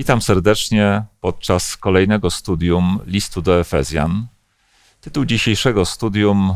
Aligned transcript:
Witam 0.00 0.22
serdecznie 0.22 1.04
podczas 1.20 1.76
kolejnego 1.76 2.30
studium 2.30 2.98
listu 3.06 3.42
do 3.42 3.60
Efezjan. 3.60 4.26
Tytuł 5.00 5.24
dzisiejszego 5.24 5.84
studium 5.84 6.54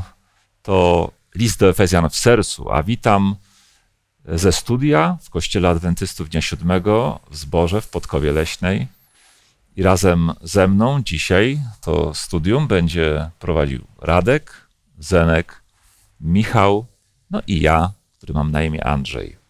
to 0.62 1.10
List 1.34 1.60
do 1.60 1.68
Efezjan 1.68 2.10
w 2.10 2.16
sercu, 2.16 2.70
a 2.70 2.82
witam 2.82 3.36
ze 4.24 4.52
studia 4.52 5.18
w 5.22 5.30
Kościele 5.30 5.68
Adwentystów 5.68 6.28
Dnia 6.28 6.40
Siódmego 6.40 7.20
w 7.30 7.36
Zborze 7.36 7.80
w 7.80 7.88
Podkowie 7.88 8.32
Leśnej. 8.32 8.88
I 9.76 9.82
razem 9.82 10.32
ze 10.42 10.68
mną 10.68 11.02
dzisiaj 11.02 11.60
to 11.80 12.14
studium 12.14 12.68
będzie 12.68 13.30
prowadził 13.38 13.84
Radek, 14.00 14.68
Zenek, 14.98 15.62
Michał, 16.20 16.86
no 17.30 17.42
i 17.46 17.60
ja, 17.60 17.92
który 18.18 18.34
mam 18.34 18.50
na 18.50 18.62
imię 18.62 18.84
Andrzej. 18.84 19.43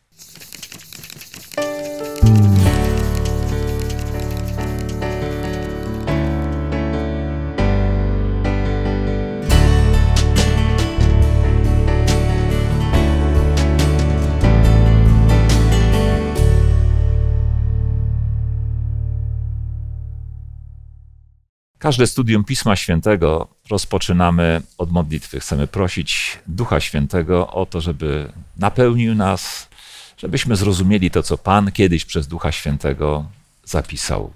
Każde 21.84 22.06
studium 22.06 22.44
Pisma 22.44 22.76
Świętego 22.76 23.48
rozpoczynamy 23.70 24.62
od 24.78 24.92
modlitwy. 24.92 25.40
Chcemy 25.40 25.66
prosić 25.66 26.38
Ducha 26.46 26.80
Świętego 26.80 27.50
o 27.50 27.66
to, 27.66 27.80
żeby 27.80 28.32
napełnił 28.56 29.14
nas, 29.14 29.68
żebyśmy 30.16 30.56
zrozumieli 30.56 31.10
to, 31.10 31.22
co 31.22 31.38
Pan 31.38 31.72
kiedyś 31.72 32.04
przez 32.04 32.26
Ducha 32.28 32.52
Świętego 32.52 33.26
zapisał. 33.64 34.32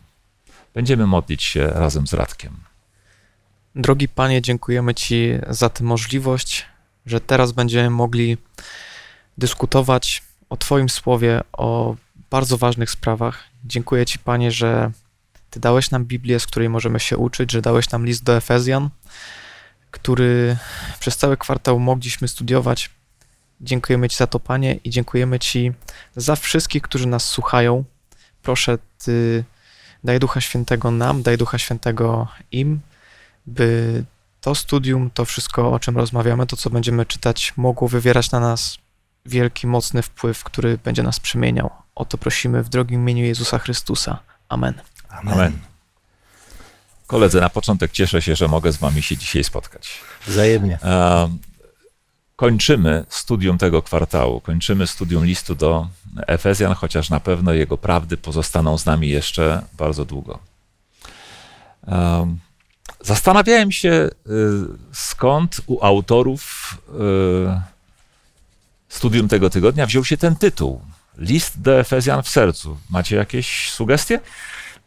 Będziemy 0.74 1.06
modlić 1.06 1.42
się 1.42 1.66
razem 1.66 2.06
z 2.06 2.12
Radkiem. 2.12 2.56
Drogi 3.74 4.08
Panie, 4.08 4.42
dziękujemy 4.42 4.94
Ci 4.94 5.28
za 5.50 5.68
tę 5.68 5.84
możliwość, 5.84 6.66
że 7.06 7.20
teraz 7.20 7.52
będziemy 7.52 7.90
mogli 7.90 8.36
dyskutować 9.38 10.22
o 10.50 10.56
Twoim 10.56 10.88
słowie, 10.88 11.40
o 11.52 11.96
bardzo 12.30 12.58
ważnych 12.58 12.90
sprawach. 12.90 13.44
Dziękuję 13.64 14.06
Ci, 14.06 14.18
Panie, 14.18 14.50
że 14.50 14.90
ty 15.50 15.60
dałeś 15.60 15.90
nam 15.90 16.04
Biblię, 16.04 16.40
z 16.40 16.46
której 16.46 16.68
możemy 16.68 17.00
się 17.00 17.16
uczyć, 17.16 17.52
że 17.52 17.62
dałeś 17.62 17.90
nam 17.90 18.06
list 18.06 18.22
do 18.22 18.36
Efezjan, 18.36 18.90
który 19.90 20.56
przez 21.00 21.16
cały 21.16 21.36
kwartał 21.36 21.78
mogliśmy 21.78 22.28
studiować. 22.28 22.90
Dziękujemy 23.60 24.08
Ci 24.08 24.16
za 24.16 24.26
to, 24.26 24.40
Panie, 24.40 24.74
i 24.84 24.90
dziękujemy 24.90 25.38
Ci 25.38 25.72
za 26.16 26.36
wszystkich, 26.36 26.82
którzy 26.82 27.06
nas 27.06 27.24
słuchają. 27.24 27.84
Proszę, 28.42 28.78
Ty 29.04 29.44
daj 30.04 30.20
Ducha 30.20 30.40
Świętego 30.40 30.90
nam, 30.90 31.22
daj 31.22 31.38
Ducha 31.38 31.58
Świętego 31.58 32.28
im, 32.52 32.80
by 33.46 34.04
to 34.40 34.54
studium, 34.54 35.10
to 35.10 35.24
wszystko, 35.24 35.72
o 35.72 35.78
czym 35.78 35.96
rozmawiamy, 35.96 36.46
to 36.46 36.56
co 36.56 36.70
będziemy 36.70 37.06
czytać, 37.06 37.52
mogło 37.56 37.88
wywierać 37.88 38.30
na 38.30 38.40
nas 38.40 38.78
wielki, 39.26 39.66
mocny 39.66 40.02
wpływ, 40.02 40.44
który 40.44 40.78
będzie 40.78 41.02
nas 41.02 41.20
przemieniał. 41.20 41.70
O 41.94 42.04
to 42.04 42.18
prosimy 42.18 42.62
w 42.62 42.68
drogim 42.68 43.00
imieniu 43.00 43.24
Jezusa 43.24 43.58
Chrystusa. 43.58 44.18
Amen. 44.48 44.74
Amen. 45.08 45.34
Amen. 45.34 45.58
Koledzy, 47.06 47.40
na 47.40 47.50
początek 47.50 47.92
cieszę 47.92 48.22
się, 48.22 48.36
że 48.36 48.48
mogę 48.48 48.72
z 48.72 48.76
wami 48.76 49.02
się 49.02 49.16
dzisiaj 49.16 49.44
spotkać. 49.44 50.00
Wzajemnie. 50.26 50.78
Kończymy 52.36 53.04
studium 53.08 53.58
tego 53.58 53.82
kwartału, 53.82 54.40
kończymy 54.40 54.86
studium 54.86 55.24
listu 55.24 55.54
do 55.54 55.88
Efezjan, 56.26 56.74
chociaż 56.74 57.10
na 57.10 57.20
pewno 57.20 57.52
jego 57.52 57.78
prawdy 57.78 58.16
pozostaną 58.16 58.78
z 58.78 58.86
nami 58.86 59.08
jeszcze 59.08 59.62
bardzo 59.72 60.04
długo. 60.04 60.38
Zastanawiałem 63.00 63.72
się, 63.72 63.90
y, 63.90 64.10
skąd 64.92 65.60
u 65.66 65.84
autorów 65.84 66.74
studium 68.88 69.28
tego 69.28 69.50
tygodnia 69.50 69.86
wziął 69.86 70.04
się 70.04 70.16
ten 70.16 70.36
tytuł. 70.36 70.80
List 71.18 71.60
do 71.60 71.80
Efezjan 71.80 72.22
w 72.22 72.28
sercu. 72.28 72.78
Macie 72.90 73.16
jakieś 73.16 73.70
sugestie? 73.70 74.20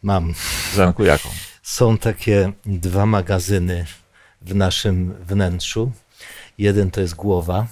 Mam. 0.03 0.33
Zanku, 0.75 1.03
jaką? 1.03 1.29
Są 1.63 1.97
takie 1.97 2.51
dwa 2.65 3.05
magazyny 3.05 3.85
w 4.41 4.55
naszym 4.55 5.13
wnętrzu. 5.13 5.91
Jeden 6.57 6.91
to 6.91 7.01
jest 7.01 7.15
głowa, 7.15 7.67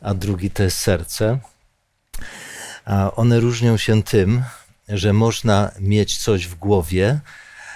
a 0.00 0.14
drugi 0.14 0.50
to 0.50 0.62
jest 0.62 0.78
serce. 0.78 1.38
A 2.84 3.14
one 3.14 3.40
różnią 3.40 3.76
się 3.76 4.02
tym, 4.02 4.42
że 4.88 5.12
można 5.12 5.70
mieć 5.80 6.18
coś 6.18 6.46
w 6.46 6.54
głowie, 6.54 7.20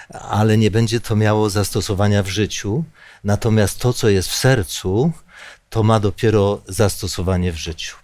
ale 0.09 0.57
nie 0.57 0.71
będzie 0.71 0.99
to 0.99 1.15
miało 1.15 1.49
zastosowania 1.49 2.23
w 2.23 2.27
życiu. 2.27 2.83
Natomiast 3.23 3.79
to, 3.79 3.93
co 3.93 4.09
jest 4.09 4.29
w 4.29 4.35
sercu, 4.35 5.11
to 5.69 5.83
ma 5.83 5.99
dopiero 5.99 6.61
zastosowanie 6.67 7.51
w 7.51 7.57
życiu. 7.57 7.95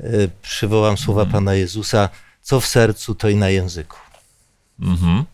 E, 0.00 0.04
przywołam 0.42 0.98
słowa 0.98 1.22
mhm. 1.22 1.32
Pana 1.32 1.54
Jezusa: 1.54 2.08
co 2.42 2.60
w 2.60 2.66
sercu, 2.66 3.14
to 3.14 3.28
i 3.28 3.36
na 3.36 3.48
języku. 3.48 4.01
Mhm. 4.80 5.24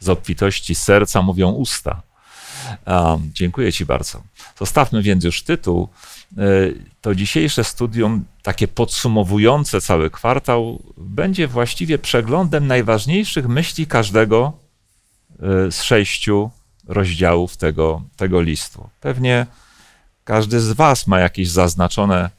Z 0.00 0.08
obfitości 0.08 0.74
serca 0.74 1.22
mówią 1.22 1.50
usta. 1.50 2.02
Um, 2.86 3.30
dziękuję 3.34 3.72
Ci 3.72 3.86
bardzo. 3.86 4.22
Zostawmy 4.58 5.02
więc 5.02 5.24
już 5.24 5.42
tytuł. 5.42 5.88
E, 6.38 6.42
to 7.00 7.14
dzisiejsze 7.14 7.64
studium, 7.64 8.24
takie 8.42 8.68
podsumowujące 8.68 9.80
cały 9.80 10.10
kwartał, 10.10 10.82
będzie 10.96 11.48
właściwie 11.48 11.98
przeglądem 11.98 12.66
najważniejszych 12.66 13.48
myśli 13.48 13.86
każdego 13.86 14.52
e, 15.32 15.72
z 15.72 15.82
sześciu 15.82 16.50
rozdziałów 16.88 17.56
tego, 17.56 18.02
tego 18.16 18.40
listu. 18.40 18.88
Pewnie 19.00 19.46
każdy 20.24 20.60
z 20.60 20.72
Was 20.72 21.06
ma 21.06 21.20
jakieś 21.20 21.48
zaznaczone 21.48 22.24
e, 22.24 22.30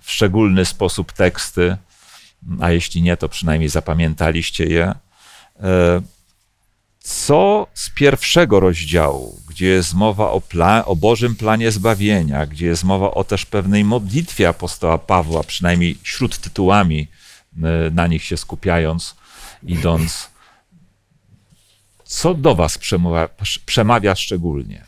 w 0.00 0.10
szczególny 0.10 0.64
sposób 0.64 1.12
teksty, 1.12 1.76
a 2.60 2.70
jeśli 2.70 3.02
nie, 3.02 3.16
to 3.16 3.28
przynajmniej 3.28 3.68
zapamiętaliście 3.68 4.64
je. 4.64 4.94
E, 5.62 6.00
co 7.00 7.66
z 7.74 7.90
pierwszego 7.90 8.60
rozdziału, 8.60 9.40
gdzie 9.48 9.66
jest 9.66 9.94
mowa 9.94 10.30
o, 10.30 10.42
o 10.84 10.96
Bożym 10.96 11.36
planie 11.36 11.70
zbawienia, 11.70 12.46
gdzie 12.46 12.66
jest 12.66 12.84
mowa 12.84 13.10
o 13.10 13.24
też 13.24 13.46
pewnej 13.46 13.84
modlitwie 13.84 14.48
apostoła 14.48 14.98
Pawła, 14.98 15.42
przynajmniej 15.42 15.98
śród 16.02 16.38
tytułami, 16.38 17.08
e, 17.56 17.90
na 17.90 18.06
nich 18.06 18.24
się 18.24 18.36
skupiając, 18.36 19.16
idąc. 19.62 20.30
Co 22.04 22.34
do 22.34 22.54
Was 22.54 22.78
przemawia, 22.78 23.28
przemawia 23.66 24.14
szczególnie? 24.14 24.84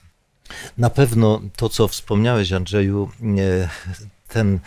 Na 0.78 0.91
pewno 0.91 1.41
to, 1.56 1.69
co 1.69 1.88
wspomniałeś, 1.88 2.53
Andrzeju, 2.53 3.10
e, 3.22 3.69
ten 4.28 4.59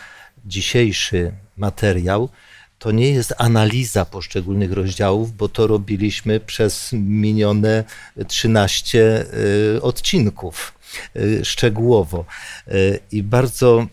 dzisiejszy 0.46 1.31
materiał 1.58 2.30
to 2.79 2.91
nie 2.91 3.12
jest 3.12 3.34
analiza 3.38 4.06
poszczególnych 4.06 4.72
rozdziałów, 4.72 5.38
bo 5.38 5.50
to 5.50 5.67
robiliśmy 5.67 6.40
przez 6.40 6.90
minione 6.94 7.84
13 8.28 9.25
y, 9.75 9.81
odcinków 9.81 10.73
y, 11.16 11.45
szczegółowo. 11.45 12.25
Y, 12.68 13.00
I 13.12 13.23
bardzo 13.23 13.88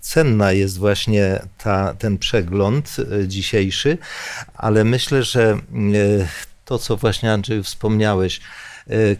cenna 0.00 0.52
jest 0.52 0.78
właśnie 0.78 1.42
ta, 1.58 1.94
ten 1.98 2.18
przegląd 2.18 2.96
dzisiejszy, 3.26 3.98
ale 4.54 4.84
myślę, 4.84 5.22
że 5.22 5.58
to, 6.64 6.78
co 6.78 6.96
właśnie 6.96 7.32
Andrzej 7.32 7.62
wspomniałeś, 7.62 8.40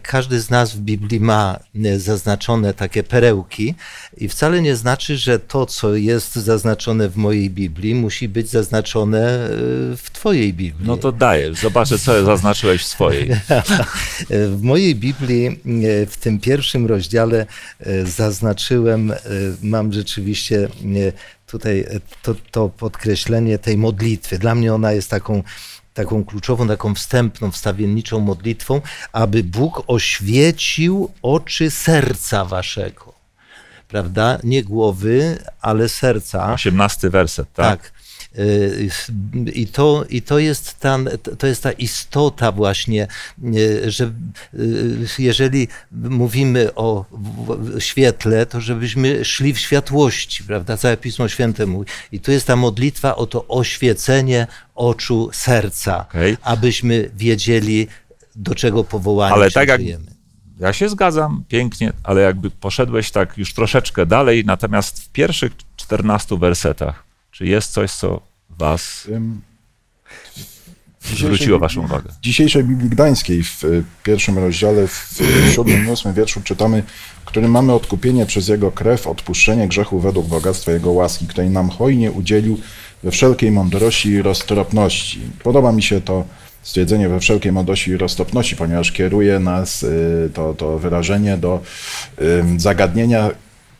każdy 0.01 0.39
z 0.39 0.49
nas 0.49 0.75
w 0.75 0.79
Biblii 0.79 1.19
ma 1.19 1.59
e, 1.85 1.99
zaznaczone 1.99 2.73
takie 2.73 3.03
perełki 3.03 3.75
i 4.17 4.29
wcale 4.29 4.61
nie 4.61 4.75
znaczy, 4.75 5.17
że 5.17 5.39
to, 5.39 5.65
co 5.65 5.95
jest 5.95 6.35
zaznaczone 6.35 7.09
w 7.09 7.17
mojej 7.17 7.49
Biblii, 7.49 7.95
musi 7.95 8.29
być 8.29 8.49
zaznaczone 8.49 9.19
e, 9.19 9.49
w 9.97 10.09
Twojej 10.13 10.53
Biblii. 10.53 10.87
No 10.87 10.97
to 10.97 11.11
dajesz, 11.11 11.59
zobaczę, 11.59 11.99
co 11.99 12.25
zaznaczyłeś 12.25 12.81
w 12.81 12.85
swojej. 12.85 13.29
w 14.57 14.59
mojej 14.61 14.95
Biblii, 14.95 15.59
w 16.09 16.17
tym 16.19 16.39
pierwszym 16.39 16.85
rozdziale 16.85 17.45
zaznaczyłem, 18.05 19.13
mam 19.61 19.93
rzeczywiście 19.93 20.67
tutaj 21.47 21.85
to, 22.21 22.35
to 22.51 22.69
podkreślenie 22.69 23.59
tej 23.59 23.77
modlitwy. 23.77 24.39
Dla 24.39 24.55
mnie 24.55 24.73
ona 24.73 24.91
jest 24.91 25.09
taką 25.09 25.43
taką 25.95 26.25
kluczową, 26.25 26.67
taką 26.67 26.95
wstępną, 26.95 27.51
wstawienniczą 27.51 28.19
modlitwą, 28.19 28.81
aby 29.13 29.43
Bóg 29.43 29.83
oświecił 29.87 31.11
oczy 31.21 31.71
serca 31.71 32.45
waszego. 32.45 33.13
Prawda? 33.87 34.39
Nie 34.43 34.63
głowy, 34.63 35.37
ale 35.61 35.89
serca. 35.89 36.53
18 36.53 37.09
werset, 37.09 37.53
tak? 37.53 37.81
Tak. 37.81 37.91
I 39.53 39.67
to, 39.67 40.05
i 40.09 40.21
to, 40.21 40.39
jest, 40.39 40.79
ta, 40.79 40.99
to 41.37 41.47
jest 41.47 41.63
ta 41.63 41.71
istota 41.71 42.51
właśnie, 42.51 43.07
że 43.87 44.11
jeżeli 45.19 45.67
mówimy 45.93 46.75
o 46.75 47.05
świetle, 47.79 48.45
to 48.45 48.61
żebyśmy 48.61 49.25
szli 49.25 49.53
w 49.53 49.59
światłości, 49.59 50.43
prawda? 50.43 50.77
Całe 50.77 50.97
Pismo 50.97 51.27
Święte 51.27 51.65
mówi. 51.65 51.89
I 52.11 52.19
tu 52.19 52.31
jest 52.31 52.47
ta 52.47 52.55
modlitwa 52.55 53.15
o 53.15 53.27
to 53.27 53.47
oświecenie 53.47 54.47
oczu 54.75 55.29
serca, 55.33 56.05
okay. 56.09 56.37
abyśmy 56.41 57.09
wiedzieli, 57.17 57.87
do 58.35 58.55
czego 58.55 58.83
powołani 58.83 59.33
Ale 59.33 59.51
tak 59.51 59.67
jak 59.67 59.81
ja 60.59 60.73
się 60.73 60.89
zgadzam, 60.89 61.43
pięknie, 61.47 61.93
ale 62.03 62.21
jakby 62.21 62.51
poszedłeś 62.51 63.11
tak 63.11 63.37
już 63.37 63.53
troszeczkę 63.53 64.05
dalej, 64.05 64.45
natomiast 64.45 65.03
w 65.03 65.09
pierwszych 65.09 65.51
14 65.75 66.37
wersetach, 66.37 67.04
czy 67.35 67.45
jest 67.45 67.71
coś, 67.71 67.91
co 67.91 68.21
was 68.49 69.07
zwróciło 71.01 71.59
waszą 71.59 71.83
uwagę? 71.83 72.09
W 72.11 72.23
dzisiejszej 72.23 72.63
Biblii 72.63 72.89
Gdańskiej 72.89 73.43
w 73.43 73.61
pierwszym 74.03 74.37
rozdziale, 74.37 74.87
w 74.87 75.21
siódmym, 75.53 75.89
ósmym 75.89 76.13
wierszu 76.13 76.41
czytamy, 76.41 76.83
którym 77.25 77.51
mamy 77.51 77.73
odkupienie 77.73 78.25
przez 78.25 78.47
Jego 78.47 78.71
krew, 78.71 79.07
odpuszczenie 79.07 79.67
grzechu 79.67 79.99
według 79.99 80.27
bogactwa 80.27 80.71
Jego 80.71 80.91
łaski, 80.91 81.27
której 81.27 81.49
nam 81.49 81.69
hojnie 81.69 82.11
udzielił 82.11 82.59
we 83.03 83.11
wszelkiej 83.11 83.51
mądrości 83.51 84.09
i 84.09 84.21
roztropności. 84.21 85.19
Podoba 85.43 85.71
mi 85.71 85.83
się 85.83 86.01
to 86.01 86.25
stwierdzenie 86.63 87.09
we 87.09 87.19
wszelkiej 87.19 87.51
młodości 87.51 87.91
i 87.91 87.97
roztopności, 87.97 88.55
ponieważ 88.55 88.91
kieruje 88.91 89.39
nas 89.39 89.83
y, 89.83 90.29
to, 90.33 90.53
to 90.53 90.79
wyrażenie 90.79 91.37
do 91.37 91.61
zagadnienia, 92.57 93.29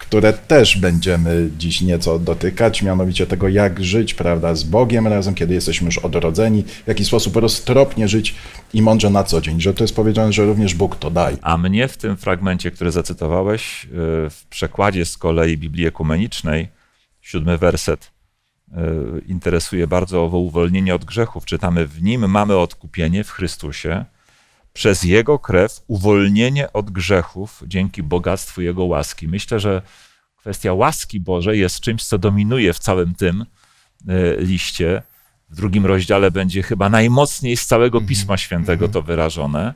które 0.07 0.33
też 0.33 0.77
będziemy 0.77 1.49
dziś 1.57 1.81
nieco 1.81 2.19
dotykać, 2.19 2.81
mianowicie 2.81 3.27
tego, 3.27 3.47
jak 3.47 3.83
żyć 3.83 4.13
prawda, 4.13 4.55
z 4.55 4.63
Bogiem 4.63 5.07
razem, 5.07 5.35
kiedy 5.35 5.53
jesteśmy 5.53 5.85
już 5.85 5.97
odrodzeni, 5.97 6.63
w 6.63 6.87
jaki 6.87 7.05
sposób 7.05 7.35
roztropnie 7.35 8.07
żyć 8.07 8.35
i 8.73 8.81
mądrze 8.81 9.09
na 9.09 9.23
co 9.23 9.41
dzień, 9.41 9.61
że 9.61 9.73
to 9.73 9.83
jest 9.83 9.95
powiedziane, 9.95 10.33
że 10.33 10.45
również 10.45 10.73
Bóg 10.73 10.95
to 10.95 11.11
daje. 11.11 11.37
A 11.41 11.57
mnie 11.57 11.87
w 11.87 11.97
tym 11.97 12.17
fragmencie, 12.17 12.71
który 12.71 12.91
zacytowałeś, 12.91 13.85
y, 13.85 13.87
w 14.29 14.45
przekładzie 14.49 15.05
z 15.05 15.17
kolei 15.17 15.57
Biblii 15.57 15.85
Ekumenicznej, 15.85 16.67
siódmy 17.21 17.57
werset, 17.57 18.15
E, 18.73 19.19
interesuje 19.25 19.87
bardzo 19.87 20.23
owo 20.23 20.37
uwolnienie 20.37 20.95
od 20.95 21.05
grzechów. 21.05 21.45
Czytamy, 21.45 21.87
w 21.87 22.03
nim 22.03 22.29
mamy 22.29 22.57
odkupienie 22.57 23.23
w 23.23 23.29
Chrystusie, 23.29 24.05
przez 24.75 25.03
Jego 25.03 25.39
krew 25.39 25.81
uwolnienie 25.87 26.73
od 26.73 26.91
grzechów 26.91 27.63
dzięki 27.67 28.03
bogactwu 28.03 28.61
Jego 28.61 28.85
łaski. 28.85 29.27
Myślę, 29.27 29.59
że 29.59 29.81
kwestia 30.37 30.73
łaski 30.73 31.19
Bożej 31.19 31.59
jest 31.59 31.79
czymś, 31.79 32.03
co 32.03 32.17
dominuje 32.17 32.73
w 32.73 32.79
całym 32.79 33.15
tym 33.15 33.45
e, 34.07 34.41
liście. 34.41 35.01
W 35.49 35.55
drugim 35.55 35.85
rozdziale 35.85 36.31
będzie 36.31 36.63
chyba 36.63 36.89
najmocniej 36.89 37.57
z 37.57 37.65
całego 37.65 37.97
mhm. 37.97 38.09
Pisma 38.09 38.37
Świętego 38.37 38.85
mhm. 38.85 38.91
to 38.91 39.01
wyrażone, 39.01 39.73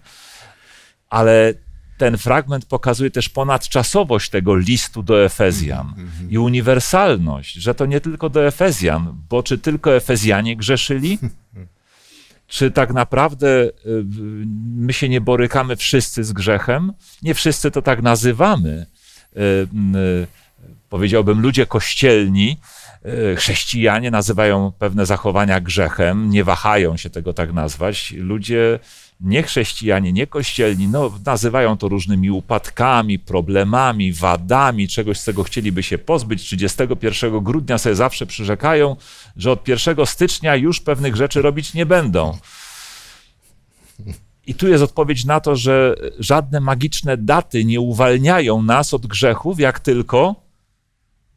ale 1.10 1.54
ten 1.98 2.18
fragment 2.18 2.66
pokazuje 2.66 3.12
też 3.12 3.30
ponadczasowość 3.30 4.30
tego 4.30 4.56
listu 4.56 5.04
do 5.04 5.24
Efezjan 5.26 5.88
-hmm. 5.88 6.32
i 6.32 6.38
uniwersalność, 6.38 7.54
że 7.54 7.76
to 7.76 7.86
nie 7.86 8.02
tylko 8.02 8.30
do 8.30 8.48
Efezjan, 8.48 9.22
bo 9.30 9.44
czy 9.44 9.58
tylko 9.58 9.96
Efezjanie 9.96 10.58
grzeszyli? 10.58 11.18
Czy 12.50 12.72
tak 12.72 12.94
naprawdę 12.94 13.48
y, 13.66 13.72
my 14.76 14.94
się 14.94 15.10
nie 15.10 15.22
borykamy 15.22 15.76
wszyscy 15.76 16.24
z 16.24 16.34
grzechem? 16.34 16.94
Nie 17.22 17.34
wszyscy 17.34 17.72
to 17.72 17.82
tak 17.82 18.02
nazywamy. 18.02 18.86
Y, 19.38 19.40
y, 19.40 20.28
powiedziałbym, 20.90 21.42
ludzie 21.42 21.66
kościelni, 21.66 22.58
chrześcijanie 23.38 24.12
nazywają 24.12 24.72
pewne 24.80 25.06
zachowania 25.06 25.60
grzechem, 25.60 26.30
nie 26.30 26.44
wahają 26.44 26.98
się 26.98 27.10
tego 27.10 27.34
tak 27.34 27.54
nazwać. 27.54 28.14
Ludzie 28.18 28.80
nie 29.20 29.44
chrześcijanie, 29.44 30.14
nie 30.14 30.28
kościelni, 30.28 30.88
no, 30.88 31.12
nazywają 31.26 31.78
to 31.78 31.88
różnymi 31.88 32.32
upadkami, 32.32 33.20
problemami, 33.20 34.14
wadami, 34.14 34.88
czegoś, 34.88 35.20
z 35.20 35.24
czego 35.24 35.44
chcieliby 35.44 35.84
się 35.84 35.98
pozbyć. 35.98 36.44
31 36.44 37.44
grudnia 37.44 37.78
sobie 37.78 37.96
zawsze 37.96 38.26
przyrzekają, 38.26 38.96
że 39.36 39.52
od 39.52 39.68
1 39.68 40.06
stycznia 40.06 40.56
już 40.56 40.80
pewnych 40.82 41.16
rzeczy 41.16 41.42
robić 41.42 41.74
nie 41.74 41.86
będą. 41.86 42.38
I 44.48 44.56
tu 44.56 44.68
jest 44.68 44.84
odpowiedź 44.84 45.26
na 45.26 45.40
to, 45.40 45.56
że 45.56 45.96
żadne 46.20 46.60
magiczne 46.60 47.18
daty 47.18 47.66
nie 47.66 47.80
uwalniają 47.80 48.62
nas 48.62 48.94
od 48.94 49.08
grzechów, 49.08 49.60
jak 49.60 49.80
tylko 49.80 50.36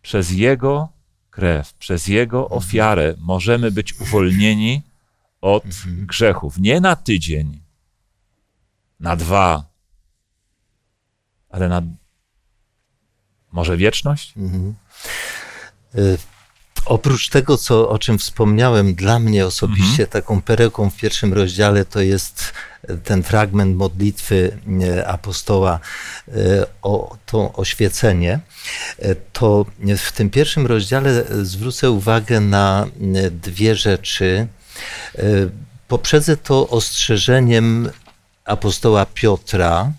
przez 0.02 0.30
Jego 0.30 0.88
krew, 1.30 1.74
przez 1.74 2.06
Jego 2.06 2.48
ofiarę 2.48 3.14
możemy 3.18 3.70
być 3.70 4.00
uwolnieni 4.00 4.82
od 5.40 5.64
grzechów. 5.86 6.58
Nie 6.58 6.80
na 6.80 6.96
tydzień, 6.96 7.61
na 9.02 9.16
dwa, 9.16 9.64
ale 11.50 11.68
na 11.68 11.82
może 13.52 13.76
wieczność? 13.76 14.34
Mhm. 14.36 14.74
Y 15.94 16.18
oprócz 16.86 17.28
tego, 17.28 17.56
co, 17.56 17.88
o 17.88 17.98
czym 17.98 18.18
wspomniałem, 18.18 18.94
dla 18.94 19.18
mnie 19.18 19.46
osobiście 19.46 20.02
mhm. 20.02 20.08
taką 20.08 20.42
perełką 20.42 20.90
w 20.90 20.96
pierwszym 20.96 21.32
rozdziale 21.32 21.84
to 21.84 22.00
jest 22.00 22.52
ten 23.04 23.22
fragment 23.22 23.76
modlitwy 23.76 24.58
apostoła 25.06 25.80
y, 26.28 26.32
o 26.82 27.16
to 27.26 27.52
oświecenie, 27.52 28.40
y, 28.98 29.16
to 29.32 29.66
w 29.98 30.12
tym 30.12 30.30
pierwszym 30.30 30.66
rozdziale 30.66 31.24
zwrócę 31.42 31.90
uwagę 31.90 32.40
na 32.40 32.86
dwie 33.30 33.76
rzeczy. 33.76 34.46
Poprzedzę 35.88 36.36
to 36.36 36.68
ostrzeżeniem 36.68 37.90
apostoła 38.44 39.06
Piotra 39.06 39.92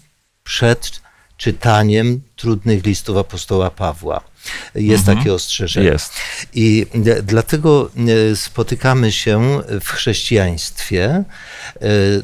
przed 0.43 1.01
czytaniem 1.37 2.21
trudnych 2.35 2.85
listów 2.85 3.17
apostoła 3.17 3.69
Pawła. 3.69 4.33
Jest 4.75 4.99
mhm. 4.99 5.17
takie 5.17 5.33
ostrzeżenie. 5.33 5.87
Jest. 5.87 6.13
I 6.53 6.85
dlatego 7.23 7.89
e, 8.31 8.35
spotykamy 8.35 9.11
się 9.11 9.61
w 9.81 9.89
chrześcijaństwie 9.89 11.05
e, 11.05 11.23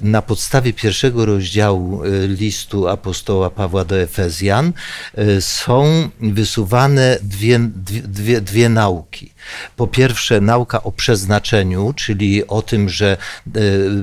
na 0.01 0.21
podstawie 0.21 0.73
pierwszego 0.73 1.25
rozdziału 1.25 2.03
e, 2.03 2.27
listu 2.27 2.87
apostoła 2.87 3.49
Pawła 3.49 3.85
do 3.85 3.99
Efezjan 3.99 4.73
są 5.39 6.09
wysuwane 6.19 7.17
dwie, 7.21 7.59
dwie, 8.03 8.41
dwie 8.41 8.69
nauki. 8.69 9.31
Po 9.75 9.87
pierwsze, 9.87 10.41
nauka 10.41 10.83
o 10.83 10.91
przeznaczeniu, 10.91 11.93
czyli 11.95 12.47
o 12.47 12.61
tym, 12.61 12.89
że 12.89 13.17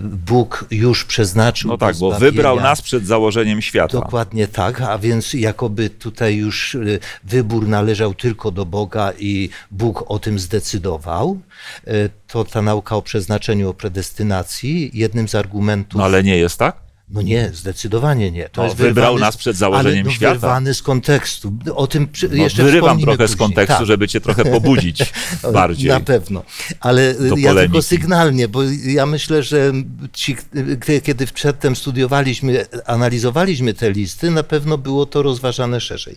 Bóg 0.03 0.65
już 0.71 1.05
przeznaczył. 1.05 1.71
No 1.71 1.79
tak, 1.79 1.97
bo 1.97 2.19
wybrał 2.19 2.61
nas 2.61 2.83
przed 2.83 3.07
założeniem 3.07 3.63
świata. 3.63 4.01
Dokładnie 4.01 4.49
tak, 4.49 4.81
a 4.81 4.99
więc 4.99 5.33
jakoby 5.33 5.91
tutaj 5.99 6.37
już 6.37 6.77
wybór 7.25 7.69
należał 7.69 8.15
tylko 8.15 8.51
do 8.51 8.67
Boga 8.67 9.13
i 9.19 9.49
Bóg 9.71 10.05
o 10.09 10.19
tym 10.19 10.39
zdecydował. 10.39 11.39
E, 11.87 11.93
to 12.27 12.45
ta 12.45 12.63
nauka 12.63 12.97
o 12.97 13.03
przeznaczeniu, 13.03 13.71
o 13.71 13.75
predestynacji, 13.75 14.91
jednym 14.95 15.29
z 15.29 15.35
argumentów. 15.35 15.99
No 15.99 16.05
ale 16.05 16.23
nie 16.23 16.39
jest 16.39 16.59
tak? 16.59 16.86
No 17.09 17.23
nie, 17.23 17.51
zdecydowanie 17.55 18.31
nie. 18.31 18.49
To 18.49 18.65
jest 18.65 18.77
wybrał 18.77 19.19
nas 19.19 19.37
przed 19.37 19.57
założeniem 19.57 19.99
ale, 19.99 20.05
no, 20.05 20.11
świata. 20.11 20.33
wyrwany 20.33 20.75
z 20.75 20.83
kontekstu. 20.83 21.53
O 21.75 21.87
tym 21.87 22.09
no, 22.31 22.35
jeszcze 22.35 22.65
Wyrywam 22.65 23.01
trochę 23.01 23.19
później. 23.19 23.37
z 23.37 23.37
kontekstu, 23.37 23.79
tak. 23.79 23.87
żeby 23.87 24.09
cię 24.09 24.21
trochę 24.21 24.45
pobudzić 24.45 25.13
bardziej. 25.53 25.89
Na 25.89 26.01
pewno. 26.01 26.43
Ale 26.81 27.15
ja 27.37 27.55
tylko 27.55 27.83
sygnalnie, 27.83 28.49
bo 28.49 28.63
ja 28.87 29.07
myślę, 29.07 29.43
że 29.43 29.73
ci, 30.13 30.37
kiedy 31.03 31.27
przedtem 31.27 31.77
studiowaliśmy, 31.77 32.67
analizowaliśmy 32.87 33.75
te 33.75 33.91
listy, 33.91 34.31
na 34.31 34.43
pewno 34.43 34.79
było 34.79 35.07
to 35.07 35.23
rozważane 35.23 35.81
szerzej. 35.81 36.17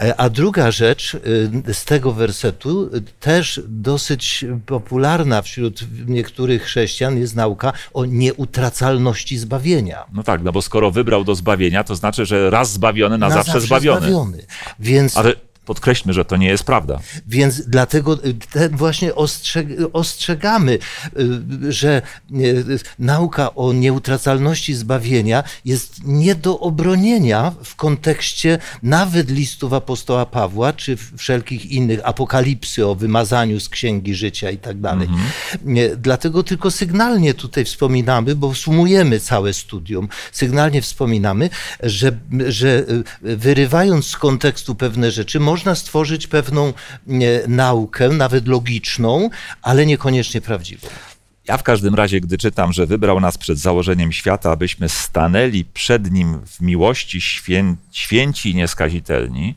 E, 0.00 0.20
a 0.20 0.30
druga 0.30 0.70
rzecz 0.70 1.14
y, 1.14 1.74
z 1.74 1.84
tego 1.84 2.12
wersetu, 2.12 2.90
też 3.20 3.60
dosyć 3.68 4.44
popularna 4.66 5.42
wśród 5.42 5.80
niektórych 6.06 6.62
chrześcijan, 6.62 7.18
jest 7.18 7.36
nauka 7.36 7.72
o 7.94 8.04
nieutracalności 8.04 9.38
zbawienia. 9.38 10.04
No 10.12 10.21
tak, 10.22 10.42
no 10.42 10.52
bo 10.52 10.62
skoro 10.62 10.90
wybrał 10.90 11.24
do 11.24 11.34
zbawienia, 11.34 11.84
to 11.84 11.96
znaczy, 11.96 12.26
że 12.26 12.50
raz 12.50 12.72
zbawiony, 12.72 13.18
na, 13.18 13.28
na 13.28 13.34
zawsze, 13.34 13.52
zawsze 13.52 13.66
zbawiony. 13.66 14.00
zbawiony. 14.00 14.46
Więc... 14.78 15.16
Ale 15.16 15.34
podkreślmy, 15.64 16.12
że 16.12 16.24
to 16.24 16.36
nie 16.36 16.48
jest 16.48 16.64
prawda. 16.64 17.00
Więc 17.26 17.62
dlatego 17.66 18.18
y, 18.24 18.68
właśnie 18.68 19.14
ostrzeg 19.14 19.66
ostrzegamy, 19.92 20.78
y, 21.18 21.72
że 21.72 22.02
y, 22.32 22.78
nauka 22.98 23.54
o 23.54 23.72
nieutracalności 23.72 24.74
zbawienia 24.74 25.44
jest 25.64 26.04
nie 26.04 26.34
do 26.34 26.60
obronienia 26.60 27.52
w 27.64 27.76
kontekście 27.76 28.58
nawet 28.82 29.30
listów 29.30 29.72
apostoła 29.72 30.26
Pawła, 30.26 30.72
czy 30.72 30.96
wszelkich 31.16 31.66
innych 31.66 32.00
apokalipsy 32.04 32.86
o 32.86 32.94
wymazaniu 32.94 33.60
z 33.60 33.68
księgi 33.68 34.14
życia 34.14 34.50
i 34.50 34.58
tak 34.58 34.80
dalej. 34.80 35.08
Mhm. 35.08 36.00
Dlatego 36.02 36.42
tylko 36.42 36.70
sygnalnie 36.70 37.34
tutaj 37.34 37.64
wspominamy, 37.64 38.36
bo 38.36 38.54
sumujemy 38.54 39.20
całe 39.20 39.52
studium, 39.52 40.08
sygnalnie 40.32 40.82
wspominamy, 40.82 41.50
że, 41.82 42.18
że 42.48 42.84
wyrywając 43.22 44.06
z 44.06 44.16
kontekstu 44.16 44.74
pewne 44.74 45.10
rzeczy, 45.10 45.40
można 45.52 45.74
stworzyć 45.74 46.26
pewną 46.26 46.72
naukę, 47.48 48.08
nawet 48.08 48.48
logiczną, 48.48 49.30
ale 49.62 49.86
niekoniecznie 49.86 50.40
prawdziwą. 50.40 50.88
Ja 51.48 51.56
w 51.56 51.62
każdym 51.62 51.94
razie, 51.94 52.20
gdy 52.20 52.38
czytam, 52.38 52.72
że 52.72 52.86
wybrał 52.86 53.20
nas 53.20 53.38
przed 53.38 53.58
założeniem 53.58 54.12
świata, 54.12 54.50
abyśmy 54.50 54.88
stanęli 54.88 55.64
przed 55.64 56.10
Nim 56.10 56.46
w 56.46 56.60
miłości 56.60 57.20
świę, 57.20 57.74
święci 57.92 58.50
i 58.50 58.54
nieskazitelni, 58.54 59.54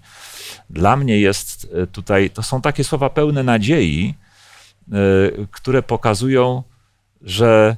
dla 0.69 0.97
mnie 0.97 1.19
jest 1.19 1.67
e, 1.73 1.87
tutaj, 1.87 2.29
to 2.29 2.43
są 2.43 2.61
takie 2.61 2.83
słowa 2.83 3.09
pełne 3.09 3.43
nadziei, 3.43 4.13
e, 4.13 4.95
które 5.51 5.83
pokazują, 5.83 6.63
że 7.21 7.77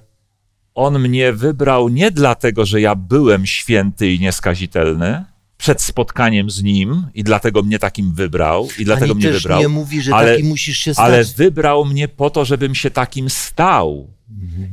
On 0.75 0.99
mnie 0.99 1.33
wybrał 1.33 1.89
nie 1.89 2.11
dlatego, 2.11 2.65
że 2.65 2.81
ja 2.81 2.95
byłem 2.95 3.45
święty 3.45 4.13
i 4.13 4.19
nieskazitelny, 4.19 5.25
przed 5.57 5.81
spotkaniem 5.81 6.49
z 6.49 6.63
nim 6.63 7.07
i 7.13 7.23
dlatego 7.23 7.63
mnie 7.63 7.79
takim 7.79 8.13
wybrał 8.13 8.67
i 8.79 8.85
dlatego 8.85 9.05
Ani 9.11 9.15
mnie 9.15 9.29
też 9.31 9.43
wybrał. 9.43 9.59
nie 9.59 9.67
mówi, 9.67 10.01
że 10.01 10.15
ale- 10.15 10.31
taki 10.35 10.43
musisz 10.47 10.77
się 10.77 10.93
stać. 10.93 11.05
Ale 11.05 11.23
wybrał 11.23 11.85
mnie 11.85 12.07
po 12.07 12.29
to, 12.29 12.45
żebym 12.45 12.75
się 12.75 12.91
takim 12.91 13.29
stał. 13.29 14.07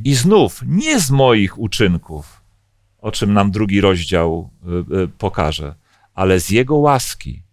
I 0.03 0.15
znów 0.15 0.61
nie 0.67 0.99
z 0.99 1.11
moich 1.11 1.59
uczynków, 1.59 2.41
o 2.99 3.11
czym 3.11 3.33
nam 3.33 3.51
drugi 3.51 3.81
rozdział 3.81 4.49
y, 4.91 4.95
y, 5.03 5.07
pokaże, 5.07 5.75
ale 6.13 6.39
z 6.39 6.49
jego 6.49 6.75
łaski. 6.75 7.43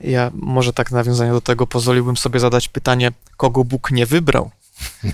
Ja 0.00 0.30
może 0.34 0.72
tak 0.72 0.88
w 0.88 0.92
nawiązaniu 0.92 1.32
do 1.32 1.40
tego 1.40 1.66
pozwoliłbym 1.66 2.16
sobie 2.16 2.40
zadać 2.40 2.68
pytanie, 2.68 3.12
kogo 3.36 3.64
Bóg 3.64 3.90
nie 3.90 4.06
wybrał? 4.06 4.50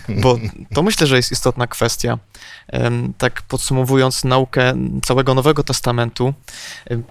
Bo 0.08 0.38
to 0.74 0.82
myślę, 0.82 1.06
że 1.06 1.16
jest 1.16 1.32
istotna 1.32 1.66
kwestia. 1.66 2.18
Tak 3.18 3.42
podsumowując 3.42 4.24
naukę 4.24 4.74
całego 5.04 5.34
Nowego 5.34 5.62
Testamentu, 5.62 6.34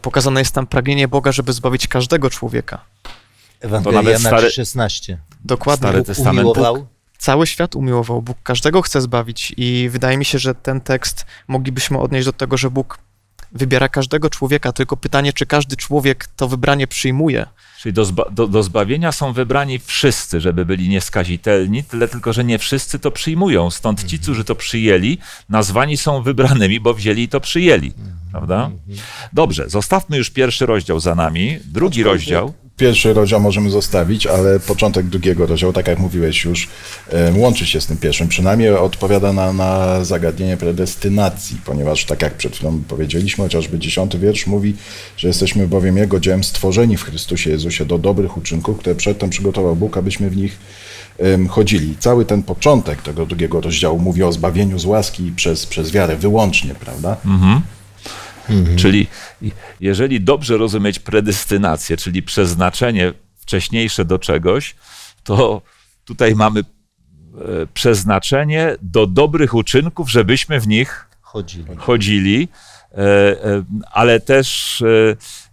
pokazane 0.01 0.41
jest 0.41 0.55
tam 0.55 0.67
pragnienie 0.67 1.07
Boga, 1.07 1.31
żeby 1.31 1.53
zbawić 1.53 1.87
każdego 1.87 2.29
człowieka. 2.29 2.81
Ewangelia 3.61 4.19
stary- 4.19 4.51
16. 4.51 5.17
Dokładnie. 5.45 5.87
Stary 5.87 5.97
Bóg 5.97 6.07
Testament 6.07 6.47
Umiłował 6.47 6.87
Cały 7.21 7.47
świat 7.47 7.75
umiłował, 7.75 8.21
Bóg 8.21 8.37
każdego 8.43 8.81
chce 8.81 9.01
zbawić 9.01 9.53
i 9.57 9.89
wydaje 9.91 10.17
mi 10.17 10.25
się, 10.25 10.39
że 10.39 10.55
ten 10.55 10.81
tekst 10.81 11.25
moglibyśmy 11.47 11.99
odnieść 11.99 12.25
do 12.25 12.33
tego, 12.33 12.57
że 12.57 12.69
Bóg 12.69 12.97
wybiera 13.51 13.89
każdego 13.89 14.29
człowieka, 14.29 14.71
tylko 14.71 14.97
pytanie, 14.97 15.33
czy 15.33 15.45
każdy 15.45 15.75
człowiek 15.75 16.27
to 16.35 16.47
wybranie 16.47 16.87
przyjmuje. 16.87 17.45
Czyli 17.79 17.93
do, 17.93 18.05
zba, 18.05 18.25
do, 18.31 18.47
do 18.47 18.63
zbawienia 18.63 19.11
są 19.11 19.33
wybrani 19.33 19.79
wszyscy, 19.79 20.41
żeby 20.41 20.65
byli 20.65 20.89
nieskazitelni, 20.89 21.83
tyle 21.83 22.07
tylko, 22.07 22.33
że 22.33 22.43
nie 22.43 22.59
wszyscy 22.59 22.99
to 22.99 23.11
przyjmują. 23.11 23.69
Stąd 23.69 24.03
ci, 24.03 24.19
którzy 24.19 24.43
to 24.43 24.55
przyjęli, 24.55 25.17
nazwani 25.49 25.97
są 25.97 26.21
wybranymi, 26.21 26.79
bo 26.79 26.93
wzięli 26.93 27.23
i 27.23 27.29
to 27.29 27.39
przyjęli. 27.39 27.93
Prawda? 28.31 28.71
Dobrze, 29.33 29.69
zostawmy 29.69 30.17
już 30.17 30.29
pierwszy 30.29 30.65
rozdział 30.65 30.99
za 30.99 31.15
nami. 31.15 31.59
Drugi 31.65 32.03
rozdział. 32.03 32.53
Pierwszy 32.77 33.13
rozdział 33.13 33.41
możemy 33.41 33.69
zostawić, 33.69 34.27
ale 34.27 34.59
początek 34.59 35.05
drugiego 35.05 35.45
rozdziału, 35.45 35.73
tak 35.73 35.87
jak 35.87 35.99
mówiłeś 35.99 36.45
już, 36.45 36.69
łączy 37.35 37.65
się 37.65 37.81
z 37.81 37.85
tym 37.85 37.97
pierwszym. 37.97 38.27
Przynajmniej 38.27 38.69
odpowiada 38.69 39.33
na, 39.33 39.53
na 39.53 40.03
zagadnienie 40.05 40.57
predestynacji, 40.57 41.57
ponieważ 41.65 42.05
tak 42.05 42.21
jak 42.21 42.33
przed 42.33 42.55
chwilą 42.55 42.81
powiedzieliśmy, 42.87 43.43
chociażby 43.43 43.79
dziesiąty 43.79 44.19
wiersz 44.19 44.47
mówi, 44.47 44.75
że 45.17 45.27
jesteśmy 45.27 45.67
bowiem 45.67 45.97
Jego 45.97 46.19
dziełem 46.19 46.43
stworzeni 46.43 46.97
w 46.97 47.03
Chrystusie 47.03 47.49
Jezusie 47.49 47.85
do 47.85 47.97
dobrych 47.97 48.37
uczynków, 48.37 48.77
które 48.77 48.95
przedtem 48.95 49.29
przygotował 49.29 49.75
Bóg, 49.75 49.97
abyśmy 49.97 50.29
w 50.29 50.37
nich 50.37 50.59
chodzili. 51.49 51.95
Cały 51.99 52.25
ten 52.25 52.43
początek 52.43 53.01
tego 53.01 53.25
drugiego 53.25 53.61
rozdziału 53.61 53.99
mówi 53.99 54.23
o 54.23 54.31
zbawieniu 54.31 54.79
z 54.79 54.85
łaski 54.85 55.33
przez, 55.35 55.65
przez 55.65 55.91
wiarę 55.91 56.15
wyłącznie, 56.15 56.75
prawda? 56.75 57.17
Czyli 58.75 59.07
jeżeli 59.79 60.21
dobrze 60.21 60.57
rozumieć 60.57 60.99
predestynację, 60.99 61.97
czyli 61.97 62.23
przeznaczenie 62.23 63.13
wcześniejsze 63.35 64.05
do 64.05 64.19
czegoś, 64.19 64.75
to 65.23 65.61
tutaj 66.05 66.35
mamy 66.35 66.59
e, 66.59 66.63
przeznaczenie 67.73 68.75
do 68.81 69.07
dobrych 69.07 69.53
uczynków, 69.53 70.11
żebyśmy 70.11 70.59
w 70.59 70.67
nich 70.67 71.05
chodzili. 71.21 71.75
chodzili, 71.77 72.47
e, 72.91 72.97
e, 72.97 73.63
ale 73.91 74.19
też 74.19 74.83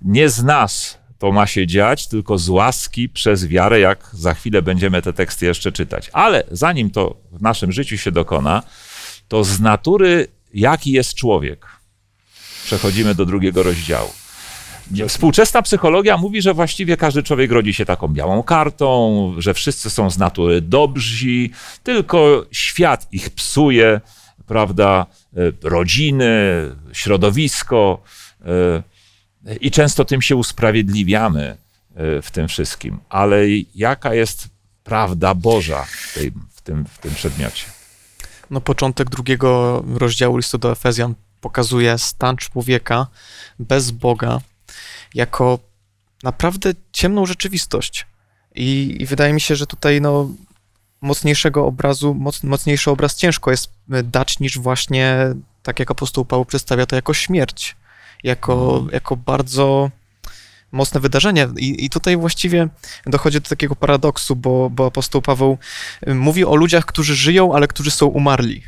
nie 0.02 0.28
z 0.28 0.42
nas 0.45 0.99
to 1.18 1.33
ma 1.33 1.47
się 1.47 1.66
dziać, 1.66 2.09
tylko 2.09 2.38
z 2.38 2.49
łaski 2.49 3.09
przez 3.09 3.47
wiarę, 3.47 3.80
jak 3.80 4.11
za 4.12 4.35
chwilę 4.35 4.62
będziemy 4.62 5.02
te 5.02 5.12
teksty 5.12 5.47
jeszcze 5.47 5.73
czytać. 5.73 6.11
Ale 6.12 6.45
zanim 6.50 6.90
to 6.90 7.16
w 7.33 7.42
naszym 7.42 7.73
życiu 7.73 7.99
się 7.99 8.12
dokona, 8.12 8.62
to 9.28 9.45
z 9.45 9.61
natury, 9.61 10.28
jaki 10.54 10.92
jest 10.92 11.14
człowiek. 11.14 11.66
Przechodzimy 12.68 13.14
do 13.14 13.26
drugiego 13.26 13.62
rozdziału. 13.62 14.10
Współczesna 15.08 15.62
psychologia 15.62 16.16
mówi, 16.16 16.42
że 16.42 16.54
właściwie 16.54 16.96
każdy 16.96 17.22
człowiek 17.22 17.52
rodzi 17.52 17.75
się 17.75 17.84
taką 17.84 18.08
białą 18.08 18.42
kartą, 18.42 19.34
że 19.38 19.54
wszyscy 19.54 19.90
są 19.90 20.10
z 20.10 20.18
natury 20.18 20.60
dobrzy, 20.60 21.48
tylko 21.82 22.46
świat 22.52 23.08
ich 23.12 23.30
psuje, 23.30 24.00
prawda? 24.46 25.06
E, 25.37 25.68
Rodziny, 25.68 26.26
środowisko. 26.92 28.02
e, 29.46 29.56
I 29.60 29.70
często 29.70 30.04
tym 30.04 30.22
się 30.22 30.37
usprawiedliwiamy 30.37 31.56
e, 31.94 32.22
w 32.22 32.30
tym 32.30 32.48
wszystkim. 32.48 32.98
Ale 33.08 33.40
jaka 33.75 34.14
jest 34.14 34.48
prawda 34.84 35.34
Boża 35.34 35.84
w, 35.84 36.14
tej, 36.14 36.30
w, 36.50 36.60
tym, 36.60 36.84
w 36.84 36.98
tym 36.98 37.14
przedmiocie? 37.14 37.64
No, 38.50 38.60
początek 38.60 39.10
drugiego 39.10 39.84
rozdziału 39.94 40.37
listu 40.37 40.58
do 40.58 40.72
Efezjan 40.72 41.14
pokazuje 41.40 41.99
stan 41.99 42.37
człowieka 42.37 43.07
bez 43.59 43.90
Boga 43.90 44.40
jako 45.14 45.59
naprawdę 46.23 46.73
ciemną 46.92 47.26
rzeczywistość. 47.26 48.07
I, 48.54 48.97
i 49.00 49.07
wydaje 49.07 49.33
mi 49.33 49.40
się, 49.40 49.57
że 49.57 49.66
tutaj 49.66 50.00
no, 50.00 50.30
mocniejszego 51.00 51.66
obrazu, 51.66 52.14
moc, 52.14 52.42
mocniejszy 52.42 52.90
obraz 52.90 53.16
ciężko 53.16 53.50
jest 53.50 53.73
y, 53.95 54.02
dać 54.02 54.40
niż 54.40 54.59
właśnie, 54.59 55.35
tak 55.62 55.78
jak 55.78 55.90
apostoł 55.90 56.25
Paweł 56.25 56.45
przedstawia 56.45 56.87
to 56.87 56.97
jako 56.97 57.14
śmierć, 57.14 57.76
jako, 58.25 58.87
jako 58.92 59.16
bardzo 59.16 59.90
mocne 60.73 61.00
wydarzenie. 61.00 61.49
I, 61.57 61.85
I 61.85 61.90
tutaj 61.90 62.16
właściwie 62.16 62.68
dochodzi 63.07 63.40
do 63.40 63.49
takiego 63.49 63.76
paradoksu, 63.76 64.37
bo, 64.37 64.71
bo 64.71 64.87
apostoł 64.87 65.23
Paweł 65.23 65.59
y, 66.09 66.14
mówi 66.14 66.45
o 66.45 66.57
ludziach, 66.57 66.85
którzy 66.85 67.16
żyją, 67.16 67.54
ale 67.54 67.68
którzy 67.68 67.90
są 67.90 68.07
umarli. 68.07 68.62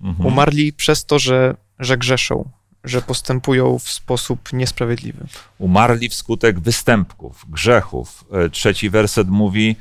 Mhm. 0.00 0.26
Umarli 0.26 0.72
przez 0.72 1.04
to, 1.04 1.18
że, 1.18 1.56
że 1.78 1.96
grzeszą, 1.96 2.48
że 2.84 3.02
postępują 3.02 3.78
w 3.78 3.90
sposób 3.90 4.52
niesprawiedliwy. 4.52 5.26
umarli 5.58 6.08
wskutek 6.08 6.60
występków, 6.60 7.44
grzechów. 7.48 8.24
E, 8.32 8.48
Trzeci 8.50 8.90
werset 8.90 9.28
mówi, 9.28 9.76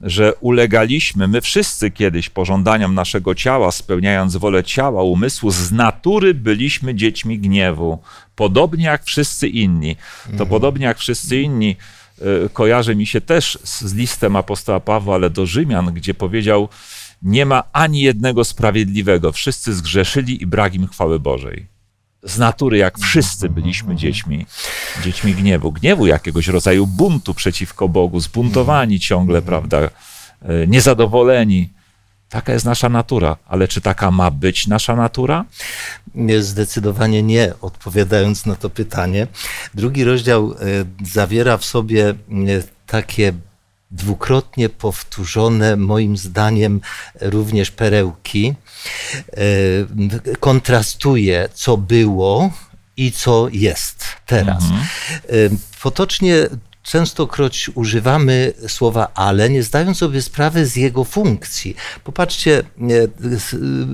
że 0.00 0.34
ulegaliśmy 0.40 1.28
my 1.28 1.40
wszyscy 1.40 1.90
kiedyś 1.90 2.28
pożądaniom 2.28 2.94
naszego 2.94 3.34
ciała, 3.34 3.70
spełniając 3.72 4.36
wolę 4.36 4.64
ciała, 4.64 5.02
umysłu, 5.02 5.50
z 5.50 5.72
natury 5.72 6.34
byliśmy 6.34 6.94
dziećmi 6.94 7.38
gniewu, 7.38 7.98
podobnie 8.36 8.84
jak 8.84 9.04
wszyscy 9.04 9.48
inni. 9.48 9.96
To 10.38 10.46
podobnie 10.46 10.86
jak 10.86 10.98
wszyscy 10.98 11.40
inni 11.40 11.76
e, 12.20 12.48
kojarzy 12.48 12.94
mi 12.94 13.06
się 13.06 13.20
też 13.20 13.58
z 13.64 13.84
z 13.84 13.94
listem 13.94 14.36
apostoła 14.36 14.80
Pawła, 14.80 15.14
ale 15.14 15.30
do 15.30 15.46
Rzymian, 15.46 15.94
gdzie 15.94 16.14
powiedział, 16.14 16.68
nie 17.22 17.46
ma 17.46 17.62
ani 17.72 18.00
jednego 18.00 18.44
sprawiedliwego, 18.44 19.32
wszyscy 19.32 19.74
zgrzeszyli 19.74 20.42
i 20.42 20.46
brak 20.46 20.74
im 20.74 20.86
chwały 20.86 21.20
Bożej 21.20 21.80
z 22.22 22.38
natury, 22.38 22.78
jak 22.78 22.98
wszyscy 22.98 23.48
byliśmy 23.48 23.96
dziećmi, 23.96 24.46
dziećmi 25.02 25.34
gniewu. 25.34 25.72
Gniewu 25.72 26.06
jakiegoś 26.06 26.48
rodzaju 26.48 26.86
buntu 26.86 27.34
przeciwko 27.34 27.88
Bogu, 27.88 28.20
zbuntowani 28.20 29.00
ciągle, 29.00 29.42
prawda, 29.42 29.78
e, 29.78 29.90
niezadowoleni. 30.66 31.70
Taka 32.28 32.52
jest 32.52 32.64
nasza 32.64 32.88
natura. 32.88 33.36
Ale 33.46 33.68
czy 33.68 33.80
taka 33.80 34.10
ma 34.10 34.30
być 34.30 34.66
nasza 34.66 34.96
natura? 34.96 35.44
Nie, 36.14 36.42
Zdecydowanie 36.42 37.22
nie, 37.22 37.52
odpowiadając 37.60 38.46
na 38.46 38.56
to 38.56 38.70
pytanie. 38.70 39.26
Drugi 39.74 40.04
rozdział 40.04 40.52
e, 40.52 40.56
zawiera 41.06 41.56
w 41.56 41.64
sobie 41.64 42.10
e, 42.10 42.14
takie 42.86 43.32
dwukrotnie 43.90 44.68
powtórzone, 44.68 45.76
moim 45.76 46.16
zdaniem, 46.16 46.80
również 47.20 47.70
perełki. 47.70 48.54
E, 49.32 50.36
Kontrastuje, 50.40 51.48
co 51.54 51.76
było 51.76 52.50
i 52.96 53.12
co 53.12 53.48
jest 53.52 54.04
teraz. 54.26 54.62
E, 54.64 55.32
Potocznie 55.82 56.34
częstokroć 56.82 57.70
używamy 57.74 58.52
słowa 58.68 59.08
ale, 59.14 59.50
nie 59.50 59.62
zdając 59.62 59.98
sobie 59.98 60.22
sprawy 60.22 60.66
z 60.66 60.76
jego 60.76 61.04
funkcji. 61.04 61.76
Popatrzcie, 62.04 62.58
e, 62.58 62.62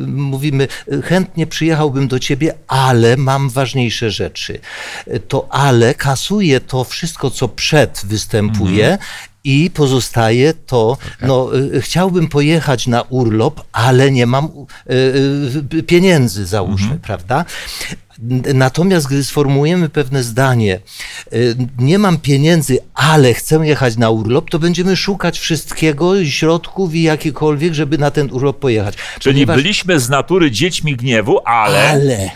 mówimy, 0.06 0.68
chętnie 1.04 1.46
przyjechałbym 1.46 2.08
do 2.08 2.18
ciebie, 2.18 2.54
ale 2.68 3.16
mam 3.16 3.50
ważniejsze 3.50 4.10
rzeczy. 4.10 4.58
To 5.28 5.48
ale 5.50 5.94
kasuje 5.94 6.60
to 6.60 6.84
wszystko, 6.84 7.30
co 7.30 7.48
przed 7.48 8.02
występuje. 8.04 8.98
I 9.46 9.70
pozostaje 9.70 10.54
to, 10.54 10.98
no, 11.22 11.56
y, 11.74 11.80
chciałbym 11.80 12.28
pojechać 12.28 12.86
na 12.86 13.02
urlop, 13.02 13.60
ale 13.72 14.10
nie 14.10 14.26
mam 14.26 14.44
y, 14.46 14.94
y, 15.74 15.82
pieniędzy, 15.82 16.46
załóżmy, 16.46 16.98
prawda? 17.02 17.44
Natomiast 18.54 19.06
gdy 19.06 19.24
sformułujemy 19.24 19.88
pewne 19.88 20.22
zdanie, 20.22 20.80
y, 21.32 21.56
nie 21.78 21.98
mam 21.98 22.18
pieniędzy, 22.18 22.78
ale 22.94 23.34
chcę 23.34 23.66
jechać 23.66 23.96
na 23.96 24.10
urlop, 24.10 24.50
to 24.50 24.58
będziemy 24.58 24.96
szukać 24.96 25.38
wszystkiego, 25.38 26.24
środków 26.24 26.94
i 26.94 27.02
jakiekolwiek, 27.02 27.74
żeby 27.74 27.98
na 27.98 28.10
ten 28.10 28.32
urlop 28.32 28.58
pojechać. 28.58 28.94
Czyli 29.18 29.34
Ponieważ- 29.34 29.56
byliśmy 29.56 30.00
z 30.00 30.08
natury 30.08 30.50
dziećmi 30.50 30.96
gniewu, 30.96 31.40
ale... 31.44 31.88
ale. 31.88 32.30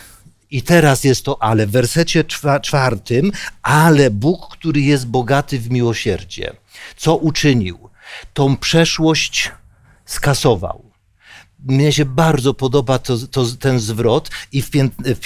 I 0.52 0.62
teraz 0.62 1.04
jest 1.04 1.24
to 1.24 1.42
ale. 1.42 1.66
W 1.66 1.70
wersecie 1.70 2.24
czwa- 2.24 2.60
czwartym, 2.60 3.32
ale 3.62 4.10
Bóg, 4.10 4.48
który 4.52 4.80
jest 4.80 5.06
bogaty 5.06 5.58
w 5.58 5.70
miłosierdzie, 5.70 6.52
co 6.96 7.16
uczynił? 7.16 7.90
Tą 8.34 8.56
przeszłość 8.56 9.52
skasował. 10.04 10.90
Mnie 11.64 11.92
się 11.92 12.04
bardzo 12.04 12.54
podoba 12.54 12.98
to, 12.98 13.18
to, 13.18 13.46
ten 13.46 13.80
zwrot 13.80 14.30
i 14.52 14.62
w, 14.62 14.70
pię, 14.70 14.88
w, 14.98 15.20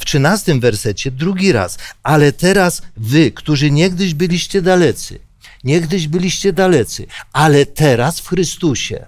w 0.00 0.04
13 0.04 0.60
wersecie 0.60 1.10
drugi 1.10 1.52
raz. 1.52 1.78
Ale 2.02 2.32
teraz 2.32 2.82
wy, 2.96 3.32
którzy 3.32 3.70
niegdyś 3.70 4.14
byliście 4.14 4.62
dalecy, 4.62 5.18
niegdyś 5.64 6.08
byliście 6.08 6.52
dalecy, 6.52 7.06
ale 7.32 7.66
teraz 7.66 8.20
w 8.20 8.28
Chrystusie. 8.28 9.06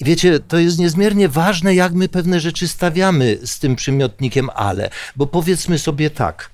I 0.00 0.04
wiecie, 0.04 0.40
to 0.40 0.58
jest 0.58 0.78
niezmiernie 0.78 1.28
ważne, 1.28 1.74
jak 1.74 1.92
my 1.92 2.08
pewne 2.08 2.40
rzeczy 2.40 2.68
stawiamy 2.68 3.38
z 3.44 3.58
tym 3.58 3.76
przymiotnikiem 3.76 4.50
ale. 4.54 4.90
Bo 5.16 5.26
powiedzmy 5.26 5.78
sobie 5.78 6.10
tak. 6.10 6.50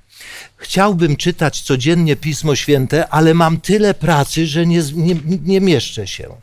Chciałbym 0.56 1.16
czytać 1.16 1.60
codziennie 1.60 2.16
Pismo 2.16 2.56
Święte, 2.56 3.08
ale 3.08 3.34
mam 3.34 3.60
tyle 3.60 3.94
pracy, 3.94 4.46
że 4.46 4.66
nie, 4.66 4.82
nie, 4.94 5.16
nie 5.42 5.60
mieszczę 5.60 6.06
się. 6.06 6.36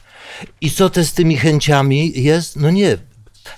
I 0.62 0.72
co 0.72 0.89
te 0.89 1.05
z 1.05 1.13
tymi 1.13 1.38
chęciami 1.38 2.24
jest? 2.24 2.55
No 2.55 2.72
nie, 2.72 2.98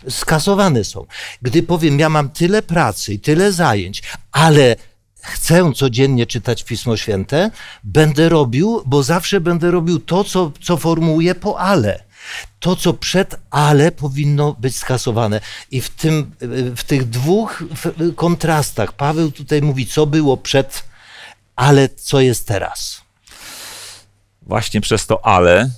skasowane 0.09 0.83
są. 0.83 1.05
Gdy 1.41 1.63
powiem, 1.63 2.00
ja 2.00 2.09
mam 2.09 2.29
tyle 2.29 2.62
pracy 2.62 3.13
i 3.13 3.19
tyle 3.19 3.51
zajęć, 3.51 4.03
ale 4.31 4.75
chcę 5.21 5.71
codziennie 5.75 6.25
czytać 6.25 6.63
Pismo 6.63 6.97
Święte, 6.97 7.51
będę 7.83 8.29
robił, 8.29 8.81
bo 8.86 9.03
zawsze 9.03 9.41
będę 9.41 9.71
robił 9.71 10.00
to, 10.00 10.24
co, 10.24 10.51
co 10.62 10.77
formułuję 10.77 11.36
po 11.36 11.59
ale. 11.59 12.06
To, 12.60 12.75
co 12.75 12.93
przed 12.93 13.36
ale 13.51 13.91
powinno 13.91 14.55
być 14.60 14.75
skasowane. 14.75 15.41
I 15.72 15.81
w, 15.81 15.89
tym, 15.89 16.31
w 16.75 16.84
tych 16.84 17.10
dwóch 17.10 17.63
kontrastach 18.15 18.93
Paweł 18.93 19.31
tutaj 19.31 19.62
mówi, 19.62 19.86
co 19.86 20.05
było 20.05 20.38
przed, 20.38 20.86
ale 21.55 21.89
co 21.89 22.22
jest 22.22 22.48
teraz. 22.48 23.01
Właśnie 24.41 24.81
przez 24.81 25.07
to 25.07 25.25
ale, 25.25 25.69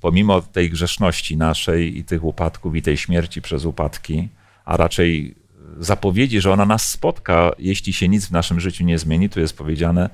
pomimo 0.00 0.42
tej 0.42 0.70
grzeszności 0.70 1.36
naszej 1.36 1.98
i 1.98 2.04
tych 2.04 2.24
upadków 2.24 2.76
i 2.76 2.82
tej 2.82 2.96
śmierci 2.96 3.42
przez 3.42 3.64
upadki, 3.64 4.28
a 4.64 4.76
raczej 4.76 5.34
zapowiedzi, 5.78 6.40
że 6.40 6.52
ona 6.52 6.66
nas 6.66 6.90
spotka, 6.90 7.50
jeśli 7.58 7.92
się 7.92 8.08
nic 8.08 8.26
w 8.26 8.30
naszym 8.30 8.60
życiu 8.60 8.84
nie 8.84 8.98
zmieni, 8.98 9.28
tu 9.28 9.40
jest 9.40 9.56
powiedziane, 9.56 10.10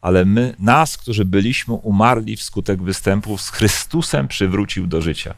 ale 0.00 0.24
my, 0.24 0.54
nas, 0.58 0.96
którzy 0.96 1.24
byliśmy 1.24 1.74
umarli 1.74 2.36
wskutek 2.36 2.82
występów 2.82 3.42
z 3.42 3.50
Chrystusem 3.50 4.28
przywrócił 4.28 4.86
do 4.86 5.00
życia. 5.00 5.34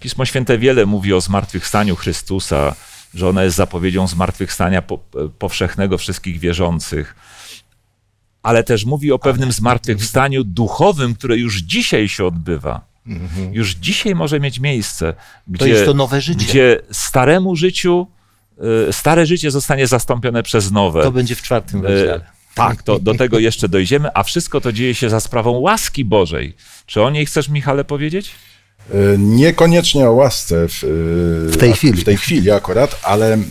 Pismo 0.00 0.24
Święte 0.24 0.58
wiele 0.58 0.86
mówi 0.86 1.14
o 1.14 1.20
zmartwychwstaniu 1.20 1.96
Chrystusa, 1.96 2.74
że 3.14 3.28
ona 3.28 3.44
jest 3.44 3.56
zapowiedzią 3.56 4.06
zmartwychwstania 4.06 4.82
po, 4.82 4.98
powszechnego 5.38 5.98
wszystkich 5.98 6.38
wierzących 6.38 7.14
ale 8.42 8.64
też 8.64 8.84
mówi 8.84 9.12
o 9.12 9.18
pewnym 9.18 9.52
zmartwychwstaniu 9.52 10.44
duchowym, 10.44 11.14
które 11.14 11.36
już 11.36 11.56
dzisiaj 11.56 12.08
się 12.08 12.26
odbywa. 12.26 12.80
Już 13.52 13.74
dzisiaj 13.74 14.14
może 14.14 14.40
mieć 14.40 14.60
miejsce, 14.60 15.14
gdzie, 15.48 15.68
jest 15.68 15.84
to 15.84 15.94
nowe 15.94 16.20
życie. 16.20 16.46
gdzie 16.46 16.80
staremu 16.90 17.56
życiu, 17.56 18.06
y, 18.88 18.92
stare 18.92 19.26
życie 19.26 19.50
zostanie 19.50 19.86
zastąpione 19.86 20.42
przez 20.42 20.70
nowe. 20.70 21.02
To 21.02 21.12
będzie 21.12 21.34
w 21.34 21.42
czwartym 21.42 21.86
E, 21.86 21.88
rozdziale. 21.88 22.24
Tak, 22.54 22.82
to, 22.82 22.98
do 22.98 23.14
tego 23.14 23.38
jeszcze 23.38 23.68
dojdziemy, 23.68 24.08
a 24.14 24.22
wszystko 24.22 24.60
to 24.60 24.72
dzieje 24.72 24.94
się 24.94 25.10
za 25.10 25.20
sprawą 25.20 25.50
łaski 25.58 26.04
Bożej. 26.04 26.54
Czy 26.86 27.02
o 27.02 27.10
niej 27.10 27.26
chcesz, 27.26 27.48
Michale, 27.48 27.84
powiedzieć? 27.84 28.30
E, 28.90 29.18
Niekoniecznie 29.18 30.08
o 30.08 30.12
łasce 30.12 30.68
w, 30.68 30.84
e, 30.84 30.86
W 31.52 31.56
tej 31.56 31.72
chwili. 31.72 32.00
W 32.00 32.04
tej 32.04 32.16
chwili 32.16 32.50
akurat, 32.50 33.00
ale 33.02 33.32
em, 33.32 33.44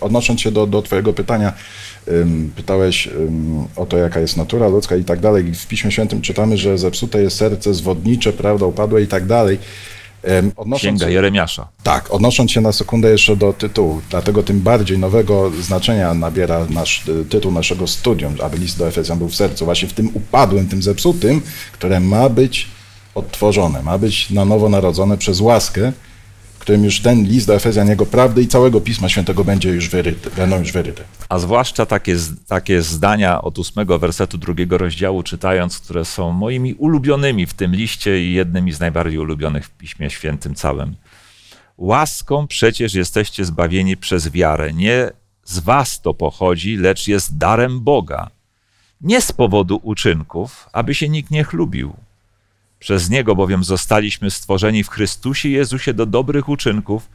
odnosząc 0.00 0.40
się 0.40 0.50
do, 0.50 0.66
do 0.66 0.82
Twojego 0.82 1.12
pytania, 1.12 1.52
em, 2.08 2.52
pytałeś 2.56 3.06
em, 3.06 3.64
o 3.76 3.86
to, 3.86 3.98
jaka 3.98 4.20
jest 4.20 4.36
natura 4.36 4.68
ludzka 4.68 4.96
i 4.96 5.04
tak 5.04 5.20
dalej. 5.20 5.54
W 5.54 5.66
Piśmie 5.66 5.92
Świętym 5.92 6.20
czytamy, 6.20 6.58
że 6.58 6.78
zepsute 6.78 7.22
jest 7.22 7.36
serce 7.36 7.74
zwodnicze, 7.74 8.32
prawda 8.32 8.66
upadłe 8.66 9.02
i 9.02 9.06
tak 9.06 9.26
dalej. 9.26 9.58
Odnosząc, 10.56 10.80
Księga 10.80 11.08
Jeremiasza. 11.08 11.68
tak, 11.82 12.10
odnosząc 12.10 12.50
się 12.50 12.60
na 12.60 12.72
sekundę 12.72 13.10
jeszcze 13.10 13.36
do 13.36 13.52
tytułu, 13.52 14.00
dlatego 14.10 14.42
tym 14.42 14.60
bardziej 14.60 14.98
nowego 14.98 15.50
znaczenia 15.60 16.14
nabiera 16.14 16.66
nasz 16.70 17.08
y, 17.08 17.24
tytuł 17.24 17.52
naszego 17.52 17.86
studium, 17.86 18.34
aby 18.42 18.58
list 18.58 18.78
do 18.78 18.88
Efezjan 18.88 19.18
był 19.18 19.28
w 19.28 19.36
sercu, 19.36 19.64
właśnie 19.64 19.88
w 19.88 19.92
tym 19.92 20.10
upadłym, 20.14 20.68
tym 20.68 20.82
zepsutym, 20.82 21.42
które 21.72 22.00
ma 22.00 22.28
być 22.28 22.66
odtworzone, 23.14 23.82
ma 23.82 23.98
być 23.98 24.30
na 24.30 24.44
nowo 24.44 24.68
narodzone 24.68 25.18
przez 25.18 25.40
łaskę, 25.40 25.92
którym 26.66 26.84
już 26.84 27.00
ten 27.00 27.24
list 27.24 27.46
do 27.46 27.54
Efezjan, 27.54 27.88
jego 27.88 28.06
prawdy 28.06 28.42
i 28.42 28.48
całego 28.48 28.80
Pisma 28.80 29.08
Świętego 29.08 29.44
będzie 29.44 29.68
już 29.68 29.88
wyryty, 29.88 30.30
będą 30.36 30.58
już 30.58 30.72
wyryte. 30.72 31.04
A 31.28 31.38
zwłaszcza 31.38 31.86
takie, 31.86 32.16
takie 32.46 32.82
zdania 32.82 33.42
od 33.42 33.58
ósmego 33.58 33.98
wersetu 33.98 34.38
drugiego 34.38 34.78
rozdziału 34.78 35.22
czytając, 35.22 35.78
które 35.78 36.04
są 36.04 36.32
moimi 36.32 36.74
ulubionymi 36.74 37.46
w 37.46 37.54
tym 37.54 37.74
liście 37.74 38.22
i 38.22 38.32
jednymi 38.32 38.72
z 38.72 38.80
najbardziej 38.80 39.18
ulubionych 39.18 39.66
w 39.66 39.70
Piśmie 39.70 40.10
Świętym 40.10 40.54
całym. 40.54 40.96
Łaską 41.78 42.46
przecież 42.46 42.94
jesteście 42.94 43.44
zbawieni 43.44 43.96
przez 43.96 44.30
wiarę. 44.30 44.72
Nie 44.72 45.10
z 45.44 45.58
was 45.58 46.00
to 46.00 46.14
pochodzi, 46.14 46.76
lecz 46.76 47.08
jest 47.08 47.38
darem 47.38 47.80
Boga. 47.80 48.30
Nie 49.00 49.20
z 49.20 49.32
powodu 49.32 49.80
uczynków, 49.82 50.68
aby 50.72 50.94
się 50.94 51.08
nikt 51.08 51.30
nie 51.30 51.44
chlubił. 51.44 51.96
Przez 52.86 53.10
Niego 53.10 53.36
bowiem 53.36 53.64
zostaliśmy 53.64 54.30
stworzeni 54.30 54.84
w 54.84 54.88
Chrystusie 54.88 55.48
Jezusie 55.48 55.94
do 55.94 56.06
dobrych 56.06 56.48
uczynków, 56.48 57.08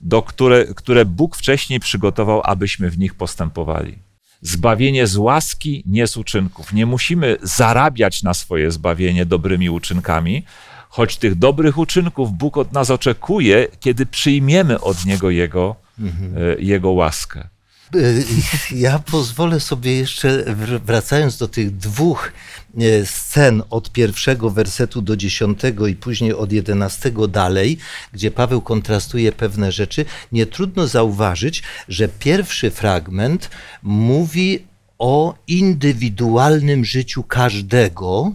do 0.00 0.22
które, 0.22 0.64
które 0.64 1.04
Bóg 1.04 1.36
wcześniej 1.36 1.80
przygotował, 1.80 2.40
abyśmy 2.44 2.90
w 2.90 2.98
nich 2.98 3.14
postępowali. 3.14 3.98
Zbawienie 4.40 5.06
z 5.06 5.16
łaski, 5.16 5.82
nie 5.86 6.06
z 6.06 6.16
uczynków. 6.16 6.72
Nie 6.72 6.86
musimy 6.86 7.36
zarabiać 7.42 8.22
na 8.22 8.34
swoje 8.34 8.70
zbawienie 8.70 9.26
dobrymi 9.26 9.70
uczynkami, 9.70 10.44
choć 10.88 11.16
tych 11.16 11.34
dobrych 11.34 11.78
uczynków 11.78 12.32
Bóg 12.32 12.56
od 12.56 12.72
nas 12.72 12.90
oczekuje, 12.90 13.66
kiedy 13.80 14.06
przyjmiemy 14.06 14.80
od 14.80 15.04
Niego 15.04 15.30
Jego, 15.30 15.76
e, 16.00 16.62
jego 16.62 16.90
łaskę. 16.90 17.48
Y, 17.96 18.24
Ja 18.70 18.98
pozwolę 18.98 19.60
sobie 19.60 19.96
jeszcze, 19.96 20.44
wr- 20.44 20.80
wracając 20.80 21.36
do 21.36 21.48
tych 21.48 21.76
dwóch 21.76 22.32
e, 22.78 23.06
scen 23.06 23.62
od 23.70 23.92
pierwszego 23.92 24.50
wersetu 24.50 25.02
do 25.02 25.16
dziesiątego 25.16 25.86
i 25.86 25.94
później 25.96 26.34
od 26.34 26.52
jedenastego 26.52 27.28
dalej, 27.28 27.78
gdzie 28.12 28.30
Paweł 28.30 28.60
kontrastuje 28.60 29.32
pewne 29.32 29.72
rzeczy, 29.72 30.04
nie 30.32 30.46
trudno 30.46 30.86
zauważyć, 30.86 31.62
że 31.88 32.08
pierwszy 32.08 32.70
fragment 32.70 33.50
mówi 33.82 34.64
o 34.98 35.34
indywidualnym 35.46 36.84
życiu 36.84 37.22
każdego, 37.22 38.32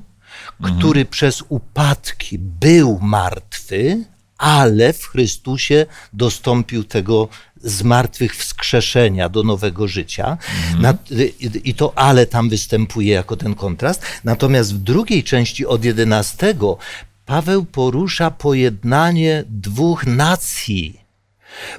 który 0.61 1.05
przez 1.05 1.43
upadki 1.49 2.39
był 2.39 2.99
martwy, 3.01 4.05
ale 4.37 4.93
w 4.93 5.03
Chrystusie 5.05 5.85
dostąpił 6.13 6.83
tego 6.83 7.27
zmartwychwskrzeszenia 7.63 9.29
do 9.29 9.43
nowego 9.43 9.87
życia. 9.87 10.37
Na, 10.79 10.93
i, 11.39 11.49
I 11.63 11.73
to 11.73 11.97
ale 11.97 12.25
tam 12.25 12.49
występuje 12.49 13.13
jako 13.13 13.35
ten 13.37 13.55
kontrast. 13.55 14.01
Natomiast 14.23 14.75
w 14.75 14.77
drugiej 14.77 15.23
części 15.23 15.65
od 15.65 15.85
11 15.85 16.55
Paweł 17.25 17.65
porusza 17.65 18.31
pojednanie 18.31 19.43
dwóch 19.47 20.05
nacji 20.05 20.99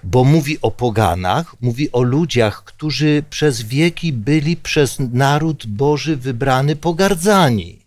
bo 0.04 0.24
mówi 0.24 0.58
o 0.62 0.70
poganach, 0.70 1.56
mówi 1.60 1.92
o 1.92 2.02
ludziach, 2.02 2.64
którzy 2.64 3.22
przez 3.30 3.62
wieki 3.62 4.12
byli 4.12 4.56
przez 4.56 4.96
naród 5.12 5.66
Boży 5.66 6.16
wybrany 6.16 6.76
pogardzani 6.76 7.78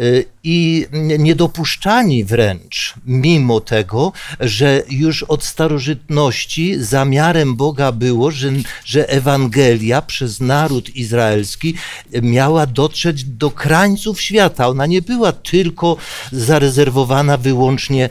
y, 0.00 0.24
i 0.44 0.86
niedopuszczani 1.18 2.24
wręcz, 2.24 2.94
mimo 3.06 3.60
tego, 3.60 4.12
że 4.40 4.82
już 4.90 5.22
od 5.22 5.44
starożytności 5.44 6.74
zamiarem 6.78 7.56
Boga 7.56 7.92
było, 7.92 8.30
że, 8.30 8.52
że 8.84 9.08
Ewangelia 9.08 10.02
przez 10.02 10.40
naród 10.40 10.96
izraelski 10.96 11.74
miała 12.22 12.66
dotrzeć 12.66 13.24
do 13.24 13.50
krańców 13.50 14.20
świata. 14.20 14.68
Ona 14.68 14.86
nie 14.86 15.02
była 15.02 15.32
tylko 15.32 15.96
zarezerwowana 16.32 17.36
wyłącznie 17.36 18.10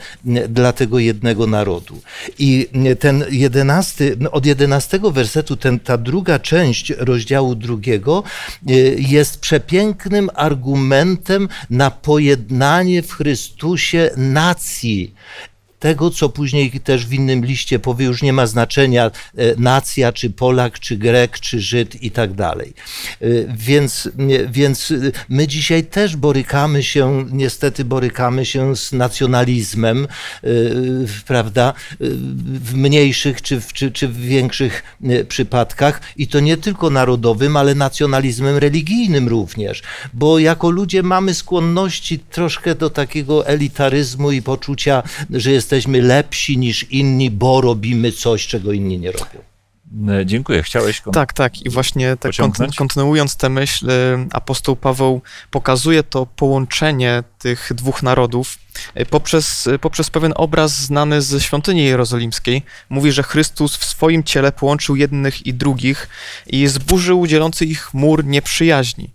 dla 0.50 0.74
tego 0.74 1.00
jednego 1.00 1.48
narodu. 1.48 2.02
I 2.40 2.68
ten 3.00 3.26
jedenasty, 3.30 4.18
od 4.32 4.46
jedenastego 4.46 5.12
wersetu, 5.12 5.58
ten, 5.58 5.80
ta 5.80 5.98
druga 5.98 6.40
część 6.40 6.94
rozdziału 6.98 7.56
drugiego 7.56 8.24
y, 8.70 8.96
jest 9.00 9.40
przepięknym 9.40 10.30
argumentem 10.36 11.50
na 11.70 11.92
pojednanie 12.22 13.02
w 13.02 13.14
Chrystusie 13.14 14.10
nacji. 14.18 15.14
Tego, 15.82 16.12
co 16.12 16.30
później 16.30 16.72
też 16.72 17.06
w 17.06 17.14
innym 17.14 17.46
liście 17.46 17.80
powie, 17.80 18.06
już 18.06 18.22
nie 18.22 18.34
ma 18.34 18.48
znaczenia 18.48 19.06
e, 19.06 19.12
nacja, 19.58 20.14
czy 20.14 20.30
Polak, 20.30 20.80
czy 20.80 20.98
Grek, 20.98 21.40
czy 21.40 21.62
Żyd 21.62 22.04
i 22.04 22.12
tak 22.12 22.34
dalej. 22.34 22.74
E, 23.22 23.28
więc, 23.58 24.10
więc 24.50 24.94
my 25.30 25.48
dzisiaj 25.48 25.84
też 25.84 26.16
borykamy 26.16 26.84
się, 26.84 27.26
niestety 27.32 27.86
borykamy 27.86 28.46
się 28.46 28.76
z 28.76 28.92
nacjonalizmem, 28.92 30.08
e, 30.44 30.48
prawda, 31.28 31.74
w 32.70 32.74
mniejszych 32.74 33.42
czy 33.42 33.62
w, 33.62 33.74
czy, 33.74 33.92
czy 33.92 34.08
w 34.08 34.18
większych 34.18 34.84
przypadkach 35.28 36.02
i 36.18 36.28
to 36.28 36.40
nie 36.40 36.58
tylko 36.58 36.90
narodowym, 36.90 37.58
ale 37.58 37.76
nacjonalizmem 37.76 38.58
religijnym 38.58 39.28
również, 39.28 39.82
bo 40.14 40.40
jako 40.40 40.70
ludzie 40.70 41.04
mamy 41.04 41.34
skłonności 41.34 42.20
troszkę 42.20 42.76
do 42.76 42.90
takiego 42.90 43.48
elitaryzmu 43.48 44.32
i 44.32 44.42
poczucia, 44.42 45.04
że 45.30 45.52
jesteśmy 45.76 46.02
lepsi 46.02 46.58
niż 46.58 46.84
inni, 46.92 47.32
bo 47.32 47.62
robimy 47.62 48.12
coś, 48.12 48.48
czego 48.48 48.72
inni 48.72 49.00
nie 49.00 49.12
robią. 49.12 49.40
E, 50.10 50.26
dziękuję. 50.26 50.64
Chciałeś 50.64 51.02
kon- 51.02 51.14
Tak, 51.14 51.34
tak. 51.34 51.62
I 51.62 51.70
właśnie 51.70 52.10
tak 52.10 52.20
Pociągnąć? 52.20 52.76
kontynuując 52.76 53.36
tę 53.36 53.50
myśl, 53.50 53.90
y, 53.90 53.94
apostoł 54.32 54.76
Paweł 54.76 55.22
pokazuje 55.52 56.04
to 56.04 56.26
połączenie 56.26 57.24
tych 57.40 57.72
dwóch 57.76 58.04
narodów 58.04 58.58
y, 59.00 59.06
poprzez, 59.06 59.70
poprzez 59.82 60.10
pewien 60.10 60.34
obraz 60.36 60.72
znany 60.82 61.22
ze 61.22 61.42
świątyni 61.42 61.84
jerozolimskiej. 61.84 62.64
Mówi, 62.90 63.12
że 63.12 63.24
Chrystus 63.24 63.78
w 63.78 63.86
swoim 63.86 64.24
ciele 64.24 64.52
połączył 64.52 64.96
jednych 64.96 65.46
i 65.46 65.54
drugich 65.54 66.10
i 66.48 66.68
zburzył 66.68 67.28
dzielący 67.28 67.66
ich 67.66 67.94
mur 67.94 68.26
nieprzyjaźni. 68.26 69.10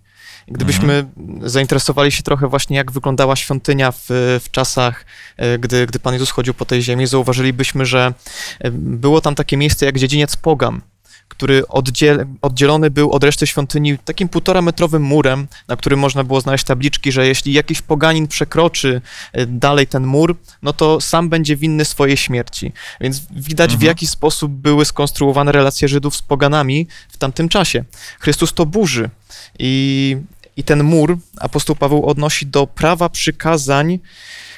Gdybyśmy 0.49 1.07
zainteresowali 1.43 2.13
się 2.13 2.23
trochę 2.23 2.49
właśnie, 2.49 2.77
jak 2.77 2.93
wyglądała 2.93 3.37
świątynia 3.37 3.93
w, 3.93 4.07
w 4.45 4.51
czasach, 4.51 5.05
e, 5.37 5.59
gdy, 5.59 5.87
gdy 5.87 5.99
Pan 5.99 6.13
Jezus 6.15 6.31
chodził 6.31 6.55
po 6.55 6.65
tej 6.65 6.83
ziemi, 6.83 7.07
zauważylibyśmy, 7.07 7.87
że 7.87 8.15
e, 8.61 8.71
było 8.71 9.21
tam 9.21 9.35
takie 9.35 9.57
miejsce 9.57 9.87
jak 9.87 9.99
dziedziniec 9.99 10.37
Pogan, 10.37 10.81
który 11.29 11.69
oddziel, 11.69 12.27
oddzielony 12.43 12.91
był 12.91 13.11
od 13.13 13.25
reszty 13.25 13.47
świątyni 13.47 13.99
takim 13.99 14.29
półtora 14.29 14.63
metrowym 14.63 15.03
murem, 15.03 15.47
na 15.69 15.77
którym 15.77 15.99
można 15.99 16.25
było 16.25 16.41
znaleźć 16.41 16.65
tabliczki, 16.65 17.13
że 17.13 17.27
jeśli 17.27 17.53
jakiś 17.53 17.83
poganin 17.83 18.29
przekroczy 18.29 19.01
e, 19.33 19.47
dalej 19.47 19.87
ten 19.87 20.07
mur, 20.07 20.37
no 20.63 20.73
to 20.73 21.01
sam 21.01 21.29
będzie 21.29 21.57
winny 21.57 21.85
swojej 21.85 22.17
śmierci. 22.17 22.73
Więc 23.01 23.23
widać, 23.31 23.71
w 23.71 23.75
Mhm. 23.75 23.87
jaki 23.87 24.07
sposób 24.07 24.53
były 24.53 24.85
skonstruowane 24.85 25.53
relacje 25.53 25.89
Żydów 25.89 26.17
z 26.17 26.23
poganami 26.23 26.87
w 27.09 27.17
tamtym 27.17 27.49
czasie. 27.49 27.85
Chrystus 28.21 28.53
to 28.55 28.67
burzy 28.67 29.11
i, 29.59 30.17
i 30.57 30.65
ten 30.65 30.83
mur 30.83 31.19
apostoł 31.41 31.77
Paweł 31.77 32.07
odnosi 32.07 32.47
do 32.47 32.67
prawa 32.67 33.09
przykazań 33.09 33.99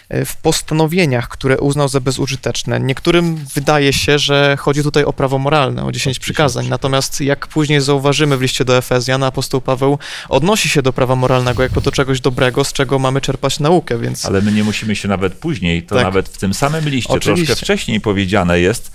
e, 0.08 0.24
w 0.24 0.36
postanowieniach, 0.36 1.28
które 1.28 1.58
uznał 1.58 1.88
za 1.88 2.00
bezużyteczne. 2.00 2.80
Niektórym 2.80 3.36
wydaje 3.54 3.92
się, 3.92 4.18
że 4.18 4.56
chodzi 4.60 4.82
tutaj 4.82 5.04
o 5.04 5.12
prawo 5.12 5.38
moralne, 5.38 5.84
o 5.84 5.92
10 5.92 6.18
przykazań. 6.18 6.68
Natomiast 6.68 7.20
jak 7.20 7.46
później 7.46 7.80
zauważymy 7.80 8.36
w 8.36 8.42
liście 8.42 8.64
do 8.64 8.76
Efezjan, 8.76 9.22
apostoł 9.22 9.60
Paweł 9.60 9.98
odnosi 10.28 10.68
się 10.68 10.82
do 10.82 10.92
prawa 10.92 11.16
moralnego 11.16 11.62
jako 11.62 11.80
do 11.80 11.92
czegoś 11.92 12.20
dobrego, 12.20 12.64
z 12.64 12.72
czego 12.72 12.98
mamy 12.98 13.20
czerpać 13.20 13.60
naukę, 13.60 13.98
więc 13.98 14.26
Ale 14.26 14.42
my 14.42 14.52
nie 14.52 14.64
musimy 14.64 14.96
się 14.96 15.08
nawet 15.08 15.34
później, 15.34 15.82
to 15.82 15.94
Tak. 15.94 16.04
nawet 16.04 16.28
w 16.28 16.38
tym 16.38 16.54
samym 16.54 16.88
liście, 16.88 17.12
Oczywiście. 17.12 17.46
troszkę 17.46 17.64
wcześniej 17.64 18.00
powiedziane 18.00 18.60
jest, 18.60 18.92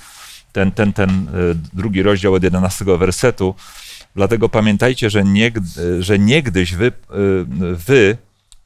ten, 0.51 0.71
ten, 0.71 0.93
ten 0.93 1.09
e, 1.09 1.31
drugi 1.73 2.03
rozdział 2.03 2.33
od 2.33 2.43
11 2.43 2.85
wersetu, 2.85 3.55
dlatego 4.15 4.49
pamiętajcie, 4.49 5.09
że, 5.09 5.23
nieg, 5.23 5.55
że 5.99 6.19
niegdyś 6.19 6.75
wy, 6.75 6.87
e, 6.87 6.91
wy, 7.73 8.17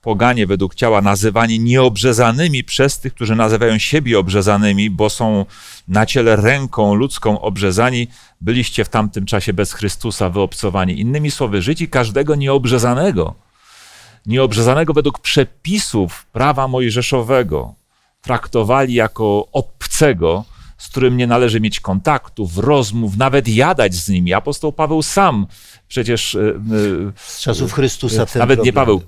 poganie 0.02 0.48
według 0.48 0.76
ciała, 0.76 1.02
nazywani 1.02 1.60
nieobrzezanymi 1.60 2.64
przez 2.64 3.00
tych, 3.00 3.14
którzy 3.14 3.36
nazywają 3.36 3.78
siebie 3.78 4.20
obrzezanymi, 4.20 4.90
bo 4.90 5.10
są 5.10 5.46
na 5.88 6.06
ciele 6.06 6.36
ręką 6.36 6.96
ludzką 6.96 7.42
obrzezani, 7.42 8.08
byliście 8.42 8.86
w 8.86 8.90
tamtym 8.90 9.26
czasie 9.26 9.54
bez 9.54 9.74
Chrystusa 9.74 10.30
wyobcowani. 10.30 11.00
Innymi 11.00 11.32
słowy, 11.32 11.62
życi 11.62 11.88
każdego 11.88 12.36
nieobrzezanego, 12.36 13.34
nieobrzezanego 14.26 14.94
według 14.94 15.20
przepisów 15.20 16.26
prawa 16.26 16.68
mojżeszowego, 16.68 17.74
traktowali 18.22 18.94
jako 18.94 19.48
obcego, 19.52 20.46
z 20.78 20.90
którym 20.90 21.18
nie 21.18 21.28
należy 21.28 21.60
mieć 21.60 21.80
kontaktów, 21.80 22.58
rozmów, 22.58 23.18
nawet 23.18 23.48
jadać 23.48 23.96
z 23.96 24.10
nimi. 24.10 24.34
Apostoł 24.34 24.72
Paweł 24.72 25.02
sam 25.02 25.48
przecież, 25.88 26.36
e, 26.36 26.40
e, 26.40 26.54
Z 27.16 27.40
czasów 27.42 27.74
Chrystusa 27.74 28.26
ten 28.26 28.40
nawet 28.40 28.64
nie. 28.64 28.74
Paweł, 28.74 29.02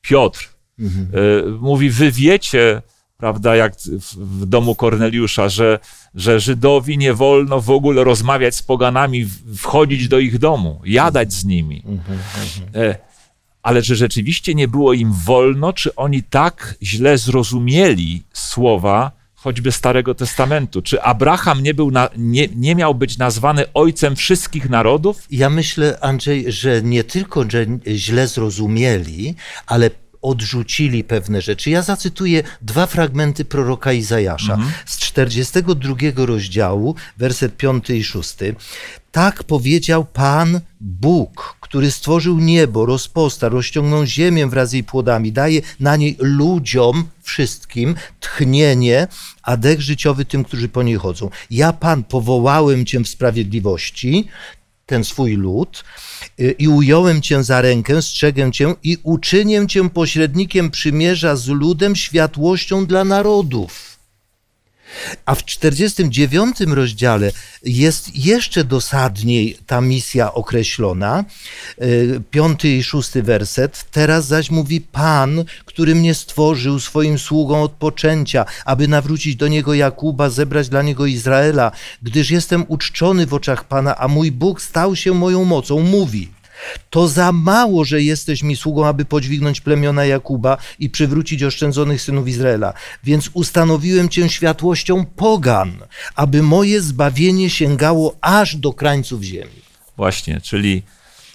Piotr, 0.00 0.52
Mhm. 0.78 1.08
e, 1.46 1.50
mówi, 1.60 1.90
wy 1.90 2.12
wiecie, 2.12 2.82
prawda, 3.16 3.56
jak 3.56 3.72
w, 4.16 4.46
domu 4.46 4.74
Korneliusza, 4.74 5.48
że, 5.48 5.78
że 6.14 6.40
Żydowi 6.40 6.98
nie 6.98 7.14
wolno 7.14 7.60
w 7.60 7.70
ogóle 7.70 8.04
rozmawiać 8.04 8.54
z 8.54 8.62
poganami, 8.62 9.26
wchodzić 9.56 10.08
do 10.08 10.18
ich 10.18 10.38
domu, 10.38 10.80
jadać 10.84 11.32
z 11.32 11.44
nimi. 11.44 11.82
Mhm, 11.86 12.18
E, 12.74 12.96
ale 13.62 13.82
czy 13.82 13.96
rzeczywiście 13.96 14.54
nie 14.54 14.68
było 14.68 14.92
im 14.92 15.12
wolno, 15.12 15.72
czy 15.72 15.94
oni 15.94 16.22
tak 16.22 16.74
źle 16.82 17.18
zrozumieli 17.18 18.22
słowa 18.32 19.10
choćby 19.42 19.72
Starego 19.72 20.14
Testamentu? 20.14 20.82
Czy 20.82 21.02
Abraham 21.02 21.62
nie, 21.62 21.74
był 21.74 21.90
na, 21.90 22.08
nie, 22.16 22.48
nie 22.56 22.74
miał 22.74 22.94
być 22.94 23.18
nazwany 23.18 23.64
ojcem 23.74 24.16
wszystkich 24.16 24.70
narodów? 24.70 25.26
Ja 25.30 25.50
myślę, 25.50 25.98
Andrzej, 26.00 26.52
że 26.52 26.82
nie 26.82 27.04
tylko, 27.04 27.44
że 27.50 27.66
źle 27.86 28.28
zrozumieli, 28.28 29.34
ale 29.66 29.90
odrzucili 30.22 31.04
pewne 31.04 31.42
rzeczy. 31.42 31.70
Ja 31.70 31.82
zacytuję 31.82 32.42
dwa 32.60 32.86
fragmenty 32.86 33.44
proroka 33.44 33.92
Izajasza 33.92 34.58
z 34.86 34.98
42 34.98 35.96
rozdziału, 36.16 36.94
werset 37.16 37.56
5 37.56 37.90
i 37.90 38.04
6. 38.04 38.36
Tak 39.12 39.44
powiedział 39.44 40.04
Pan 40.04 40.60
Bóg, 40.80 41.56
który 41.60 41.90
stworzył 41.90 42.38
niebo, 42.38 42.86
rozposta, 42.86 43.48
rozciągnął 43.48 44.06
ziemię 44.06 44.46
wraz 44.46 44.70
z 44.70 44.72
jej 44.72 44.84
płodami, 44.84 45.32
daje 45.32 45.60
na 45.80 45.96
niej 45.96 46.16
ludziom 46.18 47.04
wszystkim 47.22 47.94
tchnienie, 48.20 49.08
a 49.42 49.56
dech 49.56 49.80
życiowy 49.80 50.24
tym, 50.24 50.44
którzy 50.44 50.68
po 50.68 50.82
niej 50.82 50.96
chodzą. 50.96 51.30
Ja, 51.50 51.72
Pan, 51.72 52.04
powołałem 52.04 52.86
Cię 52.86 53.00
w 53.00 53.08
sprawiedliwości, 53.08 54.28
ten 54.86 55.04
swój 55.04 55.36
lud 55.36 55.84
y, 56.40 56.54
i 56.58 56.68
ująłem 56.68 57.22
cię 57.22 57.42
za 57.42 57.60
rękę, 57.60 58.02
strzegę 58.02 58.52
cię 58.52 58.74
i 58.82 58.98
uczynię 59.02 59.66
cię 59.66 59.90
pośrednikiem 59.90 60.70
przymierza 60.70 61.36
z 61.36 61.48
ludem, 61.48 61.96
światłością 61.96 62.86
dla 62.86 63.04
narodów. 63.04 63.91
A 65.26 65.34
w 65.34 65.44
49 65.44 66.60
rozdziale 66.60 67.32
jest 67.64 68.16
jeszcze 68.16 68.64
dosadniej 68.64 69.58
ta 69.66 69.80
misja 69.80 70.34
określona. 70.34 71.24
Y, 71.82 72.20
Piąty 72.30 72.68
i 72.68 72.82
szósty 72.82 73.22
werset. 73.22 73.84
Teraz 73.90 74.26
zaś 74.26 74.50
mówi 74.50 74.80
Pan, 74.80 75.44
który 75.64 75.94
mnie 75.94 76.14
stworzył 76.14 76.80
swoim 76.80 77.18
sługą 77.18 77.62
od 77.62 77.72
poczęcia, 77.72 78.44
aby 78.64 78.88
nawrócić 78.88 79.36
do 79.36 79.48
niego 79.48 79.74
Jakuba, 79.74 80.30
zebrać 80.30 80.68
dla 80.68 80.82
niego 80.82 81.06
Izraela, 81.06 81.72
gdyż 82.02 82.30
jestem 82.30 82.64
uczczony 82.68 83.26
w 83.26 83.34
oczach 83.34 83.64
Pana, 83.64 83.96
a 83.96 84.08
mój 84.08 84.32
Bóg 84.32 84.62
stał 84.62 84.96
się 84.96 85.14
moją 85.14 85.44
mocą. 85.44 85.80
Mówi. 85.80 86.41
To 86.90 87.08
za 87.08 87.32
mało, 87.32 87.84
że 87.84 88.02
jesteś 88.02 88.42
mi 88.42 88.56
sługą, 88.56 88.86
aby 88.86 89.04
podźwignąć 89.04 89.60
plemiona 89.60 90.04
Jakuba 90.04 90.56
i 90.78 90.90
przywrócić 90.90 91.42
oszczędzonych 91.42 92.02
synów 92.02 92.28
Izraela. 92.28 92.72
Więc 93.04 93.30
ustanowiłem 93.32 94.08
cię 94.08 94.28
światłością 94.28 95.04
pogan, 95.04 95.72
aby 96.14 96.42
moje 96.42 96.80
zbawienie 96.80 97.50
sięgało 97.50 98.16
aż 98.20 98.56
do 98.56 98.72
krańców 98.72 99.22
ziemi. 99.22 99.62
Właśnie, 99.96 100.40
czyli 100.40 100.82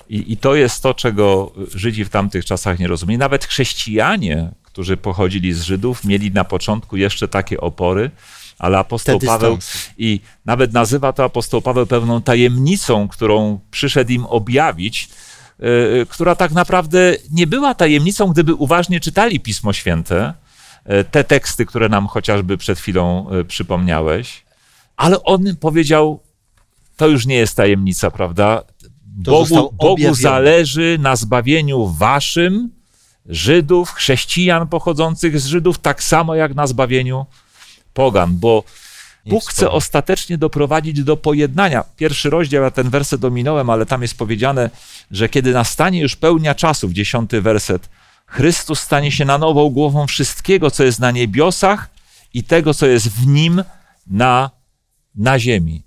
i, 0.09 0.33
i 0.33 0.37
to 0.37 0.55
jest 0.55 0.83
to, 0.83 0.93
czego 0.93 1.51
Żydzi 1.75 2.05
w 2.05 2.09
tamtych 2.09 2.45
czasach 2.45 2.79
nie 2.79 2.87
rozumieli. 2.87 3.17
Nawet 3.17 3.45
chrześcijanie, 3.45 4.51
którzy 4.63 4.97
pochodzili 4.97 5.53
z 5.53 5.61
Żydów, 5.61 6.05
mieli 6.05 6.31
na 6.31 6.43
początku 6.43 6.97
jeszcze 6.97 7.27
takie 7.27 7.61
opory, 7.61 8.11
ale 8.59 8.77
apostoł 8.77 9.19
Paweł 9.19 9.57
i 9.97 10.19
nawet 10.45 10.73
nazywa 10.73 11.13
to 11.13 11.23
apostoł 11.23 11.61
Paweł 11.61 11.85
pewną 11.85 12.21
tajemnicą, 12.21 13.07
którą 13.07 13.59
przyszedł 13.71 14.11
im 14.11 14.25
objawić, 14.25 15.09
yy, 15.59 16.05
która 16.09 16.35
tak 16.35 16.51
naprawdę 16.51 17.15
nie 17.31 17.47
była 17.47 17.75
tajemnicą, 17.75 18.27
gdyby 18.27 18.53
uważnie 18.53 18.99
czytali 18.99 19.39
Pismo 19.39 19.73
Święte, 19.73 20.33
yy, 20.85 21.03
te 21.03 21.23
teksty, 21.23 21.65
które 21.65 21.89
nam 21.89 22.07
chociażby 22.07 22.57
przed 22.57 22.79
chwilą 22.79 23.27
yy, 23.31 23.45
przypomniałeś, 23.45 24.45
ale 24.97 25.23
on 25.23 25.55
powiedział, 25.59 26.19
to 26.95 27.07
już 27.07 27.25
nie 27.25 27.35
jest 27.35 27.55
tajemnica, 27.55 28.11
prawda? 28.11 28.63
Bogu, 29.05 29.73
Bogu 29.73 30.13
zależy 30.13 30.97
na 31.01 31.15
zbawieniu 31.15 31.87
waszym, 31.87 32.77
Żydów, 33.29 33.91
chrześcijan 33.91 34.67
pochodzących 34.67 35.39
z 35.39 35.45
Żydów, 35.45 35.79
tak 35.79 36.03
samo 36.03 36.35
jak 36.35 36.55
na 36.55 36.67
zbawieniu 36.67 37.25
pogan, 37.97 38.37
bo 38.37 38.63
Bóg 39.25 39.43
chce 39.49 39.71
ostatecznie 39.71 40.37
doprowadzić 40.37 41.03
do 41.03 41.17
pojednania. 41.17 41.83
Pierwszy 41.97 42.29
rozdział, 42.29 42.63
ja 42.63 42.71
ten 42.71 42.89
werset 42.89 43.21
dominąłem, 43.21 43.69
ale 43.69 43.85
tam 43.85 44.01
jest 44.01 44.17
powiedziane, 44.17 44.69
że 45.11 45.29
kiedy 45.29 45.53
nastanie 45.53 45.99
już 45.99 46.15
pełnia 46.15 46.55
czasów, 46.55 46.91
dziesiąty 46.91 47.41
werset, 47.41 47.89
Chrystus 48.27 48.79
stanie 48.79 49.11
się 49.11 49.25
na 49.25 49.37
nową 49.37 49.69
głową 49.69 50.07
wszystkiego, 50.07 50.71
co 50.71 50.83
jest 50.83 50.99
na 50.99 51.11
niebiosach 51.11 51.89
i 52.33 52.43
tego, 52.43 52.73
co 52.73 52.85
jest 52.85 53.09
w 53.09 53.27
nim 53.27 53.63
na, 54.07 54.51
na 55.15 55.39
ziemi. 55.39 55.83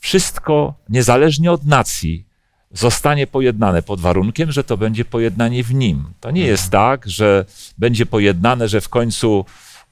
Wszystko, 0.00 0.74
niezależnie 0.88 1.52
od 1.52 1.66
nacji, 1.66 2.26
zostanie 2.72 3.26
pojednane 3.26 3.82
pod 3.82 4.00
warunkiem, 4.00 4.52
że 4.52 4.64
to 4.64 4.76
będzie 4.76 5.04
pojednanie 5.04 5.64
w 5.64 5.74
nim. 5.74 6.04
To 6.20 6.30
nie 6.30 6.46
jest 6.46 6.70
tak, 6.70 7.08
że 7.08 7.44
będzie 7.78 8.06
pojednane, 8.06 8.68
że 8.68 8.80
w 8.80 8.88
końcu 8.88 9.44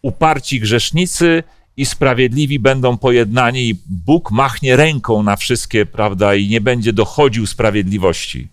uparci 0.03 0.61
grzesznicy 0.61 1.43
i 1.77 1.87
sprawiedliwi 1.87 2.59
będą 2.59 2.99
pojednani 2.99 3.69
i 3.69 3.79
Bóg 3.87 4.31
machnie 4.31 4.77
ręką 4.77 5.23
na 5.23 5.37
wszystkie, 5.37 5.87
prawda, 5.87 6.35
i 6.35 6.49
nie 6.49 6.61
będzie 6.61 6.93
dochodził 6.93 7.47
sprawiedliwości. 7.47 8.49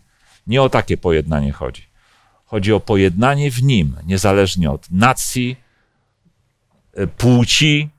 Nie 0.48 0.62
o 0.62 0.70
takie 0.70 0.98
pojednanie 0.98 1.52
chodzi. 1.52 1.82
Chodzi 2.46 2.74
o 2.74 2.80
pojednanie 2.80 3.52
w 3.52 3.64
nim, 3.64 3.96
niezależnie 4.06 4.72
od 4.72 4.92
nacji, 4.92 5.56
e, 6.94 7.08
płci, 7.08 7.90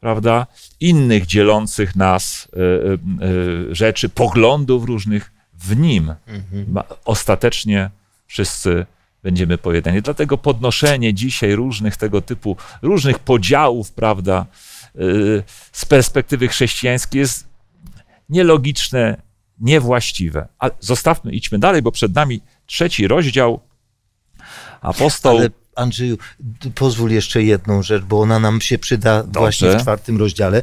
prawda, 0.00 0.46
innych 0.80 1.26
dzielących 1.26 1.96
nas 1.96 2.48
e, 2.52 2.58
e, 2.92 3.74
rzeczy, 3.74 4.08
poglądów 4.08 4.84
różnych, 4.84 5.32
w 5.54 5.76
nim 5.76 6.14
mhm. 6.26 6.84
ostatecznie 7.04 7.90
wszyscy 8.26 8.86
będziemy 9.22 9.58
pojednani. 9.58 10.02
Dlatego 10.02 10.38
podnoszenie 10.38 11.14
dzisiaj 11.14 11.54
różnych 11.54 11.96
tego 11.96 12.20
typu, 12.20 12.56
różnych 12.82 13.18
podziałów, 13.18 13.92
prawda, 13.92 14.46
z 15.72 15.84
perspektywy 15.84 16.48
chrześcijańskiej 16.48 17.18
jest 17.18 17.48
nielogiczne, 18.28 19.22
niewłaściwe. 19.60 20.48
Ale 20.58 20.72
zostawmy, 20.80 21.32
idźmy 21.32 21.58
dalej, 21.58 21.82
bo 21.82 21.92
przed 21.92 22.14
nami 22.14 22.40
trzeci 22.66 23.08
rozdział. 23.08 23.60
Apostoł. 24.80 25.38
Ale 25.38 25.50
Andrzeju, 25.74 26.18
pozwól 26.74 27.10
jeszcze 27.10 27.42
jedną 27.42 27.82
rzecz, 27.82 28.04
bo 28.04 28.20
ona 28.20 28.38
nam 28.38 28.60
się 28.60 28.78
przyda 28.78 29.22
Dobrze. 29.22 29.40
właśnie 29.40 29.70
w 29.70 29.80
czwartym 29.80 30.18
rozdziale. 30.18 30.62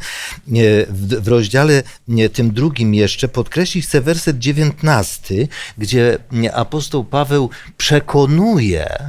W, 0.89 1.23
w 1.23 1.27
rozdziale 1.27 1.83
tym 2.33 2.51
drugim 2.51 2.93
jeszcze 2.93 3.27
podkreślić 3.27 3.85
chcę 3.85 4.01
werset 4.01 4.39
dziewiętnasty, 4.39 5.47
gdzie 5.77 6.17
apostoł 6.53 7.03
Paweł 7.03 7.49
przekonuje, 7.77 8.99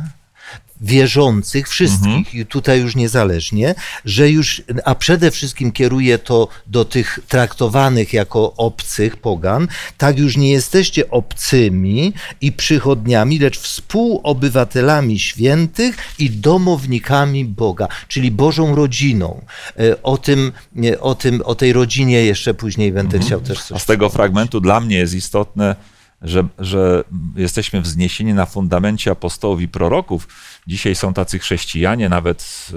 wierzących, 0.80 1.68
wszystkich, 1.68 2.16
mhm. 2.16 2.46
tutaj 2.46 2.80
już 2.80 2.96
niezależnie, 2.96 3.74
że 4.04 4.30
już, 4.30 4.62
a 4.84 4.94
przede 4.94 5.30
wszystkim 5.30 5.72
kieruje 5.72 6.18
to 6.18 6.48
do 6.66 6.84
tych 6.84 7.18
traktowanych 7.28 8.12
jako 8.12 8.54
obcych 8.56 9.16
pogan, 9.16 9.68
tak 9.98 10.18
już 10.18 10.36
nie 10.36 10.50
jesteście 10.50 11.10
obcymi 11.10 12.12
i 12.40 12.52
przychodniami, 12.52 13.38
lecz 13.38 13.58
współobywatelami 13.58 15.18
świętych 15.18 15.96
i 16.18 16.30
domownikami 16.30 17.44
Boga, 17.44 17.88
czyli 18.08 18.30
Bożą 18.30 18.74
rodziną. 18.74 19.40
E, 19.78 20.02
o 20.02 20.16
tym, 20.16 20.52
o 21.00 21.14
tym, 21.14 21.42
o 21.44 21.54
tej 21.54 21.72
rodzinie 21.72 22.24
jeszcze 22.24 22.54
później 22.54 22.92
będę 22.92 23.16
mhm. 23.16 23.26
chciał 23.26 23.40
też 23.40 23.64
coś 23.64 23.76
A 23.76 23.78
z 23.78 23.86
tego 23.86 24.08
fragmentu 24.08 24.60
dla 24.60 24.80
mnie 24.80 24.96
jest 24.96 25.14
istotne, 25.14 25.76
że, 26.22 26.48
że 26.58 27.04
jesteśmy 27.36 27.80
wzniesieni 27.80 28.34
na 28.34 28.46
fundamencie 28.46 29.10
apostołów 29.10 29.60
i 29.60 29.68
proroków. 29.68 30.28
Dzisiaj 30.66 30.94
są 30.94 31.14
tacy 31.14 31.38
chrześcijanie, 31.38 32.08
nawet 32.08 32.68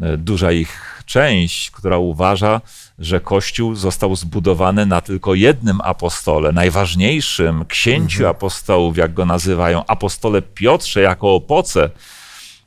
y, 0.00 0.06
y, 0.06 0.16
duża 0.16 0.52
ich 0.52 1.02
część, 1.06 1.70
która 1.70 1.98
uważa, 1.98 2.60
że 2.98 3.20
Kościół 3.20 3.74
został 3.74 4.16
zbudowany 4.16 4.86
na 4.86 5.00
tylko 5.00 5.34
jednym 5.34 5.80
apostole, 5.80 6.52
najważniejszym 6.52 7.64
księciu 7.64 8.18
mhm. 8.18 8.30
apostołów, 8.30 8.96
jak 8.96 9.14
go 9.14 9.26
nazywają, 9.26 9.86
apostole 9.86 10.42
Piotrze 10.42 11.00
jako 11.00 11.34
opoce. 11.34 11.90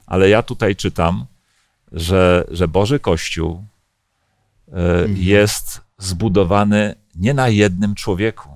Ale 0.07 0.29
ja 0.29 0.43
tutaj 0.43 0.75
czytam, 0.75 1.25
że, 1.91 2.43
że 2.51 2.67
Boży 2.67 2.99
Kościół 2.99 3.63
y, 4.67 4.71
mhm. 4.71 5.15
jest 5.17 5.81
zbudowany 5.97 6.95
nie 7.15 7.33
na 7.33 7.49
jednym 7.49 7.95
człowieku, 7.95 8.50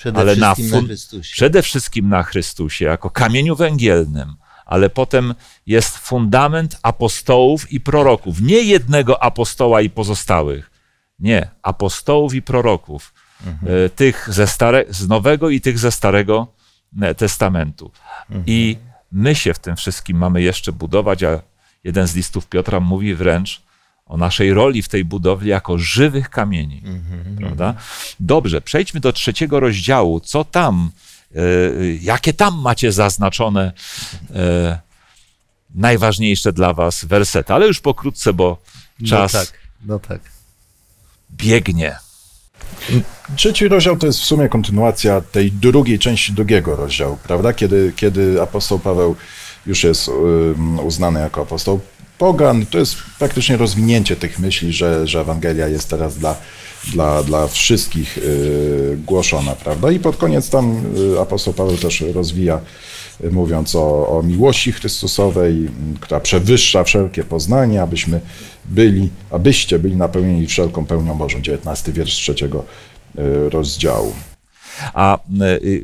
Przede 0.00 0.20
ale 0.20 0.36
na, 0.36 0.54
na 0.70 0.82
Chrystusie. 0.82 1.32
Przede 1.32 1.62
wszystkim 1.62 2.08
na 2.08 2.22
Chrystusie, 2.22 2.84
jako 2.84 3.10
kamieniu 3.10 3.56
węgielnym, 3.56 4.36
ale 4.66 4.90
potem 4.90 5.34
jest 5.66 5.98
fundament 5.98 6.78
apostołów 6.82 7.72
i 7.72 7.80
proroków. 7.80 8.40
Nie 8.40 8.62
jednego 8.62 9.22
apostoła 9.22 9.80
i 9.80 9.90
pozostałych. 9.90 10.70
Nie, 11.18 11.50
apostołów 11.62 12.34
i 12.34 12.42
proroków. 12.42 13.14
Mhm. 13.46 13.72
E, 13.86 13.88
tych 13.88 14.28
ze 14.32 14.46
stare, 14.46 14.84
z 14.88 15.08
Nowego 15.08 15.50
i 15.50 15.60
tych 15.60 15.78
ze 15.78 15.92
Starego 15.92 16.46
e, 17.00 17.14
Testamentu. 17.14 17.92
Mhm. 18.30 18.44
I 18.46 18.76
my 19.12 19.34
się 19.34 19.54
w 19.54 19.58
tym 19.58 19.76
wszystkim 19.76 20.16
mamy 20.16 20.42
jeszcze 20.42 20.72
budować, 20.72 21.22
a 21.22 21.40
jeden 21.84 22.06
z 22.06 22.14
listów 22.14 22.46
Piotra 22.46 22.80
mówi 22.80 23.14
wręcz, 23.14 23.62
o 24.10 24.16
naszej 24.16 24.54
roli 24.54 24.82
w 24.82 24.88
tej 24.88 25.04
budowli 25.04 25.48
jako 25.50 25.78
żywych 25.78 26.30
kamieni. 26.30 26.82
Mm-hmm. 26.82 27.36
Prawda? 27.36 27.74
Dobrze, 28.20 28.60
przejdźmy 28.60 29.00
do 29.00 29.12
trzeciego 29.12 29.60
rozdziału. 29.60 30.20
Co 30.20 30.44
tam, 30.44 30.90
e, 31.34 31.40
jakie 32.00 32.32
tam 32.32 32.60
macie 32.60 32.92
zaznaczone 32.92 33.72
e, 34.34 34.78
najważniejsze 35.74 36.52
dla 36.52 36.74
was 36.74 37.04
wersety? 37.04 37.52
Ale 37.52 37.66
już 37.66 37.80
pokrótce, 37.80 38.32
bo 38.32 38.62
no 39.00 39.08
czas 39.08 39.32
no 39.32 39.40
tak, 39.40 39.52
no 39.86 39.98
tak. 39.98 40.20
biegnie. 41.30 41.96
Trzeci 43.36 43.68
rozdział 43.68 43.96
to 43.96 44.06
jest 44.06 44.18
w 44.20 44.24
sumie 44.24 44.48
kontynuacja 44.48 45.20
tej 45.20 45.52
drugiej 45.52 45.98
części 45.98 46.32
drugiego 46.32 46.76
rozdziału, 46.76 47.18
prawda? 47.22 47.52
Kiedy, 47.52 47.92
kiedy 47.96 48.42
apostoł 48.42 48.78
Paweł 48.78 49.16
już 49.66 49.84
jest 49.84 50.10
uznany 50.82 51.20
jako 51.20 51.42
apostoł 51.42 51.80
pogan, 52.20 52.66
to 52.66 52.78
jest 52.78 52.96
praktycznie 53.18 53.56
rozwinięcie 53.56 54.16
tych 54.16 54.38
myśli, 54.38 54.72
że, 54.72 55.06
że 55.06 55.20
Ewangelia 55.20 55.68
jest 55.68 55.90
teraz 55.90 56.18
dla, 56.18 56.36
dla, 56.92 57.22
dla 57.22 57.46
wszystkich 57.46 58.18
y, 58.18 58.98
głoszona, 59.06 59.52
prawda? 59.52 59.90
I 59.90 59.98
pod 59.98 60.16
koniec 60.16 60.50
tam 60.50 60.82
y, 61.14 61.20
apostoł 61.20 61.54
Paweł 61.54 61.76
też 61.76 62.00
rozwija, 62.00 62.60
y, 63.24 63.30
mówiąc 63.30 63.74
o, 63.74 64.18
o 64.18 64.22
miłości 64.22 64.72
Chrystusowej, 64.72 65.70
która 66.00 66.20
przewyższa 66.20 66.84
wszelkie 66.84 67.24
poznanie, 67.24 67.82
abyśmy 67.82 68.20
byli, 68.64 69.10
abyście 69.30 69.78
byli 69.78 69.96
napełnieni 69.96 70.46
wszelką 70.46 70.86
pełnią 70.86 71.18
Bożą. 71.18 71.42
19 71.42 71.92
wiersz 71.92 72.14
trzeciego 72.14 72.64
rozdziału. 73.50 74.12
A 74.94 75.18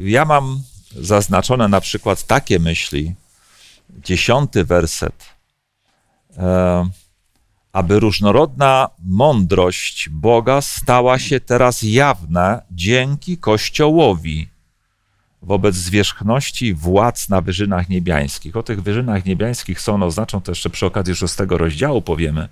ja 0.01 0.25
mam 0.25 0.61
zaznaczone 1.01 1.69
na 1.69 1.81
przykład 1.81 2.23
takie 2.23 2.59
myśli, 2.59 3.15
dziesiąty 4.05 4.65
werset 4.65 5.36
aby 7.73 8.01
różnorodna 8.01 8.89
mądrość 9.05 10.09
Boga 10.09 10.61
stała 10.61 11.19
się 11.19 11.41
teraz 11.41 11.83
jawna 11.83 12.63
dzięki 12.71 13.39
Kościołowi 13.39 14.49
wobec 15.43 15.75
zwierzchności 15.75 16.75
władz 16.75 17.29
na 17.29 17.41
wyżynach 17.41 17.89
niebiańskich. 17.89 18.57
O 18.57 18.63
tych 18.63 18.83
wyżynach 18.83 19.25
niebiańskich, 19.25 19.81
co 19.81 19.93
one 19.93 20.07
oznaczą, 20.07 20.41
to 20.41 20.51
jeszcze 20.51 20.71
przy 20.71 20.87
okazji 20.87 21.15
szóstego 21.15 21.59
rozdziału 21.59 22.03
powiemy, 22.03 22.49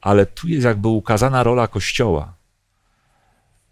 ale 0.00 0.26
tu 0.26 0.48
jest 0.48 0.64
jakby 0.64 0.88
ukazana 0.88 1.42
rola 1.42 1.68
Kościoła, 1.68 2.34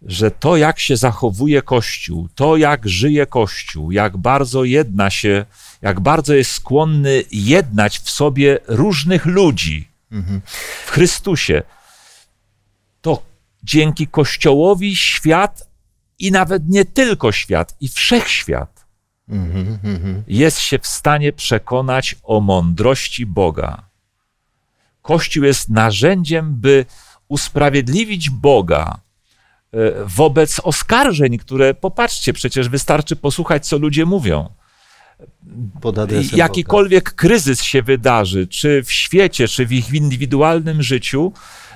że 0.01 0.31
to, 0.31 0.57
jak 0.57 0.79
się 0.79 0.97
zachowuje 0.97 1.61
Kościół, 1.61 2.27
to, 2.35 2.57
jak 2.57 2.89
żyje 2.89 3.25
Kościół, 3.25 3.91
jak 3.91 4.17
bardzo 4.17 4.63
jedna 4.63 5.09
się 5.09 5.45
jak 5.83 5.99
bardzo 5.99 6.33
jest 6.33 6.51
skłonny 6.51 7.23
jednać 7.31 7.99
w 7.99 8.09
sobie 8.09 8.59
różnych 8.67 9.25
ludzi 9.25 9.87
w 10.85 10.91
Chrystusie. 10.91 11.63
To 13.01 13.21
dzięki 13.63 14.07
Kościołowi 14.07 14.95
świat 14.95 15.67
i 16.19 16.31
nawet 16.31 16.69
nie 16.69 16.85
tylko 16.85 17.31
świat, 17.31 17.75
i 17.81 17.89
wszechświat 17.89 18.85
jest 20.27 20.59
się 20.59 20.79
w 20.79 20.87
stanie 20.87 21.33
przekonać 21.33 22.15
o 22.23 22.41
mądrości 22.41 23.25
Boga. 23.25 23.83
Kościół 25.01 25.43
jest 25.43 25.69
narzędziem, 25.69 26.55
by 26.55 26.85
usprawiedliwić 27.27 28.29
Boga 28.29 28.99
e, 29.73 29.77
wobec 30.05 30.59
oskarżeń, 30.59 31.37
które, 31.37 31.73
popatrzcie, 31.73 32.33
przecież 32.33 32.69
wystarczy 32.69 33.15
posłuchać, 33.15 33.67
co 33.67 33.77
ludzie 33.77 34.05
mówią 34.05 34.49
jakikolwiek 36.35 37.03
Boga. 37.03 37.15
kryzys 37.15 37.63
się 37.63 37.81
wydarzy, 37.81 38.47
czy 38.47 38.83
w 38.83 38.91
świecie, 38.91 39.47
czy 39.47 39.65
w 39.65 39.71
ich 39.71 39.93
indywidualnym 39.93 40.83
życiu, 40.83 41.33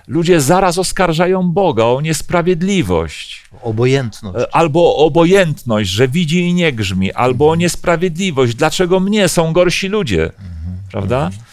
ludzie 0.07 0.41
zaraz 0.41 0.77
oskarżają 0.77 1.51
Boga 1.51 1.83
o 1.83 2.01
niesprawiedliwość. 2.01 3.43
Obojętność. 3.61 4.45
Albo 4.51 4.79
o 4.95 5.05
obojętność, 5.05 5.89
że 5.89 6.07
widzi 6.07 6.39
i 6.39 6.53
nie 6.53 6.73
grzmi, 6.73 7.13
albo 7.13 7.45
mhm. 7.45 7.51
o 7.51 7.55
niesprawiedliwość. 7.55 8.55
Dlaczego 8.55 8.99
mnie 8.99 9.27
są 9.27 9.53
gorsi 9.53 9.87
ludzie? 9.87 10.23
Mhm. 10.23 10.77
Prawda? 10.91 11.25
Mhm. 11.25 11.43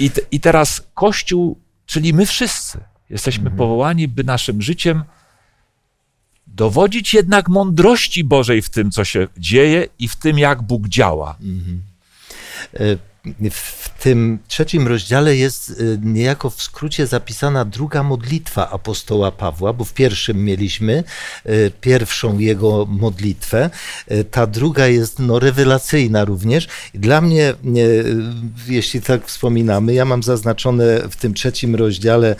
I, 0.00 0.10
I 0.30 0.40
teraz 0.40 0.82
Kościół, 0.94 1.58
czyli 1.86 2.14
my 2.14 2.26
wszyscy, 2.26 2.80
jesteśmy 3.10 3.42
mhm. 3.42 3.56
powołani, 3.56 4.08
by 4.08 4.24
naszym 4.24 4.62
życiem 4.62 5.04
dowodzić 6.60 7.14
jednak 7.14 7.48
mądrości 7.48 8.24
Bożej 8.24 8.62
w 8.62 8.70
tym, 8.70 8.90
co 8.90 9.04
się 9.04 9.28
dzieje 9.38 9.86
i 9.98 10.08
w 10.08 10.16
tym, 10.16 10.38
jak 10.38 10.62
Bóg 10.62 10.88
działa. 10.88 11.36
Mhm. 11.42 11.82
E, 12.74 13.09
w 13.50 13.88
tym 14.02 14.38
trzecim 14.48 14.88
rozdziale 14.88 15.36
jest 15.36 15.70
y, 15.70 15.98
niejako 16.02 16.50
w 16.50 16.62
skrócie 16.62 17.06
zapisana 17.06 17.64
druga 17.64 18.02
modlitwa 18.02 18.70
apostoła 18.70 19.32
Pawła, 19.32 19.72
bo 19.72 19.84
w 19.84 19.94
pierwszym 19.94 20.44
mieliśmy 20.44 21.04
y, 21.46 21.72
pierwszą 21.80 22.38
jego 22.38 22.86
modlitwę. 22.86 23.70
Y, 24.10 24.24
ta 24.24 24.46
druga 24.46 24.86
jest 24.86 25.18
no, 25.18 25.38
rewelacyjna 25.38 26.24
również. 26.24 26.68
Dla 26.94 27.20
mnie, 27.20 27.54
jeśli 28.68 29.02
tak 29.02 29.26
wspominamy, 29.26 29.94
ja 29.94 30.04
mam 30.04 30.22
zaznaczone 30.22 31.08
w 31.10 31.16
tym 31.16 31.34
trzecim 31.34 31.74
rozdziale 31.74 32.36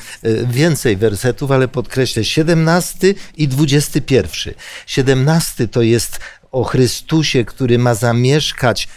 więcej 0.47 0.97
wersetów, 0.97 1.51
ale 1.51 1.69
podkreślę 1.69 2.25
17 2.25 3.15
i 3.37 3.49
21. 3.49 4.55
17 4.87 5.69
to 5.69 5.83
jest 5.83 6.21
o 6.53 6.65
Chrystusie, 6.65 7.45
który 7.45 7.79
ma 7.79 7.95
zamieszkać 7.95 8.89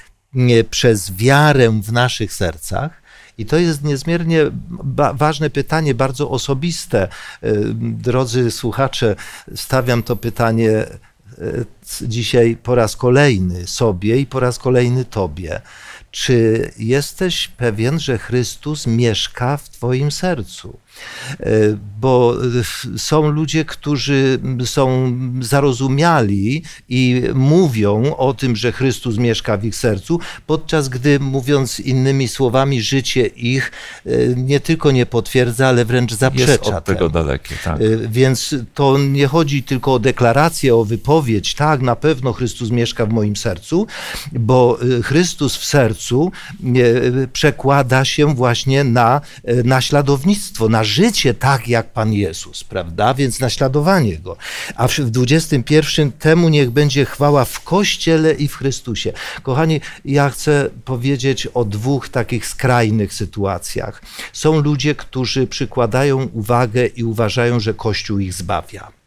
przez 0.69 1.15
wiarę 1.15 1.81
w 1.81 1.91
naszych 1.91 2.33
sercach. 2.33 3.03
I 3.37 3.45
to 3.45 3.57
jest 3.57 3.83
niezmiernie 3.83 4.39
ważne 5.13 5.49
pytanie, 5.49 5.93
bardzo 5.93 6.29
osobiste. 6.29 7.07
Y, 7.43 7.73
drodzy 7.77 8.51
słuchacze, 8.51 9.15
stawiam 9.55 10.03
to 10.03 10.15
pytanie 10.15 10.85
y, 11.39 11.65
dzisiaj 12.01 12.57
po 12.63 12.75
raz 12.75 12.95
kolejny 12.95 13.67
sobie 13.67 14.17
i 14.17 14.25
po 14.25 14.39
raz 14.39 14.59
kolejny 14.59 15.05
Tobie. 15.05 15.61
Czy 16.11 16.71
jesteś 16.77 17.47
pewien, 17.47 17.99
że 17.99 18.17
Chrystus 18.17 18.87
mieszka 18.87 19.57
w 19.57 19.69
Twoim 19.69 20.11
sercu? 20.11 20.79
E, 21.39 21.45
bo 21.99 22.35
są 22.97 23.31
ludzie, 23.31 23.65
którzy 23.65 24.39
są 24.65 25.13
zarozumiali 25.41 26.63
i 26.89 27.23
mówią 27.33 28.15
o 28.15 28.33
tym, 28.33 28.55
że 28.55 28.71
Chrystus 28.71 29.17
mieszka 29.17 29.57
w 29.57 29.65
ich 29.65 29.75
sercu, 29.75 30.19
podczas 30.47 30.89
gdy 30.89 31.19
mówiąc 31.19 31.79
innymi 31.79 32.27
słowami, 32.27 32.81
życie 32.81 33.25
ich 33.27 33.71
e, 34.05 34.09
nie 34.35 34.59
tylko 34.59 34.91
nie 34.91 35.05
potwierdza, 35.05 35.67
ale 35.67 35.85
wręcz 35.85 36.13
zaprzecza. 36.13 36.51
Jest 36.51 36.67
od 36.67 36.85
tego 36.85 37.09
dalekie, 37.09 37.55
tak. 37.63 37.81
E, 37.81 37.81
więc 38.07 38.55
to 38.73 38.97
nie 38.97 39.27
chodzi 39.27 39.63
tylko 39.63 39.93
o 39.93 39.99
deklarację, 39.99 40.75
o 40.75 40.85
wypowiedź, 40.85 41.55
tak, 41.55 41.81
na 41.81 41.95
pewno 41.95 42.33
Chrystus 42.33 42.69
mieszka 42.69 43.05
w 43.05 43.09
moim 43.09 43.35
sercu, 43.35 43.87
bo 44.31 44.79
Chrystus 45.03 45.57
w 45.57 45.65
sercu 45.65 46.31
przekłada 47.33 48.05
się 48.05 48.35
właśnie 48.35 48.83
na 48.83 49.21
naśladownictwo, 49.63 50.69
na 50.69 50.82
życie 50.83 51.33
tak 51.33 51.67
jak 51.67 51.93
Pan 51.93 52.13
Jezus, 52.13 52.63
prawda? 52.63 53.13
Więc 53.13 53.39
naśladowanie 53.39 54.17
Go. 54.17 54.37
A 54.75 54.87
w 54.87 54.99
21 54.99 56.11
temu 56.11 56.49
niech 56.49 56.69
będzie 56.69 57.05
chwała 57.05 57.45
w 57.45 57.59
Kościele 57.59 58.33
i 58.33 58.47
w 58.47 58.55
Chrystusie. 58.55 59.13
Kochani, 59.43 59.81
ja 60.05 60.29
chcę 60.29 60.69
powiedzieć 60.85 61.47
o 61.53 61.65
dwóch 61.65 62.09
takich 62.09 62.47
skrajnych 62.47 63.13
sytuacjach. 63.13 64.01
Są 64.33 64.61
ludzie, 64.61 64.95
którzy 64.95 65.47
przykładają 65.47 66.29
uwagę 66.33 66.85
i 66.85 67.03
uważają, 67.03 67.59
że 67.59 67.73
Kościół 67.73 68.19
ich 68.19 68.33
zbawia 68.33 69.02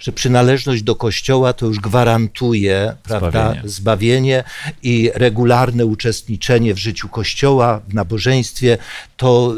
że 0.00 0.12
przynależność 0.12 0.82
do 0.82 0.96
Kościoła 0.96 1.52
to 1.52 1.66
już 1.66 1.80
gwarantuje 1.80 2.94
prawda, 3.02 3.28
zbawienie. 3.30 3.68
zbawienie 3.68 4.44
i 4.82 5.10
regularne 5.14 5.86
uczestniczenie 5.86 6.74
w 6.74 6.78
życiu 6.78 7.08
Kościoła, 7.08 7.80
w 7.88 7.94
nabożeństwie, 7.94 8.78
to 9.16 9.54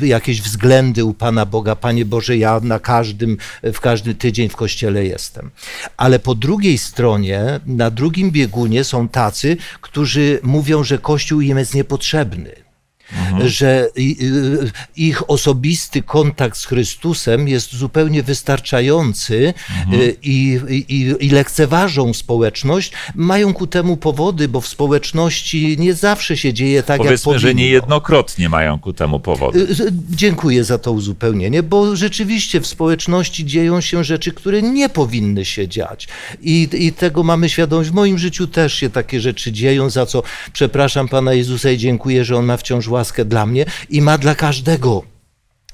jakieś 0.00 0.42
względy 0.42 1.04
u 1.04 1.14
Pana 1.14 1.46
Boga. 1.46 1.76
Panie 1.76 2.04
Boże, 2.04 2.36
ja 2.36 2.60
na 2.60 2.78
każdym, 2.78 3.36
w 3.62 3.80
każdy 3.80 4.14
tydzień 4.14 4.48
w 4.48 4.56
Kościele 4.56 5.04
jestem. 5.04 5.50
Ale 5.96 6.18
po 6.18 6.34
drugiej 6.34 6.78
stronie, 6.78 7.60
na 7.66 7.90
drugim 7.90 8.30
biegunie 8.30 8.84
są 8.84 9.08
tacy, 9.08 9.56
którzy 9.80 10.40
mówią, 10.42 10.84
że 10.84 10.98
Kościół 10.98 11.40
im 11.40 11.58
jest 11.58 11.74
niepotrzebny 11.74 12.62
mhm. 13.18 13.48
że 13.48 13.88
ich 14.96 15.30
osobisty 15.30 16.02
kontakt 16.02 16.58
z 16.58 16.66
Chrystusem 16.66 17.48
jest 17.48 17.74
zupełnie 17.74 18.22
wystarczający 18.22 19.54
mhm. 19.80 20.00
Y, 20.02 20.16
i, 20.22 20.60
i, 20.88 21.26
i 21.26 21.30
lekceważą 21.30 22.14
społeczność. 22.14 22.92
Mają 23.14 23.54
ku 23.54 23.66
temu 23.66 23.96
powody, 23.96 24.48
bo 24.48 24.60
w 24.60 24.66
społeczności 24.66 25.76
nie 25.78 25.94
zawsze 25.94 26.36
się 26.36 26.52
dzieje 26.52 26.82
tak, 26.82 26.98
Powiedzmy, 26.98 27.12
jak 27.12 27.22
powinno. 27.22 27.40
że 27.40 27.54
niejednokrotnie 27.54 28.48
mają 28.48 28.78
ku 28.78 28.92
temu 28.92 29.20
powody. 29.20 29.58
Y, 29.58 29.92
dziękuję 30.10 30.64
za 30.64 30.78
to 30.78 30.92
uzupełnienie, 30.92 31.62
bo 31.62 31.96
rzeczywiście 31.96 32.60
w 32.60 32.66
społeczności 32.66 33.44
dzieją 33.44 33.80
się 33.80 34.04
rzeczy, 34.04 34.32
które 34.32 34.62
nie 34.62 34.88
powinny 34.88 35.44
się 35.44 35.68
dziać. 35.68 36.08
I, 36.42 36.68
i 36.72 36.92
tego 36.92 37.22
mamy 37.22 37.48
świadomość. 37.48 37.90
W 37.90 37.94
moim 37.94 38.18
życiu 38.18 38.46
też 38.46 38.74
się 38.74 38.90
takie 38.90 39.20
rzeczy 39.20 39.52
dzieją, 39.52 39.90
za 39.90 40.06
co 40.06 40.22
przepraszam 40.52 41.08
Pana 41.08 41.32
Jezusa 41.32 41.70
i 41.70 41.78
dziękuję, 41.78 42.24
że 42.24 42.36
On 42.36 42.44
ma 42.44 42.56
wciąż 42.56 42.88
łaskę 42.88 43.01
łaskę 43.02 43.24
dla 43.24 43.46
mnie 43.46 43.64
i 43.90 44.02
ma 44.02 44.18
dla 44.18 44.34
każdego. 44.34 45.02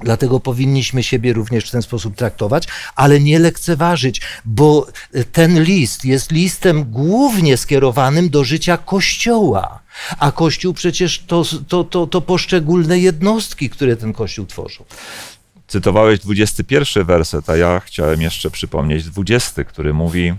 Dlatego 0.00 0.40
powinniśmy 0.40 1.02
siebie 1.02 1.32
również 1.32 1.68
w 1.68 1.70
ten 1.70 1.82
sposób 1.82 2.16
traktować, 2.16 2.68
ale 2.96 3.20
nie 3.20 3.38
lekceważyć, 3.38 4.20
bo 4.44 4.86
ten 5.32 5.62
list 5.62 6.04
jest 6.04 6.32
listem 6.32 6.84
głównie 6.84 7.56
skierowanym 7.56 8.30
do 8.30 8.44
życia 8.44 8.76
Kościoła. 8.76 9.82
A 10.18 10.32
Kościół 10.32 10.74
przecież 10.74 11.24
to, 11.26 11.44
to, 11.68 11.84
to, 11.84 12.06
to 12.06 12.20
poszczególne 12.20 12.98
jednostki, 12.98 13.70
które 13.70 13.96
ten 13.96 14.12
Kościół 14.12 14.46
tworzą. 14.46 14.84
Cytowałeś 15.68 16.20
21 16.20 17.04
werset, 17.04 17.50
a 17.50 17.56
ja 17.56 17.80
chciałem 17.80 18.22
jeszcze 18.22 18.50
przypomnieć 18.50 19.04
20, 19.04 19.64
który 19.64 19.94
mówi: 19.94 20.34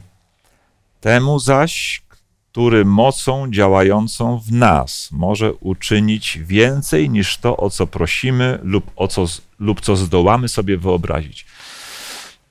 Temu 1.02 1.40
zaś, 1.40 2.02
który 2.52 2.86
mocą 2.86 3.52
działającą 3.52 4.40
w 4.40 4.52
nas 4.52 5.10
może 5.12 5.54
uczynić 5.54 6.40
więcej 6.42 7.10
niż 7.10 7.38
to, 7.38 7.58
o 7.58 7.70
co 7.70 7.88
prosimy 7.88 8.60
lub, 8.64 8.92
o 8.96 9.08
co, 9.08 9.26
lub 9.60 9.82
co 9.82 9.96
zdołamy 9.96 10.48
sobie 10.48 10.78
wyobrazić. 10.78 11.46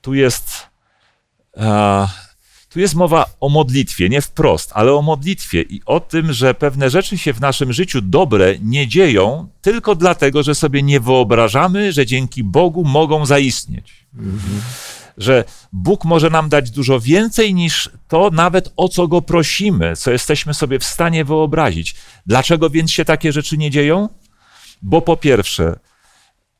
Tu 0.01 0.13
jest, 0.13 0.67
e, 1.57 2.07
tu 2.69 2.79
jest 2.79 2.95
mowa 2.95 3.25
o 3.39 3.49
modlitwie, 3.49 4.09
nie 4.09 4.21
wprost, 4.21 4.71
ale 4.73 4.93
o 4.93 5.01
modlitwie 5.01 5.61
i 5.61 5.81
o 5.85 5.99
tym, 5.99 6.33
że 6.33 6.53
pewne 6.53 6.89
rzeczy 6.89 7.17
się 7.17 7.33
w 7.33 7.41
naszym 7.41 7.73
życiu 7.73 8.01
dobre 8.01 8.55
nie 8.61 8.87
dzieją 8.87 9.47
tylko 9.61 9.95
dlatego, 9.95 10.43
że 10.43 10.55
sobie 10.55 10.83
nie 10.83 10.99
wyobrażamy, 10.99 11.91
że 11.91 12.05
dzięki 12.05 12.43
Bogu 12.43 12.83
mogą 12.83 13.25
zaistnieć. 13.25 14.05
Mhm 14.15 14.61
że 15.19 15.43
Bóg 15.73 16.05
może 16.05 16.29
nam 16.29 16.49
dać 16.49 16.71
dużo 16.71 16.99
więcej 16.99 17.53
niż 17.53 17.89
to, 18.07 18.29
nawet 18.33 18.73
o 18.77 18.89
co 18.89 19.07
go 19.07 19.21
prosimy, 19.21 19.95
co 19.95 20.11
jesteśmy 20.11 20.53
sobie 20.53 20.79
w 20.79 20.83
stanie 20.83 21.25
wyobrazić. 21.25 21.95
Dlaczego 22.25 22.69
więc 22.69 22.91
się 22.91 23.05
takie 23.05 23.31
rzeczy 23.31 23.57
nie 23.57 23.71
dzieją? 23.71 24.09
Bo 24.81 25.01
po 25.01 25.17
pierwsze, 25.17 25.79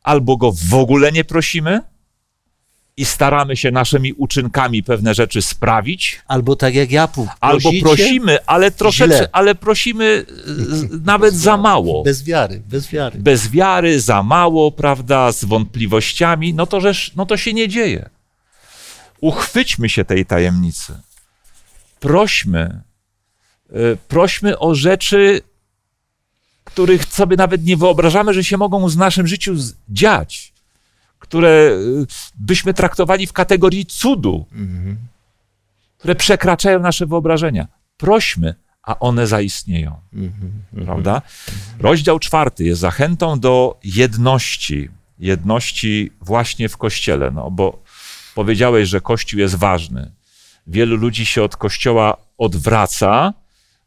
albo 0.04 0.38
go 0.38 0.52
w 0.52 0.74
ogóle 0.74 1.12
nie 1.12 1.24
prosimy, 1.24 1.82
i 3.00 3.06
staramy 3.06 3.58
się 3.58 3.72
naszymi 3.72 4.14
uczynkami 4.14 4.84
pewne 4.84 5.14
rzeczy 5.14 5.42
sprawić. 5.42 6.22
Albo 6.28 6.56
tak 6.56 6.76
jak 6.76 6.92
ja 6.92 7.08
Albo 7.40 7.72
prosimy, 7.82 8.46
ale 8.46 8.72
troszeczkę, 8.72 9.28
ale 9.32 9.56
prosimy 9.56 10.26
nawet 11.06 11.36
za 11.36 11.58
mało. 11.58 12.04
Bez 12.04 12.24
wiary, 12.24 12.62
bez 12.70 12.92
wiary. 12.92 13.20
Bez 13.20 13.52
wiary, 13.52 14.02
za 14.02 14.24
mało, 14.24 14.72
prawda, 14.72 15.32
z 15.32 15.46
wątpliwościami, 15.46 16.54
no 16.54 16.66
to, 16.66 16.82
żeż, 16.82 17.12
no 17.16 17.26
to 17.26 17.38
się 17.38 17.54
nie 17.54 17.68
dzieje. 17.68 18.10
Uchwyćmy 19.22 19.90
się 19.90 20.06
tej 20.06 20.26
tajemnicy. 20.26 21.00
Prośmy, 22.00 22.82
y, 23.72 23.98
prośmy 24.08 24.60
o 24.60 24.76
rzeczy, 24.76 25.42
których 26.64 27.06
sobie 27.06 27.38
nawet 27.38 27.64
nie 27.64 27.78
wyobrażamy, 27.78 28.34
że 28.34 28.44
się 28.44 28.58
mogą 28.58 28.90
z 28.90 28.98
naszym 28.98 29.28
życiu 29.28 29.56
dziać, 29.90 30.54
które 31.20 31.50
y, 31.50 32.06
byśmy 32.36 32.74
traktowali 32.74 33.28
w 33.28 33.34
kategorii 33.34 33.86
cudu, 33.86 34.46
mhm. 34.52 34.98
które 35.98 36.16
przekraczają 36.16 36.80
nasze 36.80 37.06
wyobrażenia. 37.06 37.68
Prośmy, 37.98 38.56
a 38.84 39.00
one 39.00 39.28
zaistnieją. 39.28 40.00
Mhm. 40.14 40.86
Prawda? 40.86 41.22
Rozdział 41.80 42.20
czwarty 42.20 42.64
jest 42.64 42.82
zachętą 42.82 43.40
do 43.40 43.80
jedności, 43.84 44.90
jedności 45.20 46.12
właśnie 46.22 46.70
w 46.70 46.78
kościele, 46.78 47.32
no 47.32 47.52
bo 47.52 47.84
Powiedziałeś, 48.40 48.90
że 48.90 49.02
Kościół 49.02 49.40
jest 49.40 49.56
ważny. 49.56 50.12
Wielu 50.68 50.96
ludzi 50.96 51.26
się 51.26 51.44
od 51.44 51.58
Kościoła 51.58 52.18
odwraca, 52.38 53.34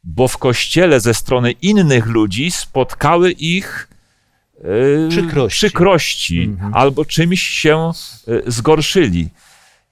bo 0.05 0.29
w 0.29 0.39
Kościele 0.39 1.01
ze 1.01 1.15
strony 1.15 1.53
innych 1.53 2.07
ludzi 2.07 2.51
spotkały 2.51 3.33
ich 3.33 3.89
yy, 4.65 5.09
przykrości, 5.11 5.59
przykrości 5.59 6.43
mhm. 6.43 6.75
albo 6.75 7.05
czymś 7.05 7.43
się 7.43 7.93
yy, 8.27 8.43
zgorszyli. 8.47 9.29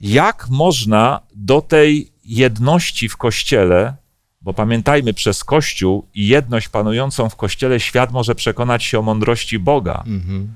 Jak 0.00 0.48
można 0.48 1.20
do 1.34 1.60
tej 1.62 2.10
jedności 2.24 3.08
w 3.08 3.16
Kościele, 3.16 3.94
bo 4.40 4.54
pamiętajmy, 4.54 5.14
przez 5.14 5.44
Kościół 5.44 6.06
i 6.14 6.26
jedność 6.28 6.68
panującą 6.68 7.28
w 7.28 7.36
Kościele 7.36 7.80
świat 7.80 8.12
może 8.12 8.34
przekonać 8.34 8.84
się 8.84 8.98
o 8.98 9.02
mądrości 9.02 9.58
Boga. 9.58 10.04
Mhm. 10.06 10.54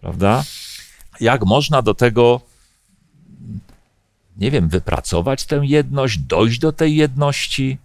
Prawda? 0.00 0.44
Jak 1.20 1.44
można 1.44 1.82
do 1.82 1.94
tego 1.94 2.47
nie 4.38 4.50
wiem, 4.50 4.68
wypracować 4.68 5.44
tę 5.44 5.60
jedność, 5.62 6.18
dojść 6.18 6.58
do 6.58 6.72
tej 6.72 6.96
jedności. 6.96 7.78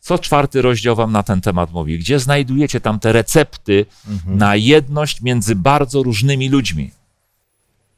Co 0.00 0.18
czwarty 0.18 0.62
rozdział 0.62 0.96
wam 0.96 1.12
na 1.12 1.22
ten 1.22 1.40
temat 1.40 1.72
mówi? 1.72 1.98
Gdzie 1.98 2.18
znajdujecie 2.20 2.80
tam 2.80 3.00
te 3.00 3.12
recepty 3.12 3.86
na 4.26 4.56
jedność 4.56 5.20
między 5.22 5.56
bardzo 5.56 6.02
różnymi 6.02 6.48
ludźmi? 6.48 6.90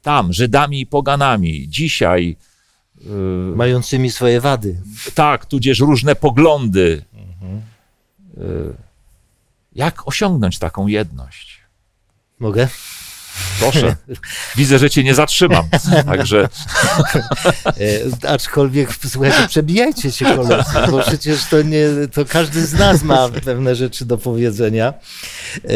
Tam, 0.02 0.32
Żydami 0.32 0.80
i 0.80 0.86
poganami. 0.86 1.68
Dzisiaj, 1.68 2.36
Mającymi 3.56 4.10
swoje 4.10 4.40
wady. 4.40 4.80
tak, 5.14 5.46
tudzież 5.46 5.78
różne 5.80 6.14
poglądy. 6.14 7.02
Y, 8.38 8.74
Jak 9.74 10.08
osiągnąć 10.08 10.58
taką 10.58 10.86
jedność? 10.86 11.60
Mogę? 12.38 12.68
Proszę. 13.60 13.96
Widzę, 14.56 14.78
że 14.78 14.90
cię 14.90 15.04
nie 15.04 15.14
zatrzymam. 15.14 15.64
Także 16.06 16.48
aczkolwiek, 18.28 18.90
słuchajcie, 19.08 19.48
przebijajcie 19.48 20.12
się 20.12 20.24
koledzy, 20.24 20.90
bo 20.90 21.02
przecież 21.02 21.44
to 21.44 21.62
nie, 21.62 21.86
to 22.12 22.24
każdy 22.24 22.66
z 22.66 22.72
nas 22.72 23.02
ma 23.02 23.28
pewne 23.28 23.74
rzeczy 23.74 24.04
do 24.04 24.18
powiedzenia. 24.18 24.94
E, 25.64 25.68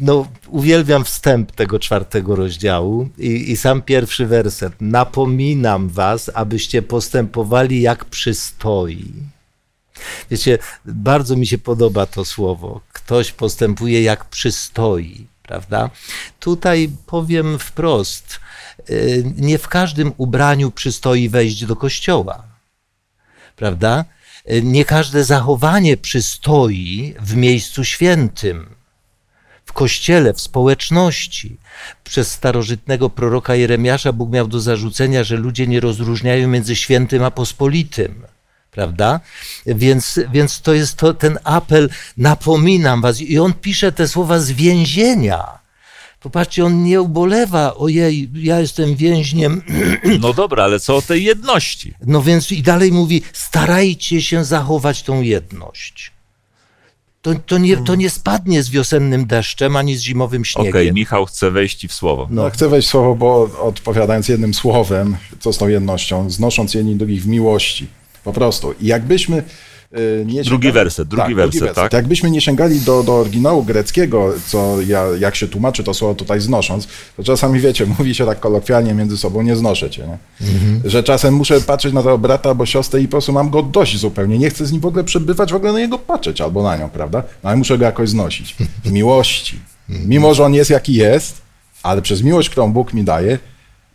no, 0.00 0.26
uwielbiam 0.48 1.04
wstęp 1.04 1.52
tego 1.52 1.78
czwartego 1.78 2.36
rozdziału 2.36 3.08
i, 3.18 3.50
i 3.50 3.56
sam 3.56 3.82
pierwszy 3.82 4.26
werset. 4.26 4.72
Napominam 4.80 5.88
was, 5.88 6.30
abyście 6.34 6.82
postępowali 6.82 7.80
jak 7.82 8.04
przystoi. 8.04 9.12
Wiecie, 10.30 10.58
bardzo 10.84 11.36
mi 11.36 11.46
się 11.46 11.58
podoba 11.58 12.06
to 12.06 12.24
słowo. 12.24 12.80
Ktoś 12.92 13.32
postępuje 13.32 14.02
jak 14.02 14.24
przystoi, 14.24 15.26
prawda? 15.50 15.90
Tutaj 16.40 16.90
powiem 17.06 17.58
wprost, 17.58 18.40
y, 18.90 19.24
nie 19.36 19.58
w 19.58 19.68
każdym 19.68 20.12
ubraniu 20.16 20.70
przystoi 20.70 21.28
wejść 21.28 21.64
do 21.64 21.76
kościoła, 21.76 22.42
prawda? 23.56 24.04
Y, 24.50 24.62
Nie 24.62 24.84
każde 24.84 25.24
zachowanie 25.24 25.96
przystoi 25.96 27.14
w 27.20 27.36
miejscu 27.36 27.84
świętym, 27.84 28.74
w 29.64 29.72
kościele, 29.72 30.34
w 30.34 30.40
społeczności. 30.40 31.56
Przez 32.04 32.30
starożytnego 32.30 33.10
proroka 33.10 33.54
Jeremiasza 33.54 34.12
Bóg 34.12 34.30
miał 34.30 34.48
do 34.48 34.60
zarzucenia, 34.60 35.24
że 35.24 35.36
ludzie 35.36 35.66
nie 35.66 35.80
rozróżniają 35.80 36.48
między 36.48 36.76
świętym 36.76 37.22
a 37.24 37.30
pospolitym 37.30 38.26
prawda? 38.70 39.20
Więc, 39.66 40.20
więc 40.32 40.60
to 40.60 40.74
jest 40.74 40.96
to, 40.96 41.14
ten 41.14 41.38
apel, 41.44 41.90
napominam 42.16 43.00
was. 43.00 43.20
I 43.20 43.38
on 43.38 43.52
pisze 43.52 43.92
te 43.92 44.08
słowa 44.08 44.40
z 44.40 44.50
więzienia. 44.50 45.60
Popatrzcie, 46.20 46.64
on 46.64 46.82
nie 46.82 47.02
ubolewa, 47.02 47.74
ojej, 47.74 48.30
ja 48.34 48.60
jestem 48.60 48.96
więźniem. 48.96 49.62
No 50.20 50.32
dobra, 50.32 50.64
ale 50.64 50.80
co 50.80 50.96
o 50.96 51.02
tej 51.02 51.24
jedności? 51.24 51.94
No 52.06 52.22
więc 52.22 52.52
i 52.52 52.62
dalej 52.62 52.92
mówi, 52.92 53.22
starajcie 53.32 54.22
się 54.22 54.44
zachować 54.44 55.02
tą 55.02 55.22
jedność. 55.22 56.12
To, 57.22 57.34
to, 57.34 57.58
nie, 57.58 57.76
to 57.76 57.94
nie 57.94 58.10
spadnie 58.10 58.62
z 58.62 58.70
wiosennym 58.70 59.26
deszczem, 59.26 59.76
ani 59.76 59.96
z 59.96 60.00
zimowym 60.00 60.42
Okej, 60.54 60.72
śniegiem. 60.72 60.94
Michał 60.94 61.26
chce 61.26 61.50
wejść 61.50 61.86
w 61.86 61.92
słowo. 61.92 62.26
No. 62.30 62.42
No. 62.42 62.50
Chcę 62.50 62.68
wejść 62.68 62.88
w 62.88 62.90
słowo, 62.90 63.14
bo 63.14 63.50
odpowiadając 63.62 64.28
jednym 64.28 64.54
słowem, 64.54 65.16
co 65.40 65.52
z 65.52 65.58
tą 65.58 65.68
jednością, 65.68 66.30
znosząc 66.30 66.74
jedni 66.74 66.96
drugich 66.96 67.22
w 67.22 67.26
miłości. 67.26 67.86
Po 68.24 68.32
prostu. 68.32 68.74
I 68.80 68.86
jakbyśmy 68.86 69.42
y, 69.98 70.24
nie 70.26 70.42
Drugi 70.42 70.72
werset, 70.72 71.08
drugi 71.08 71.34
werset, 71.34 71.74
tak? 71.74 71.92
Jakbyśmy 71.92 72.30
nie 72.30 72.40
sięgali 72.40 72.80
do, 72.80 73.02
do 73.02 73.14
oryginału 73.14 73.62
greckiego, 73.62 74.32
co 74.46 74.80
ja, 74.80 75.04
jak 75.18 75.36
się 75.36 75.48
tłumaczy 75.48 75.84
to 75.84 75.94
słowo 75.94 76.14
tutaj 76.14 76.40
znosząc, 76.40 76.88
to 77.16 77.22
czasami 77.22 77.60
wiecie, 77.60 77.86
mówi 77.98 78.14
się 78.14 78.26
tak 78.26 78.40
kolokwialnie 78.40 78.94
między 78.94 79.16
sobą, 79.16 79.42
nie 79.42 79.56
znoszę 79.56 79.90
cię, 79.90 80.06
nie? 80.06 80.18
Że 80.84 81.02
czasem 81.02 81.34
muszę 81.34 81.60
patrzeć 81.60 81.92
na 81.92 82.02
tego 82.02 82.18
brata 82.18 82.48
albo 82.48 82.66
siostrę 82.66 83.00
i 83.00 83.04
po 83.04 83.10
prostu 83.10 83.32
mam 83.32 83.50
go 83.50 83.62
dość 83.62 83.98
zupełnie. 83.98 84.38
Nie 84.38 84.50
chcę 84.50 84.66
z 84.66 84.72
nim 84.72 84.80
w 84.80 84.86
ogóle 84.86 85.04
przebywać, 85.04 85.52
w 85.52 85.56
ogóle 85.56 85.72
na 85.72 85.78
niego 85.78 85.98
patrzeć 85.98 86.40
albo 86.40 86.62
na 86.62 86.76
nią, 86.76 86.90
prawda? 86.90 87.22
No 87.42 87.50
ale 87.50 87.56
muszę 87.56 87.78
go 87.78 87.84
jakoś 87.84 88.08
znosić. 88.08 88.56
W 88.84 88.92
miłości. 88.92 89.58
Mimo, 89.88 90.34
że 90.34 90.44
on 90.44 90.54
jest 90.54 90.70
jaki 90.70 90.94
jest, 90.94 91.42
ale 91.82 92.02
przez 92.02 92.22
miłość, 92.22 92.48
którą 92.50 92.72
Bóg 92.72 92.94
mi 92.94 93.04
daje, 93.04 93.38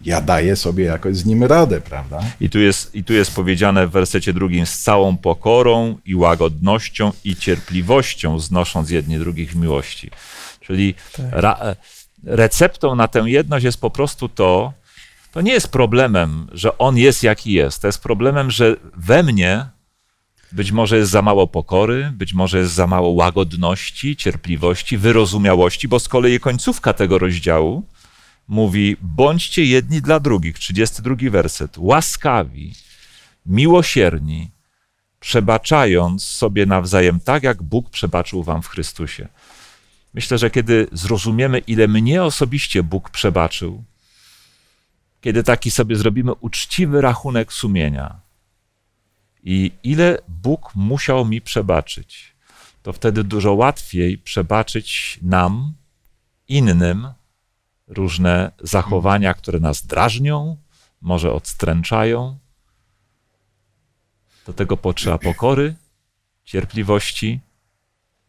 ja 0.05 0.21
daję 0.21 0.55
sobie 0.55 0.83
jakoś 0.83 1.15
z 1.15 1.25
nim 1.25 1.43
radę, 1.43 1.81
prawda? 1.81 2.23
I 2.41 2.49
tu, 2.49 2.59
jest, 2.59 2.95
I 2.95 3.03
tu 3.03 3.13
jest 3.13 3.35
powiedziane 3.35 3.87
w 3.87 3.91
wersecie 3.91 4.33
drugim 4.33 4.65
z 4.65 4.77
całą 4.77 5.17
pokorą 5.17 5.97
i 6.05 6.15
łagodnością 6.15 7.11
i 7.23 7.35
cierpliwością 7.35 8.39
znosząc 8.39 8.89
jedni 8.89 9.19
drugich 9.19 9.51
w 9.51 9.55
miłości. 9.55 10.11
Czyli 10.61 10.95
ra, 11.31 11.57
e, 11.61 11.75
receptą 12.23 12.95
na 12.95 13.07
tę 13.07 13.19
jedność 13.19 13.65
jest 13.65 13.81
po 13.81 13.89
prostu 13.89 14.29
to, 14.29 14.73
to 15.31 15.41
nie 15.41 15.53
jest 15.53 15.67
problemem, 15.67 16.47
że 16.51 16.77
on 16.77 16.97
jest 16.97 17.23
jaki 17.23 17.51
jest. 17.51 17.81
To 17.81 17.87
jest 17.87 18.03
problemem, 18.03 18.51
że 18.51 18.75
we 18.95 19.23
mnie 19.23 19.65
być 20.51 20.71
może 20.71 20.97
jest 20.97 21.11
za 21.11 21.21
mało 21.21 21.47
pokory, 21.47 22.11
być 22.13 22.33
może 22.33 22.59
jest 22.59 22.73
za 22.73 22.87
mało 22.87 23.09
łagodności, 23.09 24.15
cierpliwości, 24.15 24.97
wyrozumiałości, 24.97 25.87
bo 25.87 25.99
z 25.99 26.07
kolei 26.07 26.39
końcówka 26.39 26.93
tego 26.93 27.17
rozdziału 27.17 27.83
mówi: 28.47 28.97
bądźcie 29.01 29.65
jedni 29.65 30.01
dla 30.01 30.19
drugich. 30.19 30.59
32 30.59 31.15
werset. 31.29 31.77
Łaskawi, 31.77 32.73
miłosierni, 33.45 34.51
przebaczając 35.19 36.23
sobie 36.23 36.65
nawzajem 36.65 37.19
tak, 37.19 37.43
jak 37.43 37.63
Bóg 37.63 37.89
przebaczył 37.89 38.43
wam 38.43 38.61
w 38.61 38.67
Chrystusie. 38.67 39.27
Myślę, 40.13 40.37
że 40.37 40.49
kiedy 40.49 40.87
zrozumiemy, 40.91 41.59
ile 41.59 41.87
mnie 41.87 42.23
osobiście 42.23 42.83
Bóg 42.83 43.09
przebaczył, 43.09 43.83
kiedy 45.21 45.43
taki 45.43 45.71
sobie 45.71 45.95
zrobimy 45.95 46.33
uczciwy 46.33 47.01
rachunek 47.01 47.53
sumienia 47.53 48.19
i 49.43 49.71
ile 49.83 50.17
Bóg 50.27 50.71
musiał 50.75 51.25
mi 51.25 51.41
przebaczyć, 51.41 52.35
to 52.83 52.93
wtedy 52.93 53.23
dużo 53.23 53.53
łatwiej 53.53 54.17
przebaczyć 54.17 55.19
nam, 55.21 55.73
innym, 56.47 57.07
różne 57.87 58.51
zachowania, 58.59 59.33
które 59.33 59.59
nas 59.59 59.85
drażnią, 59.85 60.57
może 61.01 61.33
odstręczają. 61.33 62.37
Do 64.45 64.53
tego 64.53 64.77
potrzeba 64.77 65.17
pokory, 65.17 65.75
cierpliwości, 66.43 67.39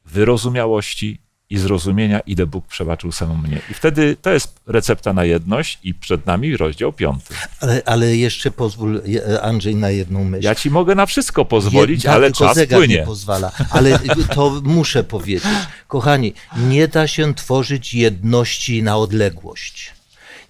wyrozumiałości 0.04 1.25
i 1.50 1.58
zrozumienia, 1.58 2.20
ile 2.20 2.46
Bóg 2.46 2.66
przebaczył 2.66 3.12
samemu 3.12 3.42
mnie. 3.48 3.60
I 3.70 3.74
wtedy 3.74 4.16
to 4.22 4.30
jest 4.30 4.60
recepta 4.66 5.12
na 5.12 5.24
jedność 5.24 5.78
i 5.82 5.94
przed 5.94 6.26
nami 6.26 6.56
rozdział 6.56 6.92
piąty. 6.92 7.34
Ale, 7.60 7.82
ale 7.86 8.16
jeszcze 8.16 8.50
pozwól, 8.50 9.02
Andrzej, 9.42 9.74
na 9.76 9.90
jedną 9.90 10.24
myśl. 10.24 10.44
Ja 10.44 10.54
ci 10.54 10.70
mogę 10.70 10.94
na 10.94 11.06
wszystko 11.06 11.44
pozwolić, 11.44 12.04
Je- 12.04 12.08
tak, 12.10 12.16
ale 12.16 12.32
czas 12.32 12.54
zegar 12.54 12.80
nie 12.80 12.86
płynie. 12.86 13.02
pozwala. 13.06 13.52
Ale 13.70 13.98
to 14.34 14.60
muszę 14.64 15.04
powiedzieć. 15.04 15.52
Kochani, 15.88 16.32
nie 16.56 16.88
da 16.88 17.06
się 17.06 17.34
tworzyć 17.34 17.94
jedności 17.94 18.82
na 18.82 18.96
odległość. 18.96 19.92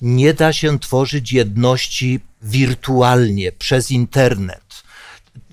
Nie 0.03 0.35
da 0.35 0.53
się 0.53 0.79
tworzyć 0.79 1.33
jedności 1.33 2.21
wirtualnie, 2.43 3.53
przez 3.53 3.91
internet. 3.91 4.83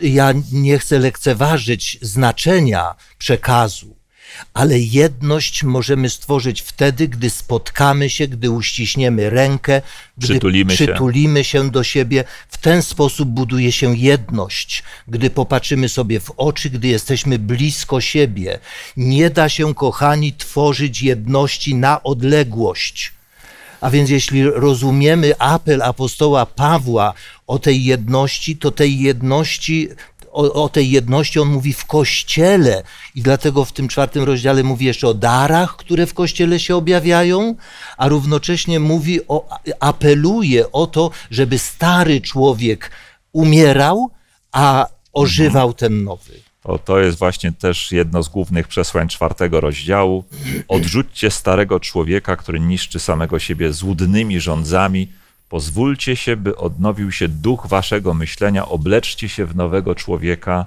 Ja 0.02 0.34
nie 0.52 0.80
chcę 0.80 1.00
lekceważyć 1.00 1.98
znaczenia 2.02 2.96
przekazu, 3.18 3.96
ale 4.54 4.80
jedność 4.80 5.64
możemy 5.64 6.10
stworzyć 6.10 6.62
wtedy, 6.62 7.08
gdy 7.08 7.30
spotkamy 7.30 8.10
się, 8.10 8.28
gdy 8.28 8.52
uściśniemy 8.52 9.30
rękę, 9.30 9.82
gdy 10.18 10.28
Przytulimy 10.28 10.78
się. 10.78 10.86
przytulimy 10.86 11.44
się 11.44 11.72
do 11.72 11.84
siebie. 11.84 12.24
W 12.50 12.58
ten 12.58 12.82
sposób 12.82 13.30
buduje 13.30 13.72
się 13.72 13.98
jedność, 13.98 14.84
gdy 15.08 15.30
popatrzymy 15.30 15.90
sobie 15.90 16.20
w 16.20 16.32
oczy, 16.38 16.70
gdy 16.70 16.88
jesteśmy 16.88 17.40
blisko 17.40 18.02
siebie. 18.02 18.60
Nie 18.98 19.30
da 19.30 19.50
się, 19.50 19.74
kochani, 19.74 20.34
tworzyć 20.34 21.02
jedności 21.02 21.76
na 21.76 22.04
odległość. 22.04 23.14
A 23.82 23.90
więc 23.90 24.10
jeśli 24.10 24.44
rozumiemy 24.44 25.40
apel 25.40 25.82
apostoła 25.82 26.46
Pawła 26.46 27.14
o 27.48 27.60
tej 27.60 27.84
jedności, 27.84 28.58
to 28.58 28.72
tej 28.72 29.00
jedności, 29.00 29.90
o, 30.34 30.64
o 30.64 30.70
tej 30.70 30.92
jedności 30.92 31.40
on 31.40 31.48
mówi 31.48 31.74
w 31.74 31.86
kościele. 31.86 32.84
I 33.16 33.22
dlatego 33.22 33.66
w 33.66 33.72
tym 33.72 33.88
czwartym 33.88 34.24
rozdziale 34.24 34.64
mówi 34.64 34.86
jeszcze 34.86 35.08
o 35.08 35.14
darach, 35.14 35.76
które 35.76 36.06
w 36.06 36.14
kościele 36.14 36.60
się 36.60 36.76
objawiają, 36.76 37.56
a 37.98 38.08
równocześnie 38.08 38.80
mówi 38.80 39.28
o, 39.28 39.50
apeluje 39.80 40.72
o 40.72 40.88
to, 40.88 41.12
żeby 41.32 41.60
stary 41.60 42.22
człowiek 42.22 42.92
umierał, 43.32 44.10
a 44.52 44.88
ożywał 45.14 45.74
ten 45.74 46.04
nowy. 46.04 46.34
To, 46.64 46.80
to 46.80 47.00
jest 47.00 47.18
właśnie 47.18 47.52
też 47.52 47.92
jedno 47.92 48.24
z 48.24 48.30
głównych 48.30 48.68
przesłań 48.68 49.08
czwartego 49.08 49.62
rozdziału. 49.62 50.24
Odrzućcie 50.68 51.32
starego 51.32 51.80
człowieka, 51.80 52.36
który 52.36 52.60
niszczy 52.60 53.00
samego 53.00 53.40
siebie 53.40 53.74
złudnymi 53.74 54.40
rządzami. 54.40 55.08
Pozwólcie 55.54 56.16
się, 56.16 56.36
by 56.38 56.58
odnowił 56.58 57.12
się 57.12 57.28
duch 57.28 57.68
waszego 57.68 58.14
myślenia. 58.14 58.66
Obleczcie 58.66 59.30
się 59.30 59.45
w 59.45 59.56
nowego 59.56 59.95
człowieka, 59.95 60.66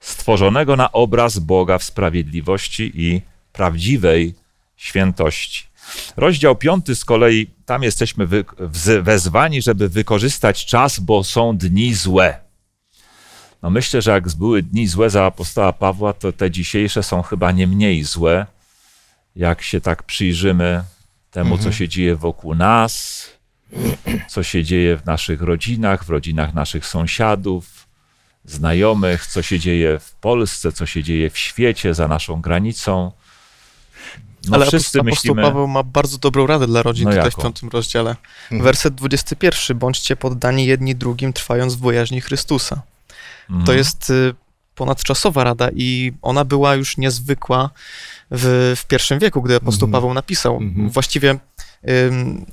stworzonego 0.00 0.76
na 0.76 0.92
obraz 0.92 1.38
Boga 1.38 1.78
w 1.78 1.84
sprawiedliwości 1.84 2.92
i 2.94 3.22
prawdziwej 3.52 4.34
świętości. 4.76 5.66
Rozdział 6.16 6.56
piąty 6.56 6.94
z 6.94 7.04
kolei, 7.04 7.46
tam 7.66 7.82
jesteśmy 7.82 8.28
wezwani, 9.02 9.62
żeby 9.62 9.88
wykorzystać 9.88 10.66
czas, 10.66 11.00
bo 11.00 11.24
są 11.24 11.56
dni 11.56 11.94
złe. 11.94 12.40
No 13.62 13.70
myślę, 13.70 14.02
że 14.02 14.10
jak 14.10 14.28
były 14.28 14.62
dni 14.62 14.86
złe 14.86 15.10
za 15.10 15.24
apostoła 15.24 15.72
Pawła, 15.72 16.12
to 16.12 16.32
te 16.32 16.50
dzisiejsze 16.50 17.02
są 17.02 17.22
chyba 17.22 17.52
nie 17.52 17.66
mniej 17.66 18.04
złe, 18.04 18.46
jak 19.36 19.62
się 19.62 19.80
tak 19.80 20.02
przyjrzymy 20.02 20.84
temu, 21.30 21.58
co 21.58 21.72
się 21.72 21.88
dzieje 21.88 22.16
wokół 22.16 22.54
nas, 22.54 23.34
co 24.28 24.42
się 24.42 24.64
dzieje 24.64 24.96
w 24.96 25.06
naszych 25.06 25.42
rodzinach, 25.42 26.04
w 26.04 26.10
rodzinach 26.10 26.54
naszych 26.54 26.86
sąsiadów, 26.86 27.86
znajomych, 28.44 29.26
co 29.26 29.42
się 29.42 29.58
dzieje 29.58 29.98
w 29.98 30.12
Polsce, 30.14 30.72
co 30.72 30.86
się 30.86 31.02
dzieje 31.02 31.30
w 31.30 31.38
świecie, 31.38 31.94
za 31.94 32.08
naszą 32.08 32.40
granicą. 32.40 33.12
No 34.48 34.56
Ale 34.56 34.66
wszyscy 34.66 35.00
apostoł 35.00 35.04
myślimy, 35.04 35.42
Paweł 35.42 35.68
ma 35.68 35.82
bardzo 35.82 36.18
dobrą 36.18 36.46
radę 36.46 36.66
dla 36.66 36.82
rodzin 36.82 37.04
No 37.04 37.10
tutaj 37.10 37.24
jaką? 37.24 37.40
w 37.40 37.44
piątym 37.44 37.68
rozdziale. 37.68 38.16
Werset 38.50 38.94
21. 38.94 39.78
Bądźcie 39.78 40.16
poddani 40.16 40.66
jedni 40.66 40.94
drugim, 40.94 41.32
trwając 41.32 41.74
w 41.74 41.78
bojaźni 41.80 42.20
Chrystusa. 42.20 42.82
Mhm. 43.50 43.66
To 43.66 43.72
jest 43.72 44.10
y, 44.10 44.34
ponadczasowa 44.74 45.44
rada 45.44 45.68
i 45.74 46.12
ona 46.22 46.44
była 46.44 46.74
już 46.74 46.96
niezwykła 46.96 47.70
w, 48.30 48.74
w 48.76 48.86
pierwszym 48.86 49.18
wieku, 49.18 49.42
gdy 49.42 49.56
apostoł 49.56 49.86
Mhm. 49.86 49.92
Paweł 49.92 50.14
napisał. 50.14 50.56
Mhm. 50.56 50.90
Właściwie 50.90 51.38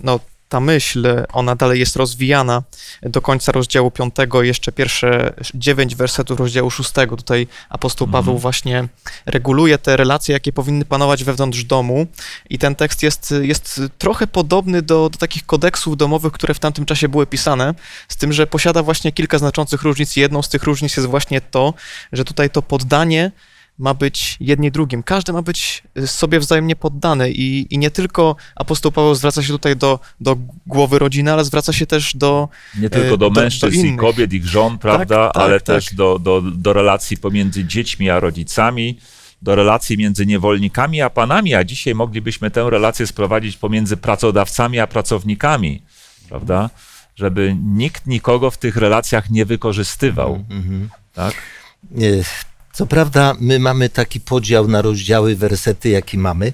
no, 0.03 0.20
ta 0.52 0.60
myśl, 0.60 1.08
ona 1.34 1.56
dalej 1.56 1.80
jest 1.80 1.95
rozwijana 1.95 2.64
do 3.02 3.22
końca 3.22 3.52
rozdziału 3.52 3.91
5, 3.91 4.16
jeszcze 4.41 4.72
pierwsze 4.72 5.34
dziewięć 5.54 5.95
wersetów 5.95 6.39
rozdziału 6.39 6.72
6. 6.72 6.91
Tutaj 7.18 7.47
apostoł 7.70 8.08
Mhm. 8.08 8.24
Paweł 8.24 8.38
właśnie 8.38 8.88
reguluje 9.26 9.78
te 9.78 9.97
relacje, 9.97 10.34
jakie 10.34 10.54
powinny 10.54 10.86
panować 10.86 11.24
wewnątrz 11.24 11.64
domu 11.64 12.08
i 12.49 12.58
ten 12.58 12.76
tekst 12.76 13.04
jest, 13.04 13.34
jest 13.41 13.82
trochę 13.97 14.28
podobny 14.28 14.82
do, 14.82 15.10
do 15.10 15.18
takich 15.18 15.45
kodeksów 15.45 15.97
domowych, 15.97 16.34
które 16.34 16.54
w 16.54 16.60
tamtym 16.60 16.86
czasie 16.86 17.10
były 17.10 17.28
pisane, 17.28 17.74
z 18.08 18.16
tym, 18.16 18.34
że 18.34 18.47
posiada 18.47 18.84
właśnie 18.84 19.12
kilka 19.12 19.38
znaczących 19.38 19.82
różnic 19.82 20.16
jedną 20.16 20.41
z 20.41 20.49
tych 20.49 20.64
różnic 20.64 20.97
jest 20.97 21.10
właśnie 21.10 21.41
to, 21.41 21.74
że 22.12 22.26
tutaj 22.26 22.49
to 22.49 22.62
poddanie 22.62 23.32
ma 23.82 23.94
być 23.94 24.38
jedni 24.40 24.72
drugim. 24.72 25.04
Każdy 25.04 25.34
ma 25.34 25.42
być 25.42 25.84
y, 25.98 26.08
sobie 26.08 26.40
wzajemnie 26.40 26.76
poddany 26.76 27.32
i, 27.32 27.68
i 27.70 27.78
nie 27.78 27.92
tylko 27.92 28.36
apostoł 28.56 28.92
Paweł 28.92 29.16
zwraca 29.16 29.44
się 29.44 29.48
tutaj 29.54 29.76
do, 29.76 30.00
do 30.20 30.38
głowy 30.68 31.00
rodziny, 31.00 31.34
ale 31.34 31.46
zwraca 31.46 31.74
się 31.74 31.86
też 31.86 32.16
do... 32.16 32.50
Nie 32.80 32.90
tylko 32.90 33.10
do 33.10 33.18
do- 33.18 33.30
do 33.30 33.42
mężczyzn 33.42 33.76
i 33.78 33.80
innych. 33.80 34.00
kobiet, 34.00 34.34
ich 34.34 34.46
żon, 34.48 34.78
prawda, 34.78 35.32
tak, 35.32 35.44
ale 35.44 35.60
tak. 35.60 35.66
też 35.76 35.94
do, 35.94 36.20
do, 36.20 36.42
do 36.42 36.74
relacji 36.74 37.18
pomiędzy 37.18 37.66
dziećmi 37.66 38.10
a 38.10 38.20
rodzicami, 38.20 39.00
do 39.42 39.56
relacji 39.56 39.98
między 39.98 40.26
niewolnikami 40.26 41.02
a 41.02 41.10
panami, 41.10 41.54
a 41.56 41.64
dzisiaj 41.64 41.96
moglibyśmy 41.96 42.52
tę 42.52 42.70
relację 42.70 43.08
sprowadzić 43.08 43.58
pomiędzy 43.58 43.98
pracodawcami 43.98 44.80
a 44.80 44.88
pracownikami, 44.88 45.82
prawda, 46.30 46.70
żeby 47.16 47.56
nikt 47.64 48.08
nikogo 48.08 48.52
w 48.52 48.58
tych 48.58 48.76
relacjach 48.76 49.30
nie 49.30 49.46
wykorzystywał, 49.46 50.46
Mhm. 50.50 50.90
tak? 51.14 51.34
Co 52.74 52.86
prawda, 52.86 53.36
my 53.40 53.60
mamy 53.60 53.90
taki 53.90 54.20
podział 54.20 54.68
na 54.68 54.82
rozdziały, 54.82 55.36
wersety, 55.36 55.90
jaki 55.90 56.18
mamy, 56.18 56.54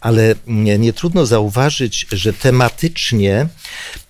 ale 0.00 0.34
nie, 0.46 0.78
nie 0.78 0.92
trudno 0.92 1.26
zauważyć, 1.26 2.06
że 2.12 2.32
tematycznie 2.32 3.48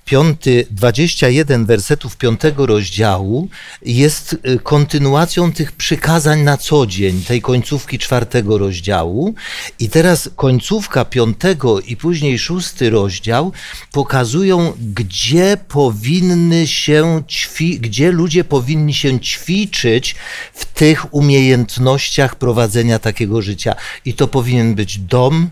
piąty, 0.08 0.66
21 0.70 1.66
wersetów 1.66 2.16
piątego 2.16 2.66
rozdziału 2.66 3.48
jest 3.82 4.32
y, 4.32 4.58
kontynuacją 4.58 5.52
tych 5.52 5.72
przykazań 5.72 6.42
na 6.42 6.56
co 6.56 6.86
dzień, 6.86 7.22
tej 7.22 7.42
końcówki 7.42 7.98
czwartego 7.98 8.58
rozdziału. 8.58 9.34
I 9.78 9.88
teraz 9.88 10.30
końcówka 10.36 11.04
piątego 11.04 11.80
i 11.80 11.96
później 11.96 12.38
szósty 12.38 12.90
rozdział 12.90 13.52
pokazują, 13.92 14.72
gdzie 14.94 15.56
powinny 15.68 16.66
się 16.66 17.22
ćwi, 17.28 17.80
gdzie 17.80 18.12
ludzie 18.12 18.44
powinni 18.44 18.94
się 18.94 19.20
ćwiczyć 19.20 20.14
w 20.54 20.64
tych 20.64 21.14
umiejętnościach 21.14 22.34
prowadzenia 22.34 22.98
takiego 22.98 23.42
życia. 23.42 23.74
I 24.04 24.14
to 24.14 24.28
powinien 24.28 24.74
być 24.74 24.98
dom, 24.98 25.50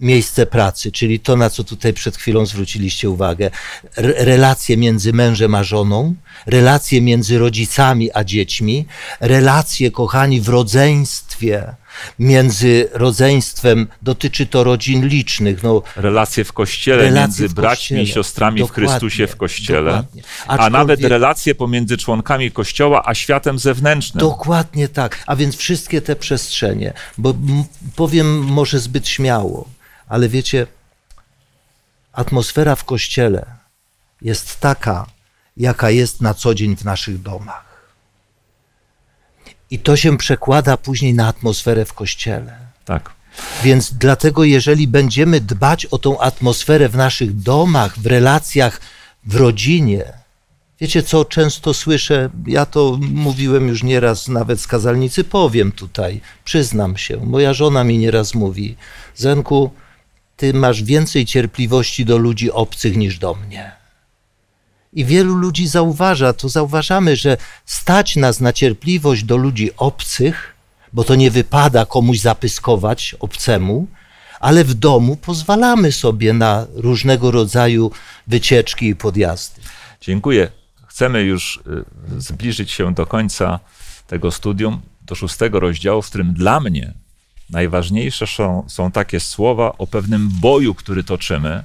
miejsce 0.00 0.46
pracy, 0.46 0.92
czyli 0.92 1.20
to, 1.20 1.36
na 1.36 1.50
co 1.50 1.64
tutaj 1.64 1.92
przed 1.92 2.16
chwilą 2.16 2.46
zwróciliście 2.46 3.10
uwagę. 3.10 3.50
Re- 3.96 4.24
relacje 4.24 4.76
między 4.76 5.12
mężem 5.12 5.54
a 5.54 5.64
żoną, 5.64 6.14
relacje 6.46 7.02
między 7.02 7.38
rodzicami 7.38 8.10
a 8.14 8.24
dziećmi, 8.24 8.86
relacje, 9.20 9.90
kochani, 9.90 10.40
w 10.40 10.48
rodzeństwie, 10.48 11.74
między 12.18 12.88
rodzeństwem, 12.92 13.86
dotyczy 14.02 14.46
to 14.46 14.64
rodzin 14.64 15.06
licznych, 15.06 15.62
no, 15.62 15.82
Relacje 15.96 16.44
w 16.44 16.52
kościele 16.52 17.02
relacje 17.02 17.20
między 17.20 17.48
w 17.48 17.54
braćmi 17.54 17.96
i 17.96 18.00
kościele. 18.00 18.14
siostrami 18.14 18.60
Dokładnie, 18.60 18.86
w 18.86 18.90
Chrystusie 18.90 19.26
w 19.26 19.36
kościele, 19.36 20.04
a 20.46 20.70
nawet 20.70 21.00
relacje 21.00 21.54
pomiędzy 21.54 21.96
członkami 21.96 22.50
kościoła 22.50 23.02
a 23.06 23.14
światem 23.14 23.58
zewnętrznym. 23.58 24.20
Dokładnie 24.20 24.88
tak. 24.88 25.22
A 25.26 25.36
więc 25.36 25.56
wszystkie 25.56 26.02
te 26.02 26.16
przestrzenie, 26.16 26.92
bo 27.18 27.34
powiem 27.96 28.44
może 28.44 28.78
zbyt 28.78 29.08
śmiało, 29.08 29.68
ale 30.08 30.28
wiecie, 30.28 30.66
atmosfera 32.12 32.76
w 32.76 32.84
kościele 32.84 33.46
jest 34.22 34.60
taka, 34.60 35.06
jaka 35.56 35.90
jest 35.90 36.20
na 36.20 36.34
co 36.34 36.54
dzień 36.54 36.76
w 36.76 36.84
naszych 36.84 37.22
domach. 37.22 37.73
I 39.74 39.78
to 39.78 39.96
się 39.96 40.18
przekłada 40.18 40.76
później 40.76 41.14
na 41.14 41.28
atmosferę 41.28 41.84
w 41.84 41.92
kościele. 41.92 42.56
Tak. 42.84 43.10
Więc 43.64 43.94
dlatego, 43.94 44.44
jeżeli 44.44 44.88
będziemy 44.88 45.40
dbać 45.40 45.86
o 45.86 45.98
tą 45.98 46.20
atmosferę 46.20 46.88
w 46.88 46.96
naszych 46.96 47.36
domach, 47.36 47.98
w 47.98 48.06
relacjach, 48.06 48.80
w 49.24 49.36
rodzinie, 49.36 50.04
wiecie 50.80 51.02
co 51.02 51.24
często 51.24 51.74
słyszę, 51.74 52.30
ja 52.46 52.66
to 52.66 52.98
mówiłem 53.00 53.68
już 53.68 53.82
nieraz, 53.82 54.28
nawet 54.28 54.60
z 54.60 54.66
kazalnicy 54.66 55.24
powiem 55.24 55.72
tutaj, 55.72 56.20
przyznam 56.44 56.96
się, 56.96 57.16
moja 57.16 57.54
żona 57.54 57.84
mi 57.84 57.98
nieraz 57.98 58.34
mówi, 58.34 58.76
Zenku, 59.16 59.70
ty 60.36 60.54
masz 60.54 60.82
więcej 60.82 61.26
cierpliwości 61.26 62.04
do 62.04 62.18
ludzi 62.18 62.50
obcych 62.50 62.96
niż 62.96 63.18
do 63.18 63.34
mnie. 63.34 63.83
I 64.94 65.04
wielu 65.04 65.34
ludzi 65.34 65.68
zauważa, 65.68 66.32
to 66.32 66.48
zauważamy, 66.48 67.16
że 67.16 67.36
stać 67.66 68.16
nas 68.16 68.40
na 68.40 68.52
cierpliwość 68.52 69.24
do 69.24 69.36
ludzi 69.36 69.70
obcych, 69.76 70.54
bo 70.92 71.04
to 71.04 71.14
nie 71.14 71.30
wypada 71.30 71.86
komuś 71.86 72.18
zapyskować 72.18 73.16
obcemu, 73.20 73.86
ale 74.40 74.64
w 74.64 74.74
domu 74.74 75.16
pozwalamy 75.16 75.92
sobie 75.92 76.32
na 76.32 76.66
różnego 76.74 77.30
rodzaju 77.30 77.90
wycieczki 78.26 78.88
i 78.88 78.96
podjazdy. 78.96 79.60
Dziękuję. 80.00 80.50
Chcemy 80.86 81.22
już 81.22 81.62
y, 82.16 82.20
zbliżyć 82.20 82.70
się 82.70 82.94
do 82.94 83.06
końca 83.06 83.60
tego 84.06 84.30
studium, 84.30 84.80
do 85.02 85.14
szóstego 85.14 85.60
rozdziału, 85.60 86.02
w 86.02 86.08
którym 86.08 86.34
dla 86.34 86.60
mnie 86.60 86.94
najważniejsze 87.50 88.26
są, 88.26 88.64
są 88.68 88.90
takie 88.90 89.20
słowa 89.20 89.72
o 89.78 89.86
pewnym 89.86 90.28
boju, 90.40 90.74
który 90.74 91.04
toczymy. 91.04 91.64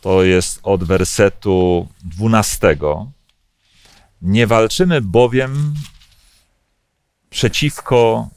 To 0.00 0.22
jest 0.22 0.60
od 0.62 0.84
wersetu 0.84 1.88
12. 2.04 2.76
Nie 4.22 4.46
walczymy 4.46 5.00
bowiem 5.00 5.74
przeciwko 7.30 8.28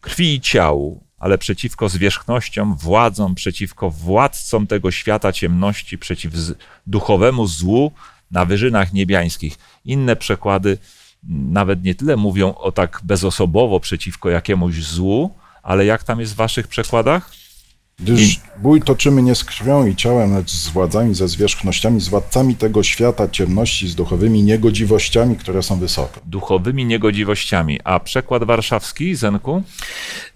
krwi 0.00 0.34
i 0.34 0.40
ciału, 0.40 1.04
ale 1.18 1.38
przeciwko 1.38 1.88
zwierzchnościom, 1.88 2.76
władzom, 2.76 3.34
przeciwko 3.34 3.90
władcom 3.90 4.66
tego 4.66 4.90
świata 4.90 5.32
ciemności, 5.32 5.98
przeciw 5.98 6.32
duchowemu 6.86 7.46
złu 7.46 7.92
na 8.30 8.44
wyżynach 8.44 8.92
niebiańskich. 8.92 9.58
Inne 9.84 10.16
przekłady 10.16 10.78
nawet 11.28 11.84
nie 11.84 11.94
tyle 11.94 12.16
mówią 12.16 12.54
o 12.54 12.72
tak 12.72 13.00
bezosobowo 13.04 13.80
przeciwko 13.80 14.30
jakiemuś 14.30 14.74
złu, 14.74 15.34
ale 15.62 15.84
jak 15.84 16.02
tam 16.04 16.20
jest 16.20 16.32
w 16.32 16.36
waszych 16.36 16.68
przekładach? 16.68 17.39
Gdyż 18.02 18.40
bój 18.58 18.82
toczymy 18.82 19.22
nie 19.22 19.34
z 19.34 19.44
krwią 19.44 19.86
i 19.86 19.96
ciałem, 19.96 20.34
lecz 20.34 20.50
z 20.50 20.68
władzami, 20.68 21.14
ze 21.14 21.28
zwierzchnościami, 21.28 22.00
z 22.00 22.08
władcami 22.08 22.56
tego 22.56 22.82
świata 22.82 23.28
ciemności, 23.28 23.88
z 23.88 23.94
duchowymi 23.94 24.42
niegodziwościami, 24.42 25.36
które 25.36 25.62
są 25.62 25.78
wysoko. 25.78 26.20
Duchowymi 26.26 26.84
niegodziwościami. 26.84 27.80
A 27.84 28.00
przekład 28.00 28.44
warszawski, 28.44 29.14
Zenku? 29.14 29.62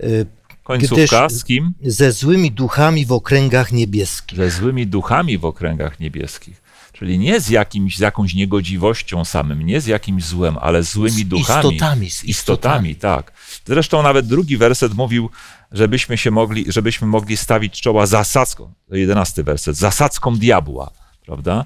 Y, 0.03 0.27
Końcówka 0.65 1.29
z 1.29 1.45
kim? 1.45 1.73
Ze 1.83 2.12
złymi 2.12 2.51
duchami 2.51 3.07
w 3.07 3.12
okręgach 3.12 3.73
niebieskich. 3.73 4.39
ze 4.39 4.51
złymi 4.51 4.87
duchami 4.87 5.39
w 5.39 5.45
okręgach 5.45 6.01
niebieskich. 6.01 6.64
Czyli 6.95 7.18
nie 7.18 7.40
z, 7.40 7.49
jakimś, 7.49 7.97
z 7.97 8.01
jakąś 8.01 8.34
niegodziwością 8.34 9.24
samym, 9.24 9.62
nie 9.62 9.80
z 9.80 9.86
jakimś 9.86 10.24
złem, 10.24 10.59
ale 10.61 10.82
złymi 10.82 11.11
Z 11.24 11.28
duchami. 11.28 11.68
istotami, 11.74 12.11
z 12.11 12.24
istotami, 12.24 12.97
tak. 12.97 13.32
Zresztą 13.66 14.03
nawet 14.03 14.26
drugi 14.26 14.57
werset 14.57 14.95
mówił, 14.95 15.30
żebyśmy 15.72 16.18
się 16.18 16.30
mogli, 16.30 16.64
żebyśmy 16.72 17.07
mogli 17.07 17.36
stawić 17.36 17.80
czoła 17.80 18.07
zasadzką, 18.07 18.72
jedenasty 18.90 19.45
werset, 19.45 19.76
zasadzką 19.76 20.36
diabła, 20.36 20.90
prawda? 21.26 21.64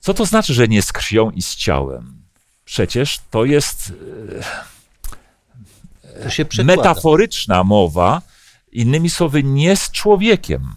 Co 0.00 0.14
to 0.14 0.26
znaczy, 0.26 0.54
że 0.54 0.68
nie 0.68 0.82
z 0.82 0.92
krwią 0.92 1.30
i 1.30 1.42
z 1.42 1.56
ciałem? 1.56 2.22
Przecież 2.64 3.20
to 3.30 3.44
jest 3.44 3.92
To 6.22 6.44
przekłada. 6.48 6.76
metaforyczna 6.76 7.64
mowa, 7.64 8.22
innymi 8.72 9.10
słowy, 9.10 9.42
nie 9.42 9.76
z 9.76 9.90
człowiekiem. 9.90 10.74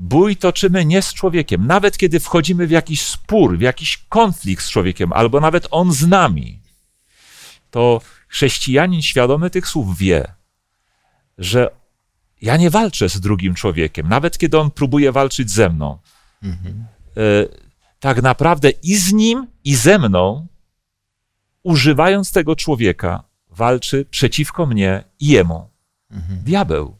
Bój 0.00 0.36
toczymy 0.36 0.84
nie 0.84 1.02
z 1.02 1.14
człowiekiem. 1.14 1.66
Nawet 1.66 1.98
kiedy 1.98 2.20
wchodzimy 2.20 2.66
w 2.66 2.70
jakiś 2.70 3.02
spór, 3.06 3.58
w 3.58 3.60
jakiś 3.60 3.96
konflikt 4.08 4.64
z 4.64 4.70
człowiekiem, 4.70 5.12
albo 5.12 5.40
nawet 5.40 5.68
on 5.70 5.92
z 5.92 6.06
nami, 6.06 6.60
to 7.70 8.00
chrześcijanin 8.28 9.02
świadomy 9.02 9.50
tych 9.50 9.68
słów 9.68 9.98
wie, 9.98 10.34
że 11.38 11.70
ja 12.42 12.56
nie 12.56 12.70
walczę 12.70 13.08
z 13.08 13.20
drugim 13.20 13.54
człowiekiem, 13.54 14.08
nawet 14.08 14.38
kiedy 14.38 14.58
on 14.58 14.70
próbuje 14.70 15.12
walczyć 15.12 15.50
ze 15.50 15.68
mną. 15.68 15.98
Mhm. 16.42 16.86
Tak 18.00 18.22
naprawdę 18.22 18.70
i 18.70 18.96
z 18.96 19.12
nim, 19.12 19.46
i 19.64 19.74
ze 19.74 19.98
mną, 19.98 20.46
używając 21.62 22.32
tego 22.32 22.56
człowieka, 22.56 23.24
walczy 23.50 24.06
przeciwko 24.10 24.66
mnie 24.66 25.04
i 25.20 25.26
jemu. 25.26 25.70
Mhm. 26.10 26.38
Diabeł. 26.38 26.97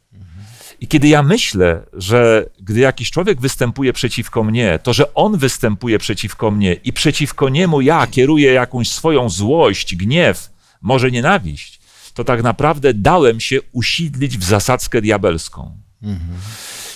I 0.81 0.89
kiedy 0.89 1.09
ja 1.09 1.23
myślę, 1.23 1.83
że 1.93 2.47
gdy 2.61 2.81
jakiś 2.81 3.11
człowiek 3.11 3.41
występuje 3.41 3.93
przeciwko 3.93 4.45
mnie, 4.45 4.79
to 4.83 4.93
że 4.93 5.15
on 5.15 5.39
występuje 5.39 5.99
przeciwko 5.99 6.51
mnie 6.51 6.75
i 6.75 6.93
przeciwko 6.93 7.49
niemu 7.49 7.81
ja 7.81 8.07
kieruję 8.07 8.53
jakąś 8.53 8.91
swoją 8.91 9.29
złość, 9.29 9.97
gniew, 9.97 10.51
może 10.83 11.11
nienawiść, 11.11 11.81
to 12.15 12.25
tak 12.25 12.43
naprawdę 12.43 12.95
dałem 12.95 13.41
się 13.41 13.59
usidlić 13.73 14.39
w 14.39 14.45
zasadzkę 14.45 15.01
diabelską. 15.01 15.79
Mhm. 16.03 16.41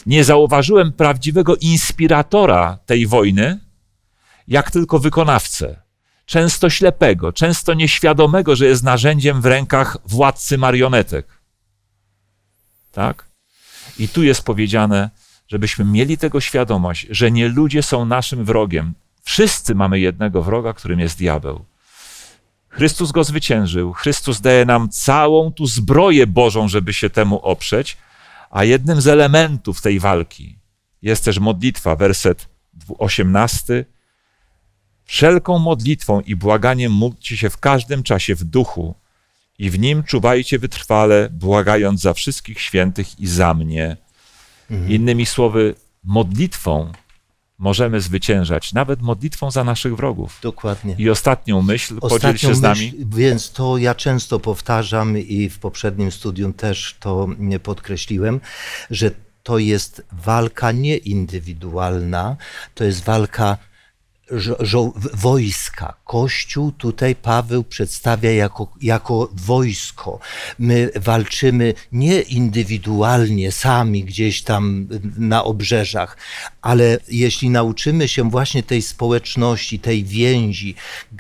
Nie 0.07 0.24
zauważyłem 0.24 0.93
prawdziwego 0.93 1.57
inspiratora 1.57 2.78
tej 2.87 3.07
wojny, 3.07 3.61
jak 4.49 4.70
tylko 4.70 4.99
wykonawcę. 4.99 5.83
Często 6.26 6.70
ślepego, 6.70 7.33
często 7.33 7.74
nieświadomego, 7.74 8.57
że 8.57 8.66
jest 8.66 8.83
narzędziem 8.83 9.41
w 9.41 9.47
rękach 9.47 9.97
władcy 10.05 10.59
marionetek. 10.59 11.26
Tak? 12.93 13.32
I 13.99 14.09
tu 14.09 14.22
jest 14.22 14.43
powiedziane, 14.43 15.11
żebyśmy 15.49 15.84
mieli 15.84 16.18
tego 16.18 16.40
świadomość, 16.40 17.07
że 17.11 17.30
nie 17.30 17.49
ludzie 17.49 17.82
są 17.82 18.05
naszym 18.05 18.45
wrogiem. 18.45 18.95
Wszyscy 19.22 19.74
mamy 19.74 20.01
jednego 20.01 20.43
wroga, 20.43 20.72
którym 20.72 21.01
jest 21.01 21.18
diabeł. 21.18 21.64
Chrystus 22.68 23.12
go 23.12 23.24
zwyciężył. 23.24 23.93
Chrystus 23.93 24.40
daje 24.40 24.64
nam 24.64 24.88
całą 24.88 25.53
tu 25.53 25.66
zbroję 25.66 26.26
Bożą, 26.26 26.68
żeby 26.68 26.93
się 26.93 27.11
temu 27.11 27.38
oprzeć, 27.38 27.97
a 28.51 28.64
jednym 28.64 29.01
z 29.01 29.07
elementów 29.07 29.80
tej 29.80 30.01
walki 30.01 30.59
jest 31.03 31.24
też 31.24 31.38
modlitwa, 31.38 31.97
werset 31.97 32.49
18. 32.99 33.84
Wszelką 35.05 35.59
modlitwą 35.59 36.20
i 36.20 36.36
błaganiem 36.36 36.93
módlcie 36.93 37.36
się 37.36 37.51
w 37.51 37.59
każdym 37.59 38.03
czasie 38.03 38.34
w 38.34 38.45
duchu 38.45 38.95
i 39.63 39.71
w 39.71 39.79
nim 39.79 40.03
czuwajcie 40.03 40.59
wytrwale, 40.59 41.29
błagając 41.31 42.01
za 42.01 42.15
wszystkich 42.15 42.61
świętych 42.61 43.21
i 43.21 43.27
za 43.27 43.55
mnie. 43.55 43.97
Mhm. 44.71 44.93
Innymi 44.93 45.27
słowy, 45.27 45.75
modlitwą 46.05 46.93
możemy 47.59 48.01
zwyciężać, 48.01 48.73
nawet 48.73 49.03
modlitwą 49.03 49.51
za 49.51 49.65
naszych 49.65 49.97
wrogów. 49.97 50.39
Dokładnie. 50.43 50.95
I 50.99 51.11
ostatnią 51.11 51.63
myśl, 51.63 51.99
ostatnią 52.01 52.33
podziel 52.33 52.39
się 52.39 52.55
z 52.55 52.61
nami. 52.61 52.93
więc 53.07 53.51
to 53.51 53.79
ja 53.79 53.95
często 53.95 54.41
powtarzam 54.41 55.19
i 55.19 55.49
w 55.49 55.59
poprzednim 55.59 56.13
studium 56.13 56.53
też 56.53 56.97
to 57.01 57.29
podkreśliłem, 57.63 58.41
że 58.91 59.11
to 59.43 59.59
jest 59.59 60.03
walka 60.13 60.73
nieindywidualna, 60.73 62.37
to 62.75 62.85
jest 62.85 63.05
walka 63.05 63.59
wojska. 65.14 65.95
Kościół 66.05 66.72
tutaj 66.72 67.14
Paweł 67.14 67.64
przedstawia 67.64 68.33
jako, 68.33 68.68
jako 68.83 69.28
wojsko. 69.33 70.18
My 70.59 70.91
walczymy 70.97 71.74
nie 71.93 72.20
indywidualnie, 72.20 73.53
sami 73.53 74.05
gdzieś 74.05 74.43
tam 74.43 74.89
na 75.18 75.45
obrzeżach, 75.45 76.16
ale 76.62 76.99
jeśli 77.09 77.51
nauczymy 77.51 78.09
się 78.09 78.30
właśnie 78.30 78.62
tej 78.62 78.83
społeczności, 78.83 79.78
tej 79.78 80.05
więzi, 80.05 80.74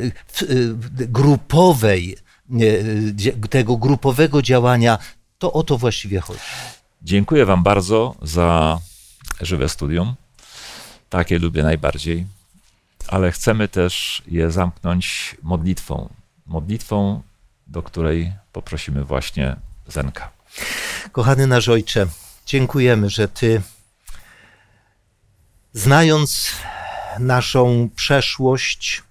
grupowej, 0.91 2.18
e, 2.52 3.47
tego 3.47 3.78
grupowego 3.78 4.41
działania, 4.41 4.97
to 5.38 5.54
o 5.54 5.64
to 5.64 5.78
właściwie 5.78 6.20
chodzi. 6.20 6.39
Dziękuję 7.02 7.45
Wam 7.45 7.64
bardzo 7.64 8.16
za 8.22 8.80
żywe 9.41 9.70
studium. 9.70 10.16
Takie 11.10 11.39
lubię 11.39 11.64
najbardziej, 11.64 12.26
ale 13.07 13.32
chcemy 13.32 13.68
też 13.68 14.22
je 14.28 14.51
zamknąć 14.51 15.36
modlitwą. 15.43 16.10
Modlitwą, 16.45 17.22
do 17.68 17.84
której 17.84 18.34
poprosimy 18.51 19.03
właśnie 19.03 19.55
Zenka. 19.88 20.32
Kochany 21.12 21.47
nasz 21.47 21.70
Ojcze, 21.70 22.07
dziękujemy, 22.45 23.10
że 23.10 23.28
Ty, 23.28 23.62
znając 25.74 26.51
naszą 27.20 27.89
przeszłość, 27.95 29.03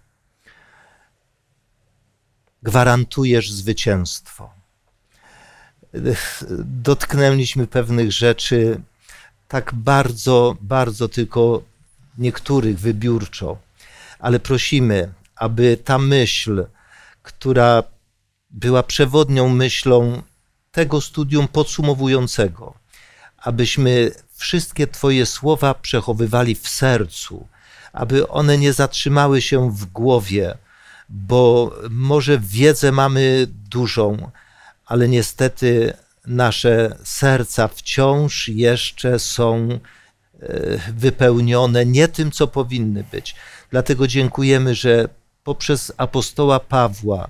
gwarantujesz 2.62 3.50
zwycięstwo. 3.50 4.50
Dotknęliśmy 6.60 7.66
pewnych 7.66 8.12
rzeczy 8.12 8.80
tak 9.48 9.74
bardzo, 9.74 10.56
bardzo 10.60 11.08
tylko 11.08 11.62
niektórych 12.18 12.78
wybiórczo, 12.78 13.58
ale 14.18 14.40
prosimy, 14.40 15.12
aby 15.36 15.76
ta 15.76 15.98
myśl, 15.98 16.66
która 17.22 17.82
była 18.50 18.82
przewodnią 18.82 19.48
myślą 19.48 20.22
tego 20.72 21.00
studium 21.00 21.48
podsumowującego, 21.48 22.74
abyśmy 23.38 24.10
wszystkie 24.34 24.86
Twoje 24.86 25.26
słowa 25.26 25.74
przechowywali 25.74 26.54
w 26.54 26.68
sercu, 26.68 27.46
aby 27.92 28.28
one 28.28 28.58
nie 28.58 28.72
zatrzymały 28.72 29.42
się 29.42 29.70
w 29.72 29.84
głowie, 29.84 30.58
bo 31.08 31.72
może 31.90 32.38
wiedzę 32.38 32.92
mamy 32.92 33.46
dużą, 33.48 34.30
ale 34.86 35.08
niestety 35.08 35.92
nasze 36.26 36.96
serca 37.04 37.68
wciąż 37.68 38.48
jeszcze 38.48 39.18
są 39.18 39.78
wypełnione 40.94 41.86
nie 41.86 42.08
tym, 42.08 42.30
co 42.30 42.46
powinny 42.46 43.04
być. 43.12 43.34
Dlatego 43.70 44.06
dziękujemy, 44.06 44.74
że 44.74 45.08
poprzez 45.44 45.92
apostoła 45.96 46.60
Pawła, 46.60 47.28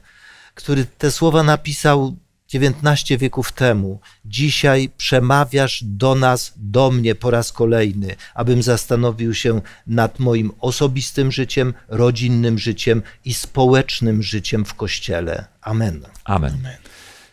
który 0.54 0.84
te 0.84 1.11
słowa 1.11 1.42
napisał 1.42 2.16
19 2.48 3.18
wieków 3.18 3.52
temu, 3.52 4.00
dzisiaj 4.24 4.90
przemawiasz 4.96 5.84
do 5.86 6.14
nas, 6.14 6.52
do 6.56 6.90
mnie 6.90 7.14
po 7.14 7.30
raz 7.30 7.52
kolejny, 7.52 8.16
abym 8.34 8.62
zastanowił 8.62 9.34
się 9.34 9.61
nad 9.86 10.18
moim 10.18 10.50
osobistym 10.61 11.32
życiem, 11.32 11.74
rodzinnym 11.88 12.59
życiem 12.59 13.02
i 13.24 13.34
społecznym 13.34 14.22
życiem 14.22 14.64
w 14.64 14.74
Kościele. 14.74 15.44
Amen. 15.61 16.00
Amen. 16.24 16.54
Amen. 16.54 16.76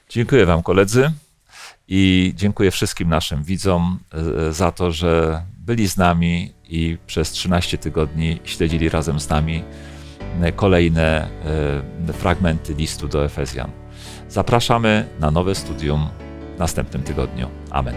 Dziękuję 0.10 0.46
Wam, 0.46 0.64
koledzy. 0.64 1.12
I 1.88 2.34
dziękuję 2.36 2.72
wszystkim 2.72 3.10
naszym 3.10 3.44
widzom 3.44 4.00
e, 4.48 4.54
za 4.54 4.72
to, 4.72 4.92
że 4.92 5.44
byli 5.66 5.88
z 5.88 5.98
nami 5.98 6.54
i 6.70 6.98
przez 7.08 7.32
13 7.32 7.78
tygodni 7.78 8.40
śledzili 8.44 8.90
razem 8.90 9.20
z 9.20 9.30
nami 9.30 9.64
e, 10.42 10.52
kolejne 10.52 11.28
e, 12.10 12.14
fragmenty 12.14 12.74
listu 12.74 13.08
do 13.08 13.26
Efezjan. 13.26 13.72
Zapraszamy 14.30 15.06
na 15.20 15.32
nowe 15.32 15.56
studium 15.56 16.10
w 16.56 16.60
następnym 16.60 17.04
tygodniu. 17.04 17.50
Amen. 17.72 17.96